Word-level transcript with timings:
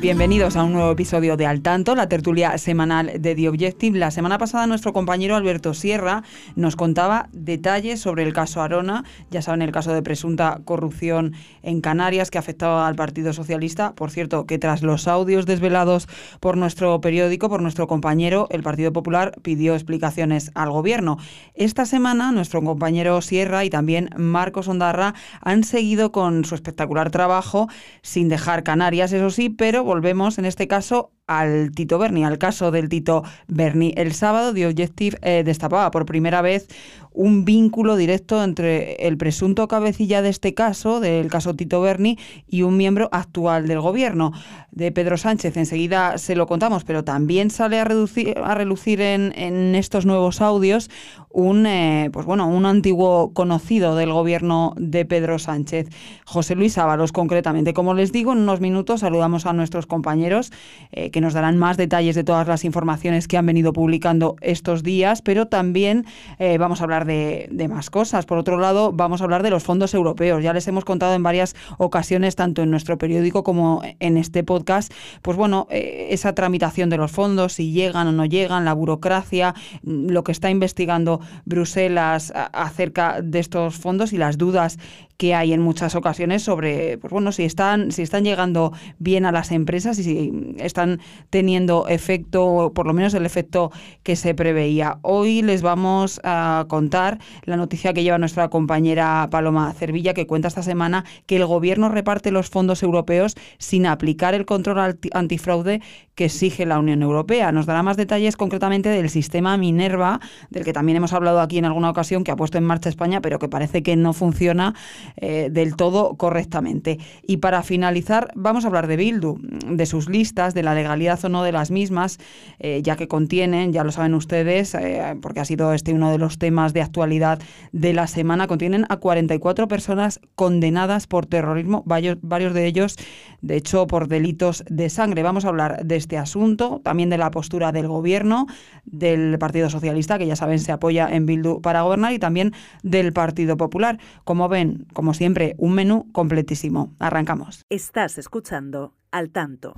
Bienvenidos 0.00 0.56
a 0.56 0.64
un 0.64 0.72
nuevo 0.72 0.90
episodio 0.90 1.36
de 1.36 1.44
Al 1.44 1.60
Tanto, 1.60 1.94
la 1.94 2.08
tertulia 2.08 2.56
semanal 2.56 3.12
de 3.18 3.34
The 3.34 3.50
Objective. 3.50 3.98
La 3.98 4.10
semana 4.10 4.38
pasada 4.38 4.66
nuestro 4.66 4.94
compañero 4.94 5.36
Alberto 5.36 5.74
Sierra 5.74 6.22
nos 6.56 6.74
contaba 6.74 7.28
detalles 7.32 8.00
sobre 8.00 8.22
el 8.22 8.32
caso 8.32 8.62
Arona, 8.62 9.04
ya 9.30 9.42
saben, 9.42 9.60
el 9.60 9.72
caso 9.72 9.92
de 9.92 10.02
presunta 10.02 10.62
corrupción 10.64 11.34
en 11.62 11.82
Canarias 11.82 12.30
que 12.30 12.38
afectaba 12.38 12.88
al 12.88 12.94
Partido 12.94 13.34
Socialista. 13.34 13.94
Por 13.94 14.10
cierto, 14.10 14.46
que 14.46 14.58
tras 14.58 14.80
los 14.80 15.06
audios 15.06 15.44
desvelados 15.44 16.08
por 16.40 16.56
nuestro 16.56 16.98
periódico, 17.02 17.50
por 17.50 17.60
nuestro 17.60 17.86
compañero, 17.86 18.48
el 18.50 18.62
Partido 18.62 18.94
Popular 18.94 19.34
pidió 19.42 19.74
explicaciones 19.74 20.50
al 20.54 20.70
gobierno. 20.70 21.18
Esta 21.54 21.84
semana 21.84 22.32
nuestro 22.32 22.62
compañero 22.62 23.20
Sierra 23.20 23.66
y 23.66 23.70
también 23.70 24.08
Marcos 24.16 24.66
Ondarra 24.66 25.12
han 25.42 25.62
seguido 25.62 26.10
con 26.10 26.46
su 26.46 26.54
espectacular 26.54 27.10
trabajo 27.10 27.68
sin 28.00 28.30
dejar 28.30 28.62
Canarias, 28.62 29.12
eso 29.12 29.28
sí, 29.28 29.50
pero 29.50 29.90
volvemos 30.00 30.38
en 30.38 30.46
este 30.46 30.66
caso 30.66 31.12
al 31.30 31.70
Tito 31.70 31.96
Berni, 31.96 32.24
al 32.24 32.38
caso 32.38 32.72
del 32.72 32.88
Tito 32.88 33.22
Berni. 33.46 33.94
El 33.96 34.12
sábado 34.14 34.52
The 34.52 34.66
Objective 34.66 35.16
eh, 35.22 35.44
destapaba 35.44 35.92
por 35.92 36.04
primera 36.04 36.42
vez 36.42 36.66
un 37.12 37.44
vínculo 37.44 37.96
directo 37.96 38.42
entre 38.42 38.94
el 39.06 39.16
presunto 39.16 39.68
cabecilla 39.68 40.22
de 40.22 40.28
este 40.28 40.54
caso, 40.54 40.98
del 40.98 41.28
caso 41.28 41.54
Tito 41.54 41.80
Berni, 41.80 42.18
y 42.48 42.62
un 42.62 42.76
miembro 42.76 43.08
actual 43.12 43.68
del 43.68 43.80
gobierno, 43.80 44.32
de 44.72 44.92
Pedro 44.92 45.16
Sánchez. 45.16 45.56
Enseguida 45.56 46.18
se 46.18 46.34
lo 46.36 46.46
contamos, 46.46 46.84
pero 46.84 47.04
también 47.04 47.50
sale 47.50 47.78
a, 47.78 47.84
reducir, 47.84 48.36
a 48.38 48.54
relucir 48.54 49.00
en, 49.00 49.32
en, 49.36 49.74
estos 49.74 50.06
nuevos 50.06 50.40
audios 50.40 50.90
un, 51.28 51.66
eh, 51.66 52.10
pues 52.12 52.26
bueno, 52.26 52.48
un 52.48 52.66
antiguo 52.66 53.32
conocido 53.32 53.94
del 53.94 54.12
gobierno 54.12 54.74
de 54.76 55.04
Pedro 55.04 55.38
Sánchez, 55.38 55.88
José 56.24 56.54
Luis 56.54 56.76
Ábalos, 56.78 57.12
concretamente. 57.12 57.72
Como 57.72 57.94
les 57.94 58.12
digo, 58.12 58.32
en 58.32 58.38
unos 58.38 58.60
minutos 58.60 59.00
saludamos 59.00 59.46
a 59.46 59.52
nuestros 59.52 59.86
compañeros 59.86 60.52
eh, 60.92 61.10
que 61.10 61.19
nos 61.20 61.34
darán 61.34 61.56
más 61.58 61.76
detalles 61.76 62.14
de 62.14 62.24
todas 62.24 62.46
las 62.46 62.64
informaciones 62.64 63.28
que 63.28 63.36
han 63.36 63.46
venido 63.46 63.72
publicando 63.72 64.36
estos 64.40 64.82
días, 64.82 65.22
pero 65.22 65.46
también 65.46 66.06
eh, 66.38 66.58
vamos 66.58 66.80
a 66.80 66.84
hablar 66.84 67.04
de, 67.04 67.48
de, 67.50 67.68
más 67.68 67.90
cosas. 67.90 68.26
Por 68.26 68.38
otro 68.38 68.58
lado, 68.58 68.92
vamos 68.92 69.20
a 69.20 69.24
hablar 69.24 69.42
de 69.42 69.50
los 69.50 69.62
fondos 69.62 69.94
europeos. 69.94 70.42
Ya 70.42 70.52
les 70.52 70.66
hemos 70.68 70.84
contado 70.84 71.14
en 71.14 71.22
varias 71.22 71.54
ocasiones, 71.78 72.36
tanto 72.36 72.62
en 72.62 72.70
nuestro 72.70 72.98
periódico 72.98 73.44
como 73.44 73.82
en 74.00 74.16
este 74.16 74.44
podcast, 74.44 74.92
pues 75.22 75.36
bueno, 75.36 75.66
esa 75.70 76.34
tramitación 76.34 76.90
de 76.90 76.96
los 76.96 77.10
fondos, 77.10 77.54
si 77.54 77.72
llegan 77.72 78.08
o 78.08 78.12
no 78.12 78.24
llegan, 78.24 78.64
la 78.64 78.72
burocracia, 78.72 79.54
lo 79.82 80.24
que 80.24 80.32
está 80.32 80.50
investigando 80.50 81.20
Bruselas 81.44 82.32
acerca 82.34 83.20
de 83.22 83.38
estos 83.38 83.76
fondos 83.76 84.12
y 84.12 84.18
las 84.18 84.38
dudas 84.38 84.78
que 85.20 85.34
hay 85.34 85.52
en 85.52 85.60
muchas 85.60 85.94
ocasiones 85.96 86.42
sobre 86.42 86.96
pues 86.96 87.12
bueno, 87.12 87.30
si 87.30 87.44
están, 87.44 87.92
si 87.92 88.00
están 88.00 88.24
llegando 88.24 88.72
bien 88.98 89.26
a 89.26 89.32
las 89.32 89.52
empresas 89.52 89.98
y 89.98 90.02
si 90.02 90.54
están 90.56 90.98
teniendo 91.28 91.88
efecto, 91.88 92.72
por 92.74 92.86
lo 92.86 92.94
menos 92.94 93.12
el 93.12 93.26
efecto 93.26 93.70
que 94.02 94.16
se 94.16 94.34
preveía. 94.34 94.96
Hoy 95.02 95.42
les 95.42 95.60
vamos 95.60 96.22
a 96.24 96.64
contar 96.68 97.18
la 97.44 97.58
noticia 97.58 97.92
que 97.92 98.02
lleva 98.02 98.16
nuestra 98.16 98.48
compañera 98.48 99.28
Paloma 99.30 99.74
Cervilla, 99.74 100.14
que 100.14 100.26
cuenta 100.26 100.48
esta 100.48 100.62
semana 100.62 101.04
que 101.26 101.36
el 101.36 101.44
gobierno 101.44 101.90
reparte 101.90 102.30
los 102.30 102.48
fondos 102.48 102.82
europeos 102.82 103.34
sin 103.58 103.84
aplicar 103.84 104.32
el 104.32 104.46
control 104.46 104.98
antifraude 105.12 105.82
que 106.14 106.26
exige 106.26 106.64
la 106.64 106.78
Unión 106.78 107.02
Europea. 107.02 107.52
Nos 107.52 107.66
dará 107.66 107.82
más 107.82 107.96
detalles 107.96 108.36
concretamente 108.36 108.88
del 108.88 109.10
sistema 109.10 109.56
Minerva, 109.56 110.20
del 110.50 110.64
que 110.64 110.72
también 110.72 110.96
hemos 110.96 111.12
hablado 111.12 111.40
aquí 111.40 111.58
en 111.58 111.64
alguna 111.64 111.90
ocasión, 111.90 112.24
que 112.24 112.30
ha 112.30 112.36
puesto 112.36 112.58
en 112.58 112.64
marcha 112.64 112.88
España, 112.88 113.20
pero 113.20 113.38
que 113.38 113.48
parece 113.48 113.82
que 113.82 113.96
no 113.96 114.12
funciona 114.12 114.74
eh, 115.16 115.48
del 115.50 115.76
todo 115.76 116.16
correctamente. 116.16 116.98
Y 117.26 117.38
para 117.38 117.62
finalizar, 117.62 118.30
vamos 118.34 118.64
a 118.64 118.68
hablar 118.68 118.86
de 118.86 118.96
Bildu, 118.96 119.38
de 119.40 119.86
sus 119.86 120.08
listas, 120.08 120.54
de 120.54 120.62
la 120.62 120.74
legalidad 120.74 121.24
o 121.24 121.28
no 121.28 121.42
de 121.42 121.52
las 121.52 121.70
mismas, 121.70 122.18
eh, 122.58 122.80
ya 122.82 122.96
que 122.96 123.08
contienen, 123.08 123.72
ya 123.72 123.84
lo 123.84 123.92
saben 123.92 124.14
ustedes, 124.14 124.74
eh, 124.74 125.16
porque 125.20 125.40
ha 125.40 125.44
sido 125.44 125.72
este 125.72 125.92
uno 125.92 126.10
de 126.10 126.18
los 126.18 126.38
temas 126.38 126.72
de 126.72 126.82
actualidad 126.82 127.40
de 127.72 127.92
la 127.92 128.06
semana, 128.06 128.46
contienen 128.46 128.86
a 128.88 128.96
44 128.96 129.68
personas 129.68 130.20
condenadas 130.34 131.06
por 131.06 131.26
terrorismo, 131.26 131.82
varios, 131.86 132.18
varios 132.22 132.54
de 132.54 132.66
ellos, 132.66 132.96
de 133.40 133.56
hecho, 133.56 133.86
por 133.86 134.08
delitos 134.08 134.64
de 134.68 134.90
sangre. 134.90 135.22
Vamos 135.22 135.44
a 135.44 135.48
hablar 135.48 135.84
de 135.84 135.96
este 135.96 136.18
asunto, 136.18 136.80
también 136.84 137.10
de 137.10 137.18
la 137.18 137.30
postura 137.30 137.72
del 137.72 137.88
gobierno, 137.88 138.46
del 138.84 139.38
Partido 139.38 139.70
Socialista, 139.70 140.18
que 140.18 140.26
ya 140.26 140.36
saben 140.36 140.58
se 140.58 140.72
apoya 140.72 141.08
en 141.10 141.26
Bildu 141.26 141.60
para 141.60 141.82
gobernar, 141.82 142.12
y 142.12 142.18
también 142.18 142.52
del 142.82 143.12
Partido 143.12 143.56
Popular. 143.56 143.98
Como 144.24 144.48
ven, 144.48 144.86
como 145.00 145.14
siempre, 145.14 145.54
un 145.56 145.72
menú 145.72 146.12
completísimo. 146.12 146.94
Arrancamos. 146.98 147.64
Estás 147.70 148.18
escuchando 148.18 148.92
al 149.10 149.30
tanto. 149.30 149.72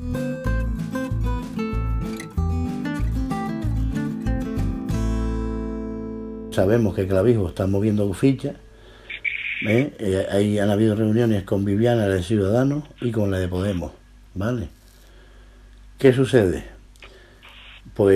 Sabemos 6.51 6.97
que 6.97 7.07
Clavijo 7.07 7.49
está 7.49 7.69
moviendo 7.69 8.13
fichas. 8.15 8.57
¿eh? 9.65 9.95
Eh, 10.01 10.27
ahí 10.29 10.59
han 10.59 10.71
habido 10.71 10.97
reuniones 10.97 11.45
con 11.45 11.65
Viviana 11.65 12.09
de 12.09 12.21
Ciudadanos 12.25 12.83
y 13.01 13.13
con 13.13 13.31
la 13.31 13.39
de 13.39 13.47
Podemos. 13.47 13.93
¿Vale? 14.35 14.71
¿Qué 15.99 16.13
sucede? 16.13 16.65
Pues 17.95 18.11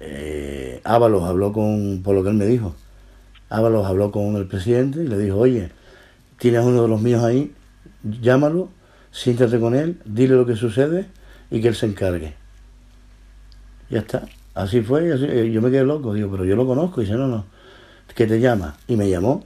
eh, 0.00 0.82
Ábalos 0.84 1.22
habló 1.22 1.54
con, 1.54 2.02
por 2.02 2.14
lo 2.14 2.22
que 2.22 2.28
él 2.28 2.36
me 2.36 2.44
dijo, 2.44 2.74
Ábalos 3.48 3.86
habló 3.86 4.10
con 4.10 4.36
el 4.36 4.46
presidente 4.46 5.02
y 5.02 5.08
le 5.08 5.16
dijo, 5.16 5.38
oye, 5.38 5.70
tienes 6.38 6.64
uno 6.64 6.82
de 6.82 6.88
los 6.88 7.00
míos 7.00 7.22
ahí, 7.22 7.52
llámalo, 8.02 8.70
siéntate 9.10 9.58
con 9.60 9.74
él, 9.74 10.00
dile 10.04 10.34
lo 10.34 10.46
que 10.46 10.56
sucede 10.56 11.06
y 11.50 11.60
que 11.60 11.68
él 11.68 11.74
se 11.74 11.86
encargue. 11.86 12.34
Ya 13.90 14.00
está. 14.00 14.26
Así 14.54 14.82
fue, 14.82 15.10
eh, 15.10 15.50
yo 15.50 15.60
me 15.60 15.70
quedé 15.70 15.84
loco, 15.84 16.14
digo, 16.14 16.30
pero 16.30 16.44
yo 16.44 16.54
lo 16.54 16.66
conozco, 16.66 17.00
y 17.00 17.04
dice, 17.04 17.16
no, 17.16 17.26
no, 17.26 17.44
que 18.14 18.26
te 18.26 18.40
llama. 18.40 18.76
Y 18.86 18.96
me 18.96 19.08
llamó, 19.10 19.44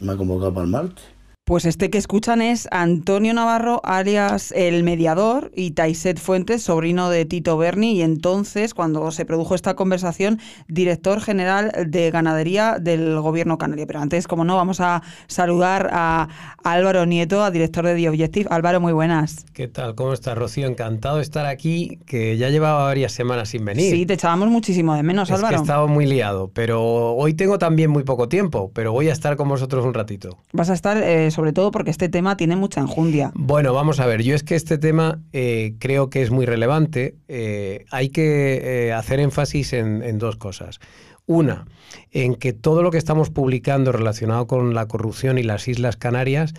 me 0.00 0.12
ha 0.12 0.16
convocado 0.16 0.52
para 0.54 0.64
el 0.64 0.70
martes. 0.70 1.04
Pues 1.48 1.64
este 1.64 1.88
que 1.88 1.96
escuchan 1.96 2.42
es 2.42 2.68
Antonio 2.72 3.32
Navarro, 3.32 3.80
alias 3.82 4.52
el 4.54 4.82
mediador, 4.82 5.50
y 5.56 5.70
Taiset 5.70 6.18
Fuentes, 6.18 6.62
sobrino 6.62 7.08
de 7.08 7.24
Tito 7.24 7.56
Berni, 7.56 7.92
y 7.92 8.02
entonces, 8.02 8.74
cuando 8.74 9.10
se 9.12 9.24
produjo 9.24 9.54
esta 9.54 9.74
conversación, 9.74 10.40
director 10.68 11.22
general 11.22 11.72
de 11.86 12.10
ganadería 12.10 12.76
del 12.78 13.18
gobierno 13.22 13.56
canario. 13.56 13.86
Pero 13.86 14.00
antes, 14.00 14.28
como 14.28 14.44
no, 14.44 14.56
vamos 14.56 14.82
a 14.82 15.02
saludar 15.26 15.88
a 15.90 16.28
Álvaro 16.64 17.06
Nieto, 17.06 17.42
a 17.42 17.50
director 17.50 17.86
de 17.86 17.94
The 17.94 18.10
Objective. 18.10 18.46
Álvaro, 18.50 18.78
muy 18.78 18.92
buenas. 18.92 19.46
¿Qué 19.54 19.68
tal? 19.68 19.94
¿Cómo 19.94 20.12
estás, 20.12 20.36
Rocío? 20.36 20.66
Encantado 20.66 21.16
de 21.16 21.22
estar 21.22 21.46
aquí, 21.46 21.98
que 22.04 22.36
ya 22.36 22.50
llevaba 22.50 22.84
varias 22.84 23.12
semanas 23.12 23.48
sin 23.48 23.64
venir. 23.64 23.90
Sí, 23.90 24.04
te 24.04 24.12
echábamos 24.12 24.48
muchísimo 24.50 24.94
de 24.94 25.02
menos, 25.02 25.30
es 25.30 25.36
Álvaro. 25.36 25.54
Que 25.54 25.60
he 25.60 25.62
estado 25.62 25.88
muy 25.88 26.04
liado, 26.04 26.50
pero 26.52 27.14
hoy 27.14 27.32
tengo 27.32 27.58
también 27.58 27.88
muy 27.88 28.02
poco 28.02 28.28
tiempo, 28.28 28.70
pero 28.74 28.92
voy 28.92 29.08
a 29.08 29.12
estar 29.12 29.36
con 29.36 29.48
vosotros 29.48 29.86
un 29.86 29.94
ratito. 29.94 30.36
Vas 30.52 30.68
a 30.68 30.74
estar... 30.74 30.98
Eh, 30.98 31.30
sobre 31.38 31.52
todo 31.52 31.70
porque 31.70 31.92
este 31.92 32.08
tema 32.08 32.36
tiene 32.36 32.56
mucha 32.56 32.80
enjundia. 32.80 33.30
Bueno, 33.36 33.72
vamos 33.72 34.00
a 34.00 34.06
ver, 34.06 34.24
yo 34.24 34.34
es 34.34 34.42
que 34.42 34.56
este 34.56 34.76
tema 34.76 35.20
eh, 35.32 35.74
creo 35.78 36.10
que 36.10 36.20
es 36.20 36.32
muy 36.32 36.46
relevante. 36.46 37.14
Eh, 37.28 37.84
hay 37.92 38.08
que 38.08 38.88
eh, 38.88 38.92
hacer 38.92 39.20
énfasis 39.20 39.72
en, 39.72 40.02
en, 40.02 40.18
dos 40.18 40.34
cosas. 40.34 40.80
Una, 41.26 41.68
en 42.10 42.34
que 42.34 42.52
todo 42.52 42.82
lo 42.82 42.90
que 42.90 42.98
estamos 42.98 43.30
publicando 43.30 43.92
relacionado 43.92 44.48
con 44.48 44.74
la 44.74 44.88
corrupción 44.88 45.38
y 45.38 45.44
las 45.44 45.68
Islas 45.68 45.96
Canarias 45.96 46.54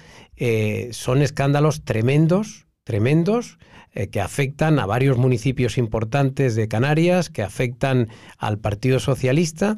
son 0.92 1.22
escándalos 1.22 1.84
tremendos, 1.84 2.66
tremendos, 2.86 3.58
que 4.12 4.22
afectan 4.22 4.80
a 4.80 4.86
varios 4.86 5.18
municipios 5.18 5.78
importantes 5.78 6.56
de 6.56 6.70
Canarias, 6.70 7.30
que 7.30 7.44
afectan 7.44 8.08
al 8.38 8.60
Partido 8.60 9.00
Socialista, 9.00 9.78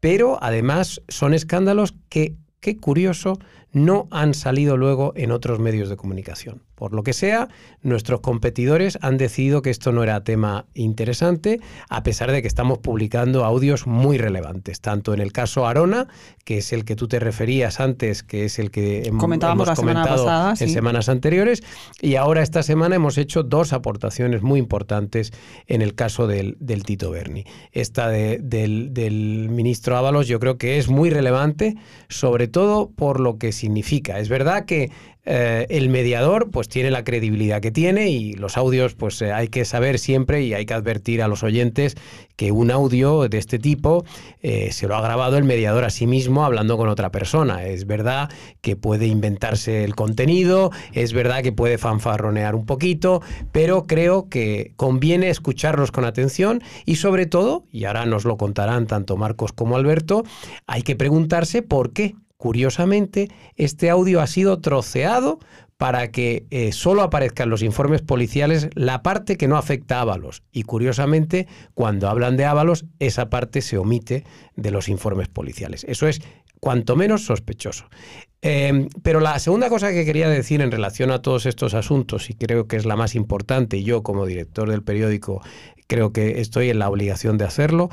pero 0.00 0.42
además 0.42 1.02
son 1.06 1.34
escándalos 1.34 1.94
que, 2.08 2.34
qué 2.58 2.76
curioso, 2.78 3.38
no 3.72 4.08
han 4.10 4.34
salido 4.34 4.76
luego 4.76 5.12
en 5.16 5.32
otros 5.32 5.58
medios 5.58 5.88
de 5.88 5.96
comunicación. 5.96 6.62
Por 6.80 6.94
lo 6.94 7.02
que 7.02 7.12
sea, 7.12 7.48
nuestros 7.82 8.20
competidores 8.20 8.98
han 9.02 9.18
decidido 9.18 9.60
que 9.60 9.68
esto 9.68 9.92
no 9.92 10.02
era 10.02 10.24
tema 10.24 10.64
interesante, 10.72 11.60
a 11.90 12.02
pesar 12.02 12.32
de 12.32 12.40
que 12.40 12.48
estamos 12.48 12.78
publicando 12.78 13.44
audios 13.44 13.86
muy 13.86 14.16
relevantes, 14.16 14.80
tanto 14.80 15.12
en 15.12 15.20
el 15.20 15.30
caso 15.30 15.66
Arona, 15.66 16.08
que 16.42 16.56
es 16.56 16.72
el 16.72 16.86
que 16.86 16.96
tú 16.96 17.06
te 17.06 17.18
referías 17.18 17.80
antes, 17.80 18.22
que 18.22 18.46
es 18.46 18.58
el 18.58 18.70
que 18.70 19.12
Comentábamos 19.18 19.66
hemos 19.66 19.68
la 19.68 19.82
comentado 19.82 20.16
semana 20.16 20.24
pasada, 20.24 20.50
en 20.52 20.56
sí. 20.56 20.70
semanas 20.70 21.10
anteriores, 21.10 21.62
y 22.00 22.14
ahora 22.14 22.40
esta 22.40 22.62
semana 22.62 22.96
hemos 22.96 23.18
hecho 23.18 23.42
dos 23.42 23.74
aportaciones 23.74 24.40
muy 24.40 24.58
importantes 24.58 25.34
en 25.66 25.82
el 25.82 25.94
caso 25.94 26.26
del, 26.26 26.56
del 26.60 26.84
Tito 26.84 27.10
Berni. 27.10 27.44
Esta 27.72 28.08
de, 28.08 28.38
del, 28.42 28.94
del 28.94 29.50
ministro 29.50 29.98
Ábalos 29.98 30.28
yo 30.28 30.40
creo 30.40 30.56
que 30.56 30.78
es 30.78 30.88
muy 30.88 31.10
relevante, 31.10 31.76
sobre 32.08 32.48
todo 32.48 32.88
por 32.88 33.20
lo 33.20 33.36
que 33.36 33.52
significa. 33.52 34.18
Es 34.18 34.30
verdad 34.30 34.64
que 34.64 34.90
eh, 35.26 35.66
el 35.68 35.90
mediador 35.90 36.50
pues 36.50 36.68
tiene 36.68 36.90
la 36.90 37.04
credibilidad 37.04 37.60
que 37.60 37.70
tiene 37.70 38.08
y 38.08 38.32
los 38.32 38.56
audios 38.56 38.94
pues 38.94 39.20
eh, 39.20 39.32
hay 39.32 39.48
que 39.48 39.66
saber 39.66 39.98
siempre 39.98 40.42
y 40.42 40.54
hay 40.54 40.64
que 40.64 40.72
advertir 40.72 41.20
a 41.20 41.28
los 41.28 41.42
oyentes 41.42 41.96
que 42.36 42.52
un 42.52 42.70
audio 42.70 43.28
de 43.28 43.36
este 43.36 43.58
tipo 43.58 44.06
eh, 44.40 44.72
se 44.72 44.88
lo 44.88 44.96
ha 44.96 45.02
grabado 45.02 45.36
el 45.36 45.44
mediador 45.44 45.84
a 45.84 45.90
sí 45.90 46.06
mismo 46.06 46.42
hablando 46.42 46.78
con 46.78 46.88
otra 46.88 47.10
persona. 47.10 47.64
Es 47.64 47.86
verdad 47.86 48.30
que 48.62 48.76
puede 48.76 49.06
inventarse 49.08 49.84
el 49.84 49.94
contenido, 49.94 50.70
es 50.94 51.12
verdad 51.12 51.42
que 51.42 51.52
puede 51.52 51.76
fanfarronear 51.76 52.54
un 52.54 52.64
poquito, 52.64 53.20
pero 53.52 53.86
creo 53.86 54.30
que 54.30 54.72
conviene 54.76 55.28
escucharlos 55.28 55.92
con 55.92 56.06
atención 56.06 56.62
y 56.86 56.96
sobre 56.96 57.26
todo, 57.26 57.64
y 57.70 57.84
ahora 57.84 58.06
nos 58.06 58.24
lo 58.24 58.38
contarán 58.38 58.86
tanto 58.86 59.18
Marcos 59.18 59.52
como 59.52 59.76
Alberto, 59.76 60.24
hay 60.66 60.80
que 60.80 60.96
preguntarse 60.96 61.60
por 61.60 61.92
qué 61.92 62.14
Curiosamente, 62.40 63.28
este 63.56 63.90
audio 63.90 64.22
ha 64.22 64.26
sido 64.26 64.62
troceado 64.62 65.40
para 65.76 66.10
que 66.10 66.46
eh, 66.48 66.72
solo 66.72 67.02
aparezcan 67.02 67.50
los 67.50 67.60
informes 67.60 68.00
policiales 68.00 68.70
la 68.72 69.02
parte 69.02 69.36
que 69.36 69.46
no 69.46 69.58
afecta 69.58 69.98
a 69.98 70.00
Ábalos. 70.00 70.42
Y 70.50 70.62
curiosamente, 70.62 71.46
cuando 71.74 72.08
hablan 72.08 72.38
de 72.38 72.46
Ábalos, 72.46 72.86
esa 72.98 73.28
parte 73.28 73.60
se 73.60 73.76
omite 73.76 74.24
de 74.56 74.70
los 74.70 74.88
informes 74.88 75.28
policiales. 75.28 75.84
Eso 75.84 76.08
es 76.08 76.22
cuanto 76.60 76.96
menos 76.96 77.26
sospechoso. 77.26 77.90
Em, 78.40 78.88
pero 79.02 79.20
la 79.20 79.38
segunda 79.38 79.68
cosa 79.68 79.92
que 79.92 80.06
quería 80.06 80.30
decir 80.30 80.62
en 80.62 80.70
relación 80.70 81.10
a 81.10 81.20
todos 81.20 81.44
estos 81.44 81.74
asuntos, 81.74 82.30
y 82.30 82.34
creo 82.34 82.66
que 82.66 82.76
es 82.76 82.86
la 82.86 82.96
más 82.96 83.14
importante, 83.14 83.76
y 83.76 83.84
yo 83.84 84.02
como 84.02 84.24
director 84.24 84.70
del 84.70 84.82
periódico 84.82 85.42
creo 85.88 86.12
que 86.12 86.40
estoy 86.40 86.70
en 86.70 86.78
la 86.78 86.88
obligación 86.88 87.36
de 87.36 87.44
hacerlo, 87.44 87.90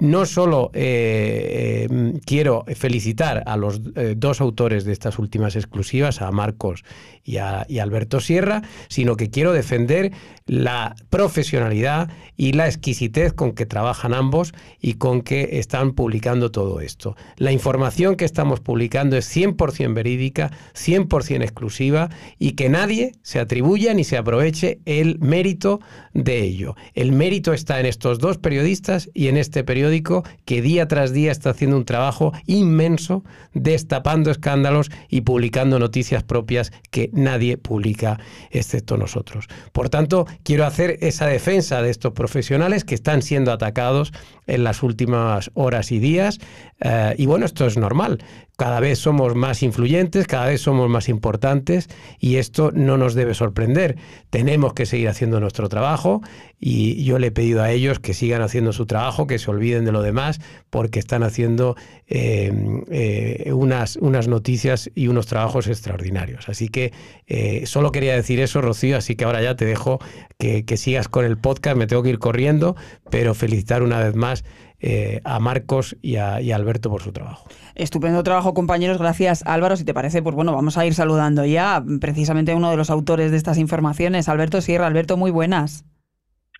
no 0.00 0.26
solo 0.26 0.70
eh, 0.74 1.86
eh, 1.90 2.20
quiero 2.24 2.64
felicitar 2.74 3.42
a 3.46 3.56
los 3.56 3.80
eh, 3.94 4.14
dos 4.16 4.40
autores 4.40 4.84
de 4.84 4.92
estas 4.92 5.18
últimas 5.18 5.56
exclusivas, 5.56 6.22
a 6.22 6.30
Marcos 6.30 6.84
y 7.22 7.36
a, 7.36 7.66
Alberto 7.80 8.20
Sierra, 8.20 8.62
sino 8.88 9.16
que 9.16 9.30
quiero 9.30 9.52
defender 9.52 10.12
la 10.46 10.96
profesionalidad 11.10 12.10
y 12.36 12.52
la 12.52 12.66
exquisitez 12.66 13.32
con 13.32 13.52
que 13.52 13.66
trabajan 13.66 14.14
ambos 14.14 14.52
y 14.80 14.94
con 14.94 15.22
que 15.22 15.58
están 15.58 15.92
publicando 15.92 16.50
todo 16.50 16.80
esto. 16.80 17.16
La 17.36 17.52
información 17.52 18.16
que 18.16 18.24
estamos 18.24 18.60
publicando 18.60 19.16
es 19.16 19.34
100% 19.34 19.94
verídica, 19.94 20.50
100% 20.74 21.42
exclusiva 21.42 22.10
y 22.38 22.52
que 22.52 22.68
nadie 22.68 23.12
se 23.22 23.38
atribuya 23.38 23.94
ni 23.94 24.04
se 24.04 24.16
aproveche 24.16 24.80
el 24.86 25.18
mérito 25.20 25.80
de 26.14 26.40
ello. 26.40 26.74
El 26.94 27.12
mérito 27.12 27.52
está 27.52 27.80
en 27.80 27.86
estos 27.86 28.18
dos 28.18 28.38
periodistas 28.38 29.10
y 29.14 29.28
en 29.28 29.36
este 29.36 29.62
que 30.44 30.62
día 30.62 30.88
tras 30.88 31.12
día 31.12 31.32
está 31.32 31.50
haciendo 31.50 31.76
un 31.76 31.84
trabajo 31.84 32.32
inmenso 32.46 33.24
destapando 33.52 34.30
escándalos 34.30 34.90
y 35.08 35.22
publicando 35.22 35.78
noticias 35.78 36.22
propias 36.22 36.72
que 36.90 37.10
nadie 37.12 37.56
publica 37.58 38.18
excepto 38.50 38.96
nosotros. 38.96 39.46
Por 39.72 39.88
tanto, 39.88 40.26
quiero 40.42 40.64
hacer 40.64 40.98
esa 41.00 41.26
defensa 41.26 41.82
de 41.82 41.90
estos 41.90 42.12
profesionales 42.12 42.84
que 42.84 42.94
están 42.94 43.22
siendo 43.22 43.52
atacados 43.52 44.12
en 44.50 44.64
las 44.64 44.82
últimas 44.82 45.50
horas 45.54 45.92
y 45.92 45.98
días. 45.98 46.38
Eh, 46.80 47.14
y 47.18 47.26
bueno, 47.26 47.46
esto 47.46 47.66
es 47.66 47.76
normal. 47.76 48.22
Cada 48.56 48.80
vez 48.80 48.98
somos 48.98 49.34
más 49.34 49.62
influyentes, 49.62 50.26
cada 50.26 50.46
vez 50.46 50.60
somos 50.60 50.90
más 50.90 51.08
importantes 51.08 51.88
y 52.18 52.36
esto 52.36 52.72
no 52.74 52.98
nos 52.98 53.14
debe 53.14 53.32
sorprender. 53.32 53.96
Tenemos 54.28 54.74
que 54.74 54.84
seguir 54.84 55.08
haciendo 55.08 55.40
nuestro 55.40 55.70
trabajo 55.70 56.20
y 56.58 57.02
yo 57.04 57.18
le 57.18 57.28
he 57.28 57.30
pedido 57.30 57.62
a 57.62 57.70
ellos 57.70 58.00
que 58.00 58.12
sigan 58.12 58.42
haciendo 58.42 58.74
su 58.74 58.84
trabajo, 58.84 59.26
que 59.26 59.38
se 59.38 59.50
olviden 59.50 59.86
de 59.86 59.92
lo 59.92 60.02
demás, 60.02 60.42
porque 60.68 60.98
están 60.98 61.22
haciendo 61.22 61.74
eh, 62.06 62.52
eh, 62.90 63.50
unas, 63.54 63.96
unas 63.96 64.28
noticias 64.28 64.90
y 64.94 65.08
unos 65.08 65.26
trabajos 65.26 65.66
extraordinarios. 65.66 66.50
Así 66.50 66.68
que 66.68 66.92
solo 67.64 67.92
quería 67.92 68.14
decir 68.14 68.40
eso, 68.40 68.60
Rocío, 68.60 68.98
así 68.98 69.16
que 69.16 69.24
ahora 69.24 69.40
ya 69.40 69.56
te 69.56 69.64
dejo 69.64 70.00
que, 70.38 70.66
que 70.66 70.76
sigas 70.76 71.08
con 71.08 71.24
el 71.24 71.38
podcast, 71.38 71.78
me 71.78 71.86
tengo 71.86 72.02
que 72.02 72.10
ir 72.10 72.18
corriendo, 72.18 72.76
pero 73.10 73.34
felicitar 73.34 73.82
una 73.82 74.00
vez 74.00 74.14
más 74.14 74.39
eh, 74.80 75.20
a 75.24 75.38
Marcos 75.40 75.96
y 76.00 76.16
a, 76.16 76.36
Alberto 76.36 76.90
por 76.90 77.02
su 77.02 77.12
trabajo. 77.12 77.48
Estupendo 77.74 78.22
trabajo, 78.22 78.54
compañeros. 78.54 78.98
Gracias, 78.98 79.42
Álvaro. 79.46 79.76
Si 79.76 79.84
te 79.84 79.94
parece, 79.94 80.22
pues 80.22 80.34
bueno, 80.34 80.52
vamos 80.52 80.78
a 80.78 80.86
ir 80.86 80.94
saludando 80.94 81.44
ya 81.44 81.82
precisamente 82.00 82.52
a 82.52 82.56
uno 82.56 82.70
de 82.70 82.76
los 82.76 82.90
autores 82.90 83.30
de 83.30 83.36
estas 83.36 83.58
informaciones, 83.58 84.28
Alberto 84.28 84.60
Sierra. 84.60 84.86
Alberto, 84.86 85.16
muy 85.16 85.30
buenas. 85.30 85.84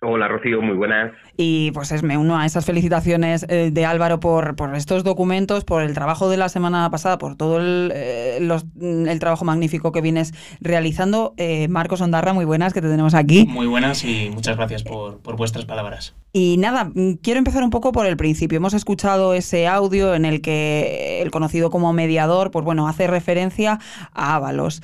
Hola 0.03 0.27
Rocío, 0.27 0.63
muy 0.63 0.75
buenas. 0.75 1.11
Y 1.37 1.69
pues 1.73 1.91
es, 1.91 2.01
me 2.01 2.17
uno 2.17 2.35
a 2.35 2.47
esas 2.47 2.65
felicitaciones 2.65 3.45
eh, 3.49 3.69
de 3.71 3.85
Álvaro 3.85 4.19
por, 4.19 4.55
por 4.55 4.73
estos 4.73 5.03
documentos, 5.03 5.63
por 5.63 5.83
el 5.83 5.93
trabajo 5.93 6.27
de 6.27 6.37
la 6.37 6.49
semana 6.49 6.89
pasada, 6.89 7.19
por 7.19 7.35
todo 7.35 7.59
el, 7.59 7.91
eh, 7.93 8.39
el 8.81 9.19
trabajo 9.19 9.45
magnífico 9.45 9.91
que 9.91 10.01
vienes 10.01 10.33
realizando. 10.59 11.35
Eh, 11.37 11.67
Marcos 11.67 12.01
Ondarra, 12.01 12.33
muy 12.33 12.45
buenas, 12.45 12.73
que 12.73 12.81
te 12.81 12.89
tenemos 12.89 13.13
aquí. 13.13 13.45
Muy 13.45 13.67
buenas 13.67 14.03
y 14.03 14.31
muchas 14.33 14.57
gracias 14.57 14.81
por, 14.81 15.21
por 15.21 15.37
vuestras 15.37 15.65
palabras. 15.65 16.15
Y 16.33 16.57
nada, 16.57 16.85
mm, 16.85 17.15
quiero 17.21 17.39
empezar 17.39 17.63
un 17.63 17.69
poco 17.69 17.91
por 17.91 18.05
el 18.05 18.17
principio. 18.17 18.57
Hemos 18.57 18.73
escuchado 18.73 19.33
ese 19.33 19.67
audio 19.67 20.15
en 20.15 20.25
el 20.25 20.41
que 20.41 21.21
el 21.21 21.31
conocido 21.31 21.69
como 21.69 21.93
mediador, 21.93 22.51
pues 22.51 22.63
bueno, 22.63 22.87
hace 22.87 23.07
referencia 23.07 23.79
a 24.13 24.35
Ábalos. 24.35 24.81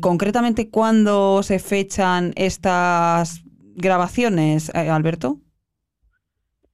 concretamente, 0.00 0.70
¿cuándo 0.70 1.42
se 1.42 1.58
fechan 1.58 2.32
estas 2.36 3.44
grabaciones, 3.80 4.72
eh, 4.74 4.88
Alberto? 4.88 5.36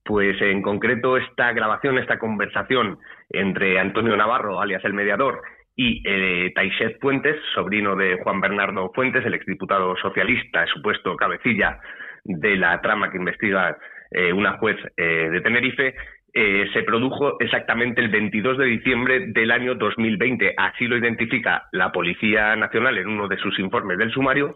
Pues 0.04 0.40
en 0.40 0.62
concreto 0.62 1.16
esta 1.16 1.52
grabación, 1.52 1.98
esta 1.98 2.18
conversación 2.18 2.98
entre 3.30 3.80
Antonio 3.80 4.16
Navarro, 4.16 4.60
alias 4.60 4.84
el 4.84 4.94
mediador, 4.94 5.42
y 5.74 6.02
eh, 6.06 6.52
Taixet 6.54 7.00
Fuentes, 7.00 7.36
sobrino 7.54 7.96
de 7.96 8.18
Juan 8.22 8.40
Bernardo 8.40 8.90
Fuentes, 8.94 9.26
el 9.26 9.34
exdiputado 9.34 9.96
socialista, 9.96 10.64
supuesto 10.72 11.16
cabecilla 11.16 11.80
de 12.24 12.56
la 12.56 12.80
trama 12.80 13.10
que 13.10 13.18
investiga 13.18 13.76
eh, 14.10 14.32
una 14.32 14.58
juez 14.58 14.76
eh, 14.96 15.28
de 15.30 15.40
Tenerife, 15.40 15.94
eh, 16.32 16.68
se 16.74 16.82
produjo 16.82 17.40
exactamente 17.40 18.02
el 18.02 18.08
22 18.08 18.58
de 18.58 18.66
diciembre 18.66 19.26
del 19.28 19.50
año 19.50 19.74
2020. 19.74 20.54
Así 20.56 20.86
lo 20.86 20.96
identifica 20.96 21.66
la 21.72 21.92
Policía 21.92 22.54
Nacional 22.56 22.98
en 22.98 23.08
uno 23.08 23.26
de 23.26 23.38
sus 23.38 23.58
informes 23.58 23.96
del 23.98 24.12
sumario, 24.12 24.54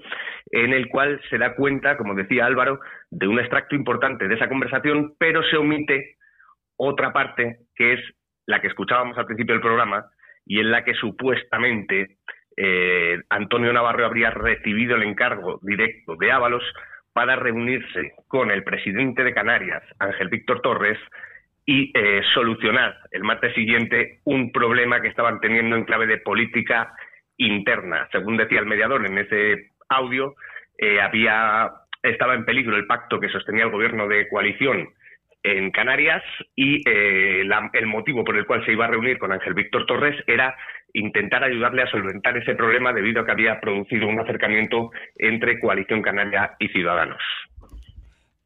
en 0.50 0.72
el 0.72 0.88
cual 0.88 1.20
se 1.30 1.38
da 1.38 1.54
cuenta, 1.54 1.96
como 1.96 2.14
decía 2.14 2.44
Álvaro, 2.44 2.80
de 3.10 3.26
un 3.26 3.40
extracto 3.40 3.74
importante 3.74 4.28
de 4.28 4.34
esa 4.34 4.48
conversación, 4.48 5.14
pero 5.18 5.42
se 5.44 5.56
omite 5.56 6.16
otra 6.76 7.12
parte 7.12 7.60
que 7.74 7.94
es 7.94 8.00
la 8.46 8.60
que 8.60 8.68
escuchábamos 8.68 9.16
al 9.16 9.26
principio 9.26 9.54
del 9.54 9.62
programa 9.62 10.04
y 10.44 10.60
en 10.60 10.70
la 10.70 10.84
que 10.84 10.94
supuestamente 10.94 12.16
Antonio 13.30 13.72
Navarro 13.72 14.04
habría 14.04 14.30
recibido 14.30 14.96
el 14.96 15.04
encargo 15.04 15.60
directo 15.62 16.16
de 16.16 16.30
Ábalos 16.30 16.62
para 17.12 17.36
reunirse 17.36 18.12
con 18.28 18.50
el 18.50 18.62
presidente 18.62 19.24
de 19.24 19.34
Canarias, 19.34 19.82
Ángel 19.98 20.28
Víctor 20.28 20.60
Torres, 20.62 20.98
y 21.66 21.92
eh, 21.94 22.22
solucionar 22.34 22.96
el 23.12 23.22
martes 23.22 23.54
siguiente 23.54 24.20
un 24.24 24.50
problema 24.50 25.00
que 25.00 25.08
estaban 25.08 25.40
teniendo 25.40 25.76
en 25.76 25.84
clave 25.84 26.06
de 26.06 26.18
política 26.18 26.92
interna. 27.36 28.08
Según 28.10 28.36
decía 28.36 28.60
el 28.60 28.66
mediador 28.66 29.06
en 29.06 29.18
ese 29.18 29.70
audio, 29.88 30.34
eh, 30.78 31.00
había 31.00 31.70
estaba 32.02 32.34
en 32.34 32.44
peligro 32.44 32.76
el 32.76 32.86
pacto 32.86 33.20
que 33.20 33.28
sostenía 33.28 33.64
el 33.64 33.70
gobierno 33.70 34.08
de 34.08 34.26
coalición 34.28 34.88
en 35.42 35.70
Canarias 35.70 36.22
y 36.54 36.82
eh, 36.88 37.42
el 37.72 37.86
motivo 37.86 38.24
por 38.24 38.36
el 38.36 38.46
cual 38.46 38.64
se 38.64 38.72
iba 38.72 38.86
a 38.86 38.90
reunir 38.90 39.18
con 39.18 39.32
Ángel 39.32 39.54
Víctor 39.54 39.86
Torres 39.86 40.16
era 40.26 40.56
intentar 40.94 41.44
ayudarle 41.44 41.82
a 41.82 41.90
solventar 41.90 42.36
ese 42.36 42.54
problema 42.54 42.92
debido 42.92 43.22
a 43.22 43.26
que 43.26 43.32
había 43.32 43.60
producido 43.60 44.08
un 44.08 44.20
acercamiento 44.20 44.90
entre 45.16 45.58
Coalición 45.60 46.02
Canaria 46.02 46.56
y 46.58 46.68
Ciudadanos. 46.68 47.22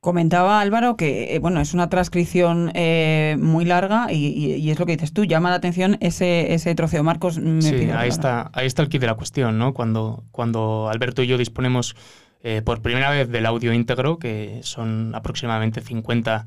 Comentaba 0.01 0.61
Álvaro 0.61 0.99
que, 0.99 1.35
eh, 1.35 1.39
bueno, 1.39 1.63
es 1.63 1.73
una 1.73 1.89
transcripción 1.89 2.71
eh, 2.75 3.37
muy 3.39 3.65
larga 3.65 4.13
y, 4.13 4.71
es 4.71 4.79
lo 4.79 4.85
que 4.85 4.93
dices 4.93 5.15
tú, 5.15 5.25
llama 5.25 5.49
la 5.49 5.57
atención 5.57 5.97
ese, 6.01 6.53
ese 6.53 6.75
troceo. 6.75 7.03
Marcos, 7.03 7.37
sí, 7.61 7.89
ahí 7.91 8.11
está, 8.11 8.51
ahí 8.53 8.67
está 8.67 8.83
el 8.83 8.91
kit 8.91 9.01
de 9.01 9.07
la 9.07 9.15
cuestión, 9.15 9.59
¿no? 9.59 9.73
Cuando, 9.73 10.25
cuando 10.31 10.91
Alberto 10.91 11.23
y 11.23 11.27
yo 11.27 11.39
disponemos 11.39 11.97
eh, 12.43 12.61
por 12.63 12.83
primera 12.83 13.09
vez 13.09 13.31
del 13.31 13.47
audio 13.47 13.73
íntegro, 13.73 14.19
que 14.19 14.61
son 14.63 15.15
aproximadamente 15.15 15.81
50 15.81 16.45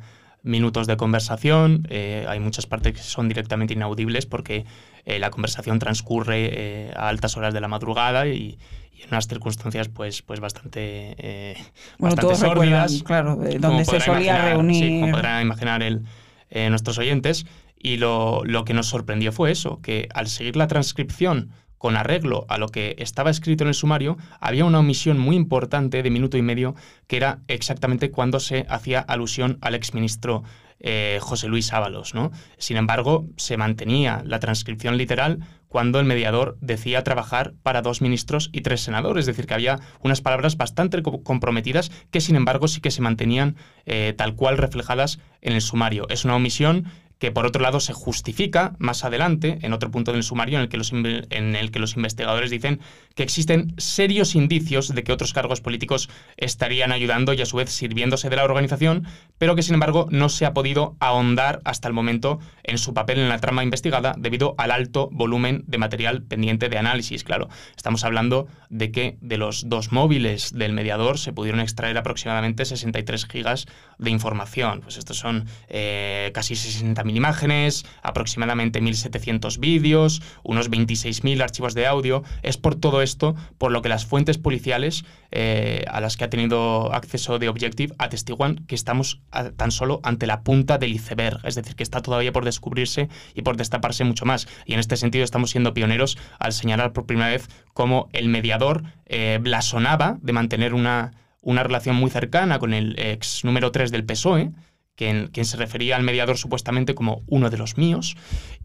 minutos 0.47 0.87
de 0.87 0.97
conversación, 0.97 1.87
hay 1.89 2.39
muchas 2.39 2.65
partes 2.65 2.93
que 2.93 3.01
son 3.01 3.27
directamente 3.27 3.73
inaudibles 3.73 4.25
porque 4.25 4.65
la 5.05 5.29
conversación 5.29 5.79
transcurre 5.79 6.91
a 6.95 7.09
altas 7.09 7.37
horas 7.37 7.53
de 7.53 7.61
la 7.61 7.67
madrugada 7.67 8.27
y, 8.27 8.57
y 8.97 9.03
en 9.03 9.09
unas 9.09 9.27
circunstancias 9.27 9.89
pues 9.89 10.21
pues 10.21 10.39
bastante 10.39 11.15
eh, 11.17 11.55
bueno, 11.99 12.15
bastante 12.15 13.03
claro 13.03 13.37
donde 13.59 13.85
se 13.85 13.99
solía 13.99 14.49
reunir 14.49 14.83
sí, 14.83 14.99
como 14.99 15.11
podrán 15.13 15.41
imaginar 15.43 15.83
el, 15.83 16.03
eh, 16.49 16.69
nuestros 16.69 16.97
oyentes. 16.97 17.45
Y 17.79 17.97
lo, 17.97 18.43
lo, 18.43 18.65
que 18.65 18.73
nos 18.73 18.87
sorprendió 18.87 19.31
fue 19.31 19.51
eso 19.51 19.81
que 19.83 20.09
al 20.15 20.27
seguir 20.27 20.55
la 20.55 20.65
transcripción 20.65 21.51
con 21.77 21.95
arreglo 21.95 22.45
a 22.49 22.57
lo 22.57 22.69
que 22.69 22.95
estaba 22.99 23.29
escrito 23.29 23.63
en 23.63 23.69
el 23.69 23.73
sumario, 23.73 24.17
había 24.39 24.65
una 24.65 24.79
omisión 24.79 25.19
muy 25.19 25.35
importante 25.35 26.03
de 26.03 26.09
minuto 26.09 26.37
y 26.37 26.41
medio, 26.41 26.75
que 27.07 27.17
era 27.17 27.39
exactamente 27.47 28.11
cuando 28.11 28.39
se 28.39 28.65
hacía 28.69 28.99
alusión 28.99 29.57
al 29.61 29.75
exministro 29.75 30.43
eh, 30.79 31.17
José 31.21 31.47
Luis 31.47 31.73
Ábalos. 31.73 32.13
Sin 32.57 32.77
embargo, 32.77 33.25
se 33.37 33.57
mantenía 33.57 34.21
la 34.25 34.39
transcripción 34.39 34.97
literal 34.97 35.39
cuando 35.67 35.99
el 35.99 36.05
mediador 36.05 36.57
decía 36.61 37.03
trabajar 37.03 37.53
para 37.63 37.81
dos 37.81 38.01
ministros 38.01 38.49
y 38.53 38.61
tres 38.61 38.81
senadores, 38.81 39.23
es 39.23 39.25
decir, 39.25 39.47
que 39.47 39.55
había 39.55 39.79
unas 40.01 40.21
palabras 40.21 40.55
bastante 40.55 41.01
comprometidas 41.01 41.91
que, 42.11 42.21
sin 42.21 42.35
embargo, 42.35 42.67
sí 42.67 42.79
que 42.79 42.91
se 42.91 43.01
mantenían 43.01 43.55
eh, 43.85 44.13
tal 44.15 44.35
cual 44.35 44.57
reflejadas 44.57 45.19
en 45.41 45.53
el 45.53 45.61
sumario. 45.61 46.05
Es 46.09 46.25
una 46.25 46.35
omisión 46.35 46.85
que 47.19 47.31
por 47.31 47.45
otro 47.45 47.61
lado 47.61 47.79
se 47.79 47.93
justifica 47.93 48.75
más 48.79 49.03
adelante, 49.03 49.59
en 49.61 49.73
otro 49.73 49.91
punto 49.91 50.13
del 50.13 50.23
sumario, 50.23 50.57
en 50.57 50.63
el, 50.63 50.69
que 50.69 50.77
los, 50.77 50.91
en 50.93 51.55
el 51.55 51.71
que 51.71 51.79
los 51.79 51.95
investigadores 51.95 52.51
dicen 52.51 52.79
que 53.15 53.23
existen 53.23 53.73
serios 53.77 54.35
indicios 54.35 54.93
de 54.93 55.03
que 55.03 55.11
otros 55.11 55.33
cargos 55.33 55.61
políticos 55.61 56.09
estarían 56.37 56.91
ayudando 56.91 57.33
y 57.33 57.41
a 57.41 57.45
su 57.45 57.57
vez 57.57 57.71
sirviéndose 57.71 58.29
de 58.29 58.35
la 58.35 58.43
organización, 58.43 59.07
pero 59.37 59.55
que 59.55 59.63
sin 59.63 59.73
embargo 59.73 60.07
no 60.11 60.29
se 60.29 60.45
ha 60.45 60.53
podido 60.53 60.95
ahondar 60.99 61.61
hasta 61.65 61.87
el 61.87 61.93
momento 61.93 62.39
en 62.63 62.77
su 62.77 62.93
papel 62.93 63.19
en 63.19 63.29
la 63.29 63.39
trama 63.39 63.63
investigada 63.63 64.13
debido 64.17 64.53
al 64.57 64.71
alto 64.71 65.09
volumen 65.11 65.63
de 65.67 65.79
material 65.79 66.21
pendiente 66.23 66.69
de 66.69 66.77
análisis. 66.77 67.23
Claro, 67.23 67.49
estamos 67.75 68.03
hablando 68.03 68.47
de 68.69 68.91
que 68.91 69.17
de 69.21 69.37
los 69.37 69.67
dos 69.69 69.91
móviles 69.91 70.53
del 70.53 70.73
mediador 70.73 71.17
se 71.17 71.33
pudieron 71.33 71.61
extraer 71.61 71.97
aproximadamente 71.97 72.65
63 72.65 73.25
gigas 73.25 73.65
de 73.97 74.11
información. 74.11 74.81
Pues 74.81 74.97
estos 74.97 75.17
son 75.17 75.45
eh, 75.69 76.31
casi 76.33 76.55
60 76.55 77.03
imágenes, 77.15 77.85
aproximadamente 78.01 78.81
1.700 78.81 79.59
vídeos, 79.59 80.21
unos 80.43 80.69
26.000 80.69 81.41
archivos 81.41 81.73
de 81.73 81.87
audio. 81.87 82.23
Es 82.43 82.57
por 82.57 82.75
todo 82.75 83.01
esto 83.01 83.35
por 83.57 83.71
lo 83.71 83.81
que 83.81 83.89
las 83.89 84.05
fuentes 84.05 84.37
policiales 84.37 85.05
eh, 85.31 85.85
a 85.89 86.01
las 86.01 86.17
que 86.17 86.23
ha 86.23 86.29
tenido 86.29 86.93
acceso 86.93 87.39
de 87.39 87.49
Objective 87.49 87.93
atestiguan 87.97 88.65
que 88.67 88.75
estamos 88.75 89.21
tan 89.55 89.71
solo 89.71 89.99
ante 90.03 90.27
la 90.27 90.41
punta 90.41 90.77
del 90.77 90.93
iceberg, 90.93 91.39
es 91.43 91.55
decir, 91.55 91.75
que 91.75 91.83
está 91.83 92.01
todavía 92.01 92.31
por 92.31 92.45
descubrirse 92.45 93.09
y 93.33 93.41
por 93.41 93.57
destaparse 93.57 94.03
mucho 94.03 94.25
más. 94.25 94.47
Y 94.65 94.73
en 94.73 94.79
este 94.79 94.97
sentido 94.97 95.23
estamos 95.23 95.51
siendo 95.51 95.73
pioneros 95.73 96.17
al 96.39 96.53
señalar 96.53 96.93
por 96.93 97.05
primera 97.05 97.29
vez 97.29 97.47
cómo 97.73 98.09
el 98.13 98.29
mediador 98.29 98.83
eh, 99.05 99.39
blasonaba 99.41 100.17
de 100.21 100.33
mantener 100.33 100.73
una, 100.73 101.13
una 101.41 101.63
relación 101.63 101.95
muy 101.95 102.09
cercana 102.09 102.59
con 102.59 102.73
el 102.73 102.97
ex 102.99 103.43
número 103.43 103.71
3 103.71 103.91
del 103.91 104.05
PSOE, 104.05 104.51
quien, 104.97 105.29
se 105.45 105.57
refería 105.57 105.95
al 105.95 106.03
mediador 106.03 106.37
supuestamente 106.37 106.95
como 106.95 107.21
uno 107.27 107.49
de 107.49 107.57
los 107.57 107.77
míos, 107.77 108.17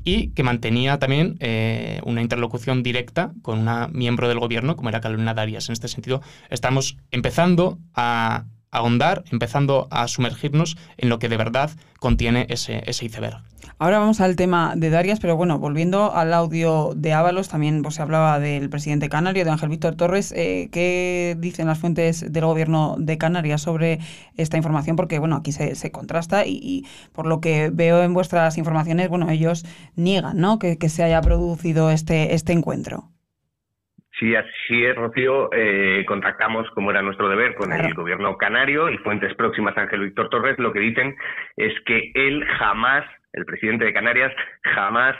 y 0.02 0.30
que 0.30 0.42
mantenía 0.42 0.98
también 0.98 1.36
eh, 1.38 2.00
una 2.04 2.22
interlocución 2.22 2.82
directa 2.82 3.32
con 3.42 3.60
una 3.60 3.86
miembro 3.88 4.28
del 4.28 4.40
gobierno, 4.40 4.74
como 4.74 4.88
era 4.88 5.00
Carolina 5.00 5.34
Darias. 5.34 5.68
En 5.68 5.74
este 5.74 5.86
sentido, 5.86 6.22
estamos 6.50 6.96
empezando 7.12 7.78
a 7.94 8.46
ahondar, 8.72 9.22
empezando 9.30 9.86
a 9.90 10.08
sumergirnos 10.08 10.76
en 10.96 11.08
lo 11.08 11.18
que 11.18 11.28
de 11.28 11.36
verdad 11.36 11.70
contiene 12.00 12.46
ese, 12.48 12.82
ese 12.86 13.04
iceberg. 13.04 13.42
Ahora 13.78 13.98
vamos 13.98 14.20
al 14.20 14.36
tema 14.36 14.74
de 14.76 14.90
Darias, 14.90 15.18
pero 15.18 15.36
bueno, 15.36 15.58
volviendo 15.58 16.14
al 16.14 16.32
audio 16.32 16.92
de 16.94 17.12
Ábalos, 17.12 17.48
también 17.48 17.82
pues, 17.82 17.96
se 17.96 18.02
hablaba 18.02 18.38
del 18.38 18.70
presidente 18.70 19.08
canario, 19.08 19.44
de 19.44 19.50
Ángel 19.50 19.70
Víctor 19.70 19.96
Torres. 19.96 20.32
Eh, 20.36 20.68
¿Qué 20.70 21.36
dicen 21.38 21.66
las 21.66 21.78
fuentes 21.78 22.32
del 22.32 22.44
gobierno 22.44 22.96
de 22.98 23.18
Canarias 23.18 23.62
sobre 23.62 23.98
esta 24.36 24.56
información? 24.56 24.96
Porque 24.96 25.18
bueno, 25.18 25.36
aquí 25.36 25.52
se, 25.52 25.90
contrasta 25.90 26.46
y, 26.46 26.86
por 27.12 27.26
lo 27.26 27.40
que 27.40 27.70
veo 27.72 28.02
en 28.02 28.14
vuestras 28.14 28.56
informaciones, 28.56 29.08
bueno, 29.08 29.28
ellos 29.30 29.64
niegan 29.96 30.38
¿no? 30.38 30.58
que, 30.58 30.78
que 30.78 30.88
se 30.88 31.02
haya 31.02 31.20
producido 31.20 31.90
este, 31.90 32.34
este 32.34 32.52
encuentro. 32.52 33.10
Sí, 34.22 34.36
así 34.36 34.84
es, 34.84 34.94
Rocío. 34.94 35.50
Eh, 35.52 36.04
contactamos, 36.06 36.70
como 36.76 36.92
era 36.92 37.02
nuestro 37.02 37.28
deber, 37.28 37.56
con 37.56 37.72
el 37.72 37.92
gobierno 37.92 38.36
canario 38.36 38.88
y 38.88 38.96
fuentes 38.98 39.34
próximas 39.34 39.76
a 39.76 39.80
Ángel 39.80 40.02
Víctor 40.02 40.28
Torres. 40.28 40.56
Lo 40.60 40.72
que 40.72 40.78
dicen 40.78 41.16
es 41.56 41.72
que 41.86 42.12
él 42.14 42.46
jamás, 42.56 43.04
el 43.32 43.44
presidente 43.44 43.84
de 43.84 43.92
Canarias, 43.92 44.32
jamás 44.62 45.16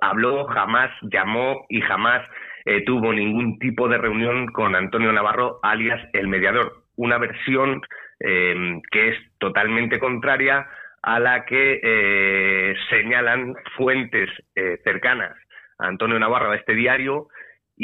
habló, 0.00 0.44
jamás 0.44 0.92
llamó 1.10 1.66
y 1.68 1.80
jamás 1.80 2.22
eh, 2.64 2.84
tuvo 2.84 3.12
ningún 3.12 3.58
tipo 3.58 3.88
de 3.88 3.98
reunión 3.98 4.46
con 4.52 4.76
Antonio 4.76 5.12
Navarro, 5.12 5.58
alias 5.64 6.00
el 6.12 6.28
mediador. 6.28 6.84
Una 6.94 7.18
versión 7.18 7.82
eh, 8.20 8.80
que 8.92 9.08
es 9.08 9.16
totalmente 9.38 9.98
contraria 9.98 10.64
a 11.02 11.18
la 11.18 11.44
que 11.44 12.76
señalan 12.88 13.56
fuentes 13.76 14.30
cercanas 14.84 15.36
a 15.80 15.88
Antonio 15.88 16.20
Navarro 16.20 16.52
a 16.52 16.56
este 16.56 16.74
diario 16.74 17.26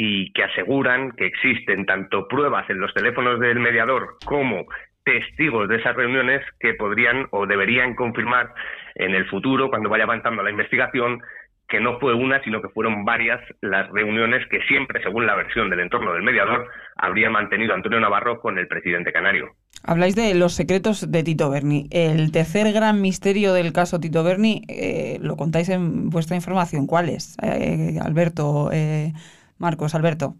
y 0.01 0.31
que 0.31 0.45
aseguran 0.45 1.11
que 1.11 1.25
existen 1.25 1.85
tanto 1.85 2.25
pruebas 2.29 2.69
en 2.69 2.79
los 2.79 2.93
teléfonos 2.93 3.37
del 3.41 3.59
mediador 3.59 4.15
como 4.23 4.65
testigos 5.03 5.67
de 5.67 5.75
esas 5.75 5.93
reuniones 5.93 6.41
que 6.57 6.73
podrían 6.73 7.27
o 7.31 7.45
deberían 7.45 7.95
confirmar 7.95 8.53
en 8.95 9.13
el 9.13 9.27
futuro, 9.27 9.69
cuando 9.69 9.89
vaya 9.89 10.05
avanzando 10.05 10.41
la 10.41 10.51
investigación, 10.51 11.21
que 11.67 11.81
no 11.81 11.99
fue 11.99 12.13
una, 12.13 12.41
sino 12.43 12.61
que 12.61 12.69
fueron 12.69 13.03
varias 13.03 13.41
las 13.59 13.89
reuniones 13.89 14.47
que 14.49 14.61
siempre, 14.69 15.03
según 15.03 15.25
la 15.25 15.35
versión 15.35 15.69
del 15.69 15.81
entorno 15.81 16.13
del 16.13 16.23
mediador, 16.23 16.69
habría 16.95 17.29
mantenido 17.29 17.73
Antonio 17.73 17.99
Navarro 17.99 18.39
con 18.39 18.57
el 18.57 18.69
presidente 18.69 19.11
canario. 19.11 19.49
Habláis 19.83 20.15
de 20.15 20.33
los 20.33 20.53
secretos 20.53 21.11
de 21.11 21.23
Tito 21.23 21.49
Berni. 21.49 21.89
El 21.91 22.31
tercer 22.31 22.71
gran 22.71 23.01
misterio 23.01 23.51
del 23.51 23.73
caso 23.73 23.99
Tito 23.99 24.23
Berni, 24.23 24.61
eh, 24.69 25.17
lo 25.21 25.35
contáis 25.35 25.67
en 25.67 26.09
vuestra 26.09 26.37
información. 26.37 26.87
¿Cuál 26.87 27.09
es, 27.09 27.35
eh, 27.43 27.99
Alberto? 28.01 28.69
Eh, 28.71 29.11
Marcos, 29.59 29.93
Alberto. 29.95 30.35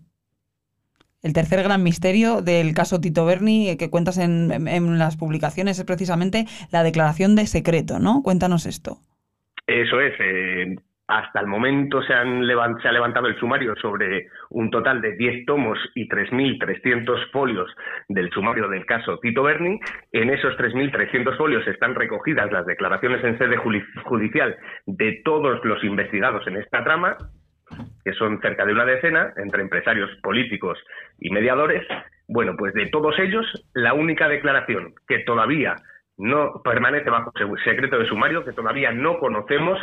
El 1.22 1.34
tercer 1.34 1.62
gran 1.64 1.84
misterio 1.84 2.42
del 2.42 2.74
caso 2.74 3.02
Tito 3.02 3.26
Berni 3.26 3.70
eh, 3.70 3.78
que 3.78 3.90
cuentas 3.90 4.18
en, 4.18 4.50
las 4.98 5.18
publicaciones 5.18 5.78
es 5.78 5.86
precisamente 5.86 6.46
la 6.72 6.84
declaración 6.84 7.36
de 7.36 7.46
secreto, 7.46 8.00
¿no? 8.00 8.24
Cuéntanos 8.24 8.66
esto. 8.66 9.00
Eso 9.68 10.00
es. 10.00 10.14
Eh, 10.20 10.76
hasta 11.08 11.42
el 11.42 11.48
momento 11.48 12.02
se, 12.04 12.14
han 12.14 12.46
se 12.82 12.88
ha 12.88 12.92
levantado 12.92 13.28
el 13.28 13.38
sumario 13.38 13.76
sobre 13.82 14.28
un 14.52 14.70
total 14.70 15.02
de 15.02 15.18
10 15.18 15.46
tomos 15.46 15.78
y 15.96 16.08
3.300 16.08 17.32
folios 17.32 17.70
del 18.08 18.30
sumario 18.30 18.70
del 18.70 18.86
caso 18.86 19.18
Tito 19.18 19.44
Berni. 19.44 19.80
En 20.14 20.30
esos 20.30 20.56
3.300 20.56 21.36
folios 21.36 21.68
están 21.68 21.96
recogidas 21.96 22.50
las 22.52 22.66
declaraciones 22.66 23.24
en 23.24 23.38
sede 23.40 23.58
judicial 23.58 24.56
de 24.86 25.22
todos 25.26 25.60
los 25.66 25.84
investigados 25.84 26.48
en 26.48 26.58
esta 26.58 26.84
trama 26.84 27.18
que 28.04 28.14
son 28.14 28.40
cerca 28.42 28.66
de 28.66 28.74
una 28.74 28.86
decena, 28.86 29.34
entre 29.38 29.62
empresarios 29.62 30.10
políticos 30.22 30.78
y 31.20 31.30
mediadores. 31.30 31.86
Bueno, 32.28 32.56
pues 32.58 32.74
de 32.74 32.88
todos 32.88 33.18
ellos, 33.20 33.46
la 33.74 33.94
única 33.94 34.28
declaración 34.28 34.94
que 35.08 35.20
todavía 35.20 35.76
no 36.18 36.62
permanece 36.64 37.10
bajo 37.10 37.32
secreto 37.64 37.98
de 37.98 38.08
sumario, 38.08 38.44
que 38.44 38.54
todavía 38.54 38.92
no 38.92 39.20
conocemos, 39.20 39.80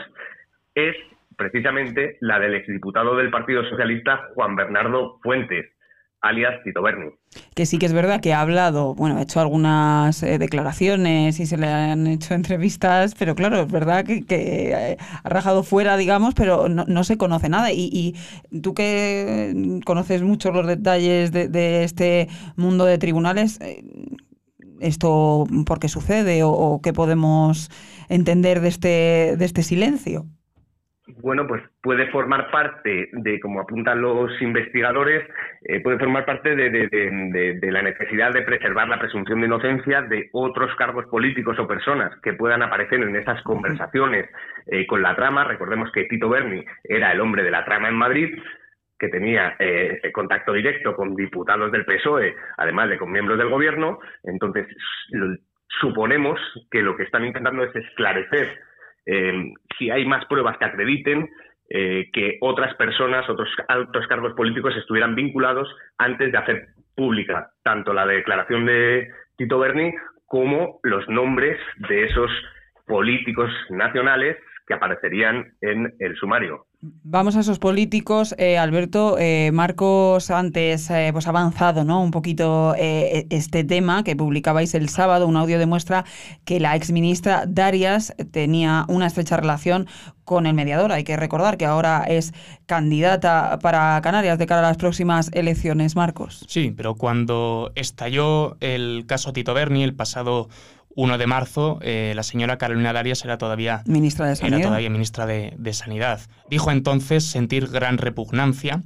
es 0.74 0.94
precisamente 1.36 2.18
la 2.20 2.38
del 2.38 2.54
exdiputado 2.54 3.16
del 3.16 3.30
Partido 3.30 3.64
Socialista, 3.64 4.28
Juan 4.34 4.56
Bernardo 4.56 5.18
Fuentes, 5.22 5.75
alias 6.20 6.62
Tito 6.64 6.82
Berni. 6.82 7.10
Que 7.54 7.66
sí 7.66 7.78
que 7.78 7.86
es 7.86 7.92
verdad 7.92 8.20
que 8.20 8.32
ha 8.32 8.40
hablado, 8.40 8.94
bueno, 8.94 9.18
ha 9.18 9.22
hecho 9.22 9.40
algunas 9.40 10.22
eh, 10.22 10.38
declaraciones 10.38 11.38
y 11.40 11.46
se 11.46 11.56
le 11.56 11.66
han 11.66 12.06
hecho 12.06 12.34
entrevistas, 12.34 13.14
pero 13.18 13.34
claro, 13.34 13.62
es 13.62 13.70
verdad 13.70 14.04
que, 14.04 14.24
eh, 14.28 14.96
ha 15.22 15.28
rajado 15.28 15.62
fuera, 15.62 15.96
digamos, 15.96 16.34
pero 16.34 16.68
no, 16.68 17.04
se 17.04 17.16
conoce 17.18 17.48
nada. 17.48 17.72
Y, 17.72 18.14
tú 18.62 18.74
que 18.74 19.80
conoces 19.84 20.22
mucho 20.22 20.50
los 20.52 20.66
detalles 20.66 21.32
de, 21.32 21.84
este 21.84 22.28
mundo 22.56 22.84
de 22.84 22.98
tribunales, 22.98 23.60
eh, 23.60 23.84
¿esto 24.80 25.46
por 25.66 25.78
qué 25.78 25.88
sucede 25.88 26.42
o, 26.42 26.80
qué 26.82 26.92
podemos 26.92 27.70
entender 28.08 28.60
de 28.60 28.68
este, 28.68 29.36
de 29.36 29.44
este 29.44 29.62
silencio? 29.62 30.26
Bueno, 31.06 31.46
pues 31.46 31.62
puede 31.82 32.10
formar 32.10 32.50
parte 32.50 33.08
de, 33.12 33.38
como 33.40 33.60
apuntan 33.60 34.00
los 34.00 34.30
investigadores, 34.42 35.24
eh, 35.62 35.80
puede 35.80 35.98
formar 35.98 36.24
parte 36.24 36.56
de, 36.56 37.70
la 37.70 37.82
necesidad 37.82 38.32
de 38.32 38.42
preservar 38.42 38.88
la 38.88 38.98
presunción 38.98 39.40
de 39.40 39.46
inocencia 39.46 40.02
de 40.02 40.28
otros 40.32 40.74
cargos 40.74 41.06
políticos 41.06 41.58
o 41.60 41.68
personas 41.68 42.10
que 42.22 42.32
puedan 42.32 42.62
aparecer 42.62 43.00
en 43.00 43.14
esas 43.14 43.40
conversaciones 43.42 44.28
eh, 44.66 44.86
con 44.86 45.00
la 45.02 45.14
trama. 45.14 45.44
Recordemos 45.44 45.92
que 45.92 46.04
Tito 46.04 46.28
Berni 46.28 46.64
era 46.82 47.12
el 47.12 47.20
hombre 47.20 47.44
de 47.44 47.52
la 47.52 47.64
trama 47.64 47.88
en 47.88 47.94
Madrid, 47.94 48.38
que 48.98 49.08
tenía 49.08 49.54
eh, 49.60 50.00
contacto 50.12 50.52
directo 50.52 50.96
con 50.96 51.14
diputados 51.14 51.70
del 51.70 51.84
PSOE, 51.84 52.34
además 52.56 52.88
de 52.88 52.98
con 52.98 53.12
miembros 53.12 53.38
del 53.38 53.50
gobierno. 53.50 54.00
Entonces, 54.24 54.66
suponemos 55.80 56.40
que 56.70 56.82
lo 56.82 56.96
que 56.96 57.04
están 57.04 57.24
intentando 57.24 57.62
es 57.62 57.76
esclarecer 57.76 58.65
eh, 59.06 59.52
si 59.78 59.90
hay 59.90 60.04
más 60.04 60.24
pruebas 60.26 60.58
que 60.58 60.64
acrediten 60.64 61.28
eh, 61.68 62.08
que 62.12 62.38
otras 62.40 62.74
personas, 62.76 63.28
otros 63.28 63.48
altos 63.68 64.06
cargos 64.06 64.34
políticos 64.34 64.74
estuvieran 64.76 65.14
vinculados 65.14 65.68
antes 65.98 66.30
de 66.30 66.38
hacer 66.38 66.66
pública 66.94 67.50
tanto 67.62 67.92
la 67.92 68.06
declaración 68.06 68.66
de 68.66 69.08
Tito 69.36 69.58
Berni 69.58 69.92
como 70.26 70.80
los 70.82 71.08
nombres 71.08 71.58
de 71.88 72.04
esos 72.04 72.30
políticos 72.86 73.50
nacionales 73.70 74.36
que 74.66 74.74
aparecerían 74.74 75.52
en 75.60 75.92
el 75.98 76.16
sumario. 76.16 76.66
Vamos 77.02 77.36
a 77.36 77.40
esos 77.40 77.58
políticos. 77.58 78.34
Eh, 78.38 78.58
Alberto, 78.58 79.16
eh, 79.18 79.50
Marcos 79.52 80.30
antes 80.30 80.90
eh, 80.90 81.10
pues 81.12 81.26
avanzado 81.26 81.84
¿no? 81.84 82.02
un 82.02 82.10
poquito 82.10 82.74
este 82.76 83.64
tema 83.64 84.04
que 84.04 84.16
publicabais 84.16 84.74
el 84.74 84.88
sábado. 84.88 85.26
Un 85.26 85.36
audio 85.36 85.58
demuestra 85.58 86.04
que 86.44 86.60
la 86.60 86.76
exministra 86.76 87.44
Darias 87.46 88.14
tenía 88.30 88.84
una 88.88 89.06
estrecha 89.06 89.36
relación 89.36 89.86
con 90.24 90.46
el 90.46 90.54
mediador. 90.54 90.92
Hay 90.92 91.04
que 91.04 91.16
recordar 91.16 91.56
que 91.56 91.66
ahora 91.66 92.04
es 92.08 92.34
candidata 92.66 93.58
para 93.62 94.00
Canarias 94.02 94.38
de 94.38 94.46
cara 94.46 94.60
a 94.60 94.68
las 94.68 94.76
próximas 94.76 95.30
elecciones, 95.32 95.94
Marcos. 95.94 96.44
Sí, 96.48 96.74
pero 96.76 96.96
cuando 96.96 97.70
estalló 97.76 98.56
el 98.60 99.04
caso 99.06 99.32
Tito 99.32 99.54
Berni 99.54 99.84
el 99.84 99.94
pasado 99.94 100.48
1 100.96 101.18
de 101.18 101.26
marzo, 101.26 101.78
eh, 101.82 102.14
la 102.16 102.22
señora 102.22 102.56
Carolina 102.56 102.92
Darias 102.92 103.24
era 103.24 103.36
todavía 103.38 103.82
ministra 103.86 104.26
de 104.28 104.36
Sanidad. 104.36 104.58
Era 104.58 104.68
todavía 104.68 104.90
ministra 104.90 105.26
de, 105.26 105.72
Sanidad. 105.72 106.20
Dijo 106.50 106.70
entonces 106.70 107.24
sentir 107.24 107.68
gran 107.68 107.98
repugnancia 107.98 108.82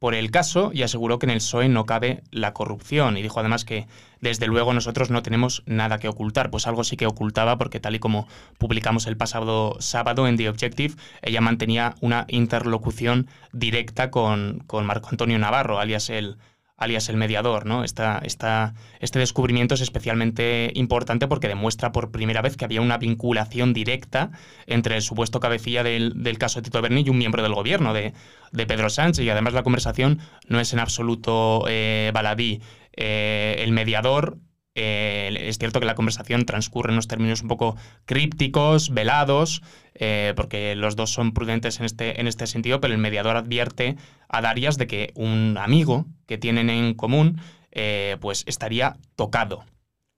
por 0.00 0.16
el 0.16 0.32
caso 0.32 0.72
y 0.74 0.82
aseguró 0.82 1.20
que 1.20 1.26
en 1.26 1.30
el 1.30 1.38
PSOE 1.38 1.68
no 1.68 1.86
cabe 1.86 2.24
la 2.32 2.52
corrupción. 2.52 3.16
Y 3.16 3.22
dijo 3.22 3.38
además 3.38 3.64
que 3.64 3.86
desde 4.20 4.48
luego 4.48 4.74
nosotros 4.74 5.10
no 5.10 5.22
tenemos 5.22 5.62
nada 5.64 5.98
que 5.98 6.08
ocultar. 6.08 6.50
Pues 6.50 6.66
algo 6.66 6.82
sí 6.82 6.96
que 6.96 7.06
ocultaba 7.06 7.56
porque 7.56 7.78
tal 7.78 7.94
y 7.94 8.00
como 8.00 8.26
publicamos 8.58 9.06
el 9.06 9.16
pasado 9.16 9.76
sábado 9.78 10.26
en 10.26 10.36
The 10.36 10.48
Objective, 10.48 10.94
ella 11.22 11.40
mantenía 11.40 11.94
una 12.00 12.24
interlocución 12.28 13.28
directa 13.52 14.10
con, 14.10 14.64
con 14.66 14.86
Marco 14.86 15.08
Antonio 15.10 15.38
Navarro, 15.38 15.78
alias 15.78 16.10
el 16.10 16.36
alias 16.76 17.08
el 17.08 17.16
mediador. 17.16 17.66
¿no? 17.66 17.84
Esta, 17.84 18.20
esta, 18.24 18.74
este 19.00 19.18
descubrimiento 19.18 19.74
es 19.74 19.80
especialmente 19.80 20.70
importante 20.74 21.28
porque 21.28 21.48
demuestra 21.48 21.92
por 21.92 22.10
primera 22.10 22.42
vez 22.42 22.56
que 22.56 22.64
había 22.64 22.80
una 22.80 22.98
vinculación 22.98 23.72
directa 23.72 24.30
entre 24.66 24.96
el 24.96 25.02
supuesto 25.02 25.40
cabecilla 25.40 25.82
del, 25.82 26.38
caso 26.38 26.60
de 26.60 26.64
Tito 26.64 26.82
Berni 26.82 27.02
y 27.02 27.10
un 27.10 27.18
miembro 27.18 27.42
del 27.42 27.54
gobierno 27.54 27.92
de, 27.92 28.12
Pedro 28.52 28.88
Sánchez. 28.88 29.24
Y 29.24 29.30
además 29.30 29.54
la 29.54 29.62
conversación 29.62 30.20
no 30.48 30.60
es 30.60 30.72
en 30.72 30.78
absoluto 30.78 31.64
eh, 31.68 32.10
baladí. 32.14 32.60
Eh, 32.96 33.56
el 33.58 33.72
mediador 33.72 34.38
eh, 34.74 35.36
es 35.48 35.58
cierto 35.58 35.80
que 35.80 35.86
la 35.86 35.94
conversación 35.94 36.44
transcurre 36.46 36.90
en 36.90 36.94
unos 36.94 37.08
términos 37.08 37.42
un 37.42 37.48
poco 37.48 37.76
crípticos, 38.06 38.92
velados, 38.92 39.62
eh, 39.94 40.32
porque 40.36 40.74
los 40.74 40.96
dos 40.96 41.12
son 41.12 41.32
prudentes 41.32 41.78
en 41.78 41.86
este, 41.86 42.20
en 42.20 42.26
este 42.26 42.46
sentido, 42.46 42.80
pero 42.80 42.92
el 42.92 42.98
mediador 42.98 43.36
advierte 43.36 43.96
a 44.28 44.40
Darias 44.40 44.76
de 44.76 44.86
que 44.86 45.12
un 45.14 45.56
amigo 45.58 46.06
que 46.26 46.38
tienen 46.38 46.70
en 46.70 46.94
común 46.94 47.40
eh, 47.70 48.16
pues 48.20 48.44
estaría 48.46 48.96
tocado 49.16 49.64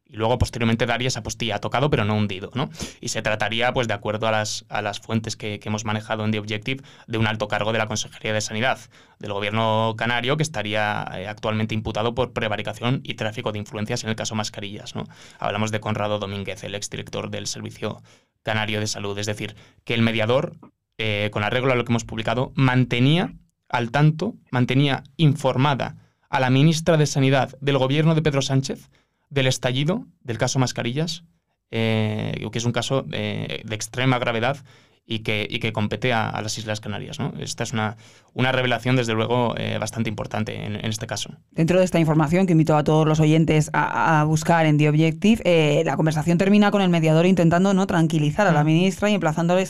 y 0.09 0.17
luego 0.17 0.39
posteriormente 0.39 0.87
daría 0.87 1.09
esa 1.09 1.23
postilla 1.23 1.59
tocado 1.59 1.91
pero 1.91 2.05
no 2.05 2.17
hundido, 2.17 2.51
¿no? 2.55 2.71
Y 3.01 3.09
se 3.09 3.23
trataría, 3.23 3.73
pues 3.73 3.89
de 3.89 3.95
acuerdo 3.95 4.27
a 4.29 4.31
las, 4.31 4.65
a 4.69 4.83
las 4.83 5.01
fuentes 5.01 5.37
que, 5.37 5.61
hemos 5.67 5.85
manejado 5.85 6.25
en 6.25 6.31
The 6.31 6.39
Objective, 6.39 6.85
de 7.09 7.19
un 7.19 7.27
alto 7.27 7.49
cargo 7.49 7.73
de 7.73 7.79
la 7.79 7.87
Consejería 7.87 8.33
de 8.33 8.41
Sanidad 8.41 8.79
del 9.19 9.33
gobierno 9.33 9.95
canario 9.99 10.37
que 10.37 10.45
estaría 10.45 11.09
eh, 11.15 11.27
actualmente 11.27 11.75
imputado 11.75 12.15
por 12.15 12.33
prevaricación 12.33 13.01
y 13.03 13.15
tráfico 13.15 13.51
de 13.51 13.59
influencias 13.59 14.05
en 14.05 14.11
el 14.11 14.17
caso 14.17 14.37
Mascarillas, 14.37 14.95
¿no? 14.95 15.05
Hablamos 15.41 15.73
de 15.73 15.81
Conrado 15.81 16.19
Domínguez, 16.19 16.63
el 16.63 16.77
exdirector 16.77 17.31
del 17.31 17.49
Servicio 17.49 18.03
Canario 18.43 18.79
de 18.79 18.87
Salud, 18.87 19.19
es 19.19 19.27
decir, 19.27 19.57
que 19.85 19.95
el 19.95 20.03
mediador, 20.03 20.57
eh, 20.99 21.31
con 21.33 21.43
arreglo 21.43 21.73
a 21.73 21.75
lo 21.75 21.85
que 21.85 21.91
hemos 21.91 22.05
publicado, 22.05 22.53
mantenía 22.55 23.35
al 23.69 23.91
tanto, 23.91 24.35
mantenía 24.53 25.03
informada 25.17 25.97
a 26.29 26.39
la 26.39 26.51
ministra 26.51 26.97
de 26.97 27.07
Sanidad 27.07 27.57
del 27.61 27.79
gobierno 27.79 28.15
de 28.15 28.23
Pedro 28.23 28.43
Sánchez 28.43 28.89
del 29.28 29.47
estallido 29.47 30.06
del 30.21 30.38
caso 30.38 30.59
Mascarillas, 30.59 31.25
eh, 31.71 32.47
que 32.50 32.59
es 32.59 32.64
un 32.64 32.73
caso 32.73 33.06
eh, 33.12 33.62
de 33.64 33.75
extrema 33.75 34.18
gravedad 34.18 34.59
y 35.07 35.21
que, 35.21 35.47
y 35.49 35.61
que 35.61 35.73
compete 35.73 36.13
a, 36.13 36.41
las 36.43 36.59
Islas 36.59 36.81
Canarias. 36.81 37.21
¿no? 37.21 37.33
Esta 37.39 37.63
es 37.63 37.73
una, 37.73 37.97
una 38.35 38.51
revelación, 38.51 38.97
desde 38.97 39.15
luego, 39.15 39.55
eh, 39.57 39.79
bastante 39.79 40.11
importante 40.11 40.65
en, 40.65 40.85
este 40.85 41.07
caso. 41.07 41.31
Dentro 41.53 41.79
de 41.79 41.85
esta 41.85 42.01
información 42.01 42.47
que 42.47 42.53
invito 42.53 42.77
a 42.77 42.83
todos 42.83 43.07
los 43.07 43.21
oyentes 43.21 43.71
a, 43.73 44.25
buscar 44.27 44.67
en 44.67 44.79
The 44.79 44.89
Objective, 44.89 45.43
eh, 45.45 45.83
la 45.85 45.97
conversación 45.97 46.39
termina 46.39 46.71
con 46.73 46.83
el 46.83 46.89
mediador 46.89 47.25
intentando 47.27 47.73
no 47.73 47.87
tranquilizar 47.87 48.49
a 48.49 48.53
la 48.53 48.65
mm. 48.65 48.67
ministra 48.67 49.11
y 49.11 49.15
emplazándole 49.15 49.67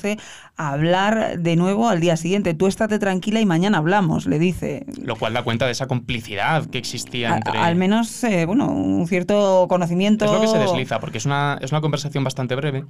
a 0.56 0.72
hablar 0.72 1.38
de 1.38 1.56
nuevo 1.56 1.88
al 1.88 2.00
día 2.00 2.16
siguiente. 2.16 2.54
Tú 2.54 2.66
estate 2.66 2.98
tranquila 2.98 3.40
y 3.40 3.46
mañana 3.46 3.78
hablamos, 3.78 4.26
le 4.26 4.38
dice. 4.38 4.86
Lo 5.02 5.16
cual 5.16 5.34
da 5.34 5.42
cuenta 5.42 5.66
de 5.66 5.72
esa 5.72 5.86
complicidad 5.86 6.66
que 6.66 6.78
existía 6.78 7.36
entre... 7.36 7.58
al 7.58 7.76
menos, 7.76 8.24
eh, 8.24 8.46
bueno, 8.46 8.68
un 8.68 9.06
cierto 9.06 9.66
conocimiento... 9.68 10.24
Es 10.24 10.30
lo 10.30 10.40
que 10.40 10.48
se 10.48 10.58
desliza, 10.58 10.98
porque 10.98 11.18
es 11.18 11.26
una, 11.26 11.58
es 11.60 11.72
una 11.72 11.82
conversación 11.82 12.24
bastante 12.24 12.54
breve 12.54 12.84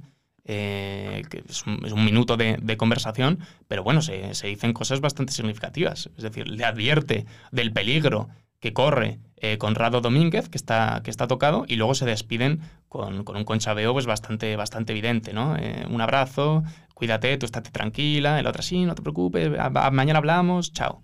eh, 0.49 1.23
que 1.29 1.43
es, 1.47 1.65
un, 1.65 2.05
minuto 2.05 2.37
de, 2.37 2.77
conversación, 2.77 3.39
pero 3.67 3.83
bueno, 3.83 4.01
se, 4.01 4.31
dicen 4.43 4.71
cosas 4.71 5.01
bastante 5.01 5.33
significativas. 5.33 6.09
Es 6.15 6.23
decir, 6.23 6.47
le 6.47 6.63
advierte 6.63 7.25
del 7.51 7.73
peligro 7.73 8.29
que 8.61 8.71
corre 8.71 9.19
eh, 9.35 9.57
Conrado 9.57 9.99
Domínguez, 9.99 10.47
que 10.47 10.57
está, 10.57 11.01
que 11.03 11.11
está 11.11 11.27
tocado, 11.27 11.65
y 11.67 11.75
luego 11.75 11.95
se 11.95 12.05
despiden 12.05 12.61
con, 12.87 13.27
un 13.27 13.43
conchabeo 13.43 13.91
pues, 13.91 14.05
bastante, 14.05 14.55
bastante 14.55 14.93
evidente. 14.93 15.33
¿no? 15.33 15.57
Eh, 15.57 15.85
un 15.89 15.99
abrazo, 15.99 16.63
cuídate, 16.93 17.37
tú 17.37 17.45
estate 17.45 17.69
tranquila, 17.69 18.39
el 18.39 18.47
otro 18.47 18.63
sí, 18.63 18.85
no 18.85 18.95
te 18.95 19.01
preocupes, 19.01 19.51
mañana 19.91 20.19
hablamos, 20.19 20.71
chao. 20.71 21.03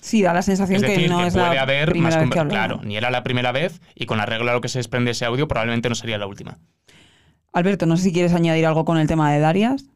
Sí, 0.00 0.22
da 0.22 0.32
la 0.32 0.42
sensación 0.42 0.82
que 0.82 1.08
no 1.08 1.26
es 1.26 1.34
la 1.34 1.64
primera 1.86 2.18
vez 2.20 2.30
que 2.30 2.46
Claro, 2.48 2.80
ni 2.84 2.96
era 2.96 3.10
la 3.10 3.24
primera 3.24 3.50
vez 3.50 3.80
y 3.96 4.06
con 4.06 4.20
arreglo 4.20 4.50
a 4.50 4.54
lo 4.54 4.60
que 4.60 4.68
se 4.68 4.78
desprende 4.78 5.10
ese 5.12 5.24
audio 5.24 5.48
probablemente 5.48 5.88
no 5.88 5.96
sería 5.96 6.18
la 6.18 6.26
última. 6.26 6.58
Alberto, 7.54 7.86
no 7.86 7.96
sé 7.96 8.04
si 8.04 8.12
quieres 8.12 8.34
añadir 8.34 8.66
algo 8.66 8.84
con 8.84 8.98
el 8.98 9.06
tema 9.06 9.32
de 9.32 9.40
Darias. 9.40 9.88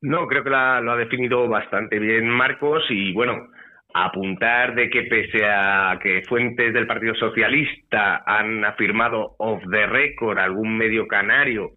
No, 0.00 0.26
creo 0.26 0.42
que 0.42 0.50
lo 0.50 0.56
ha 0.56 0.96
definido 0.96 1.46
bastante 1.48 1.98
bien 1.98 2.28
Marcos 2.28 2.84
y 2.88 3.12
bueno, 3.12 3.48
apuntar 3.92 4.74
de 4.74 4.88
que 4.88 5.02
pese 5.02 5.44
a 5.44 5.98
que 6.02 6.22
fuentes 6.26 6.72
del 6.72 6.86
Partido 6.86 7.14
Socialista 7.14 8.22
han 8.24 8.64
afirmado 8.64 9.34
off 9.38 9.62
the 9.70 9.86
record 9.86 10.38
algún 10.38 10.76
medio 10.78 11.06
canario 11.06 11.72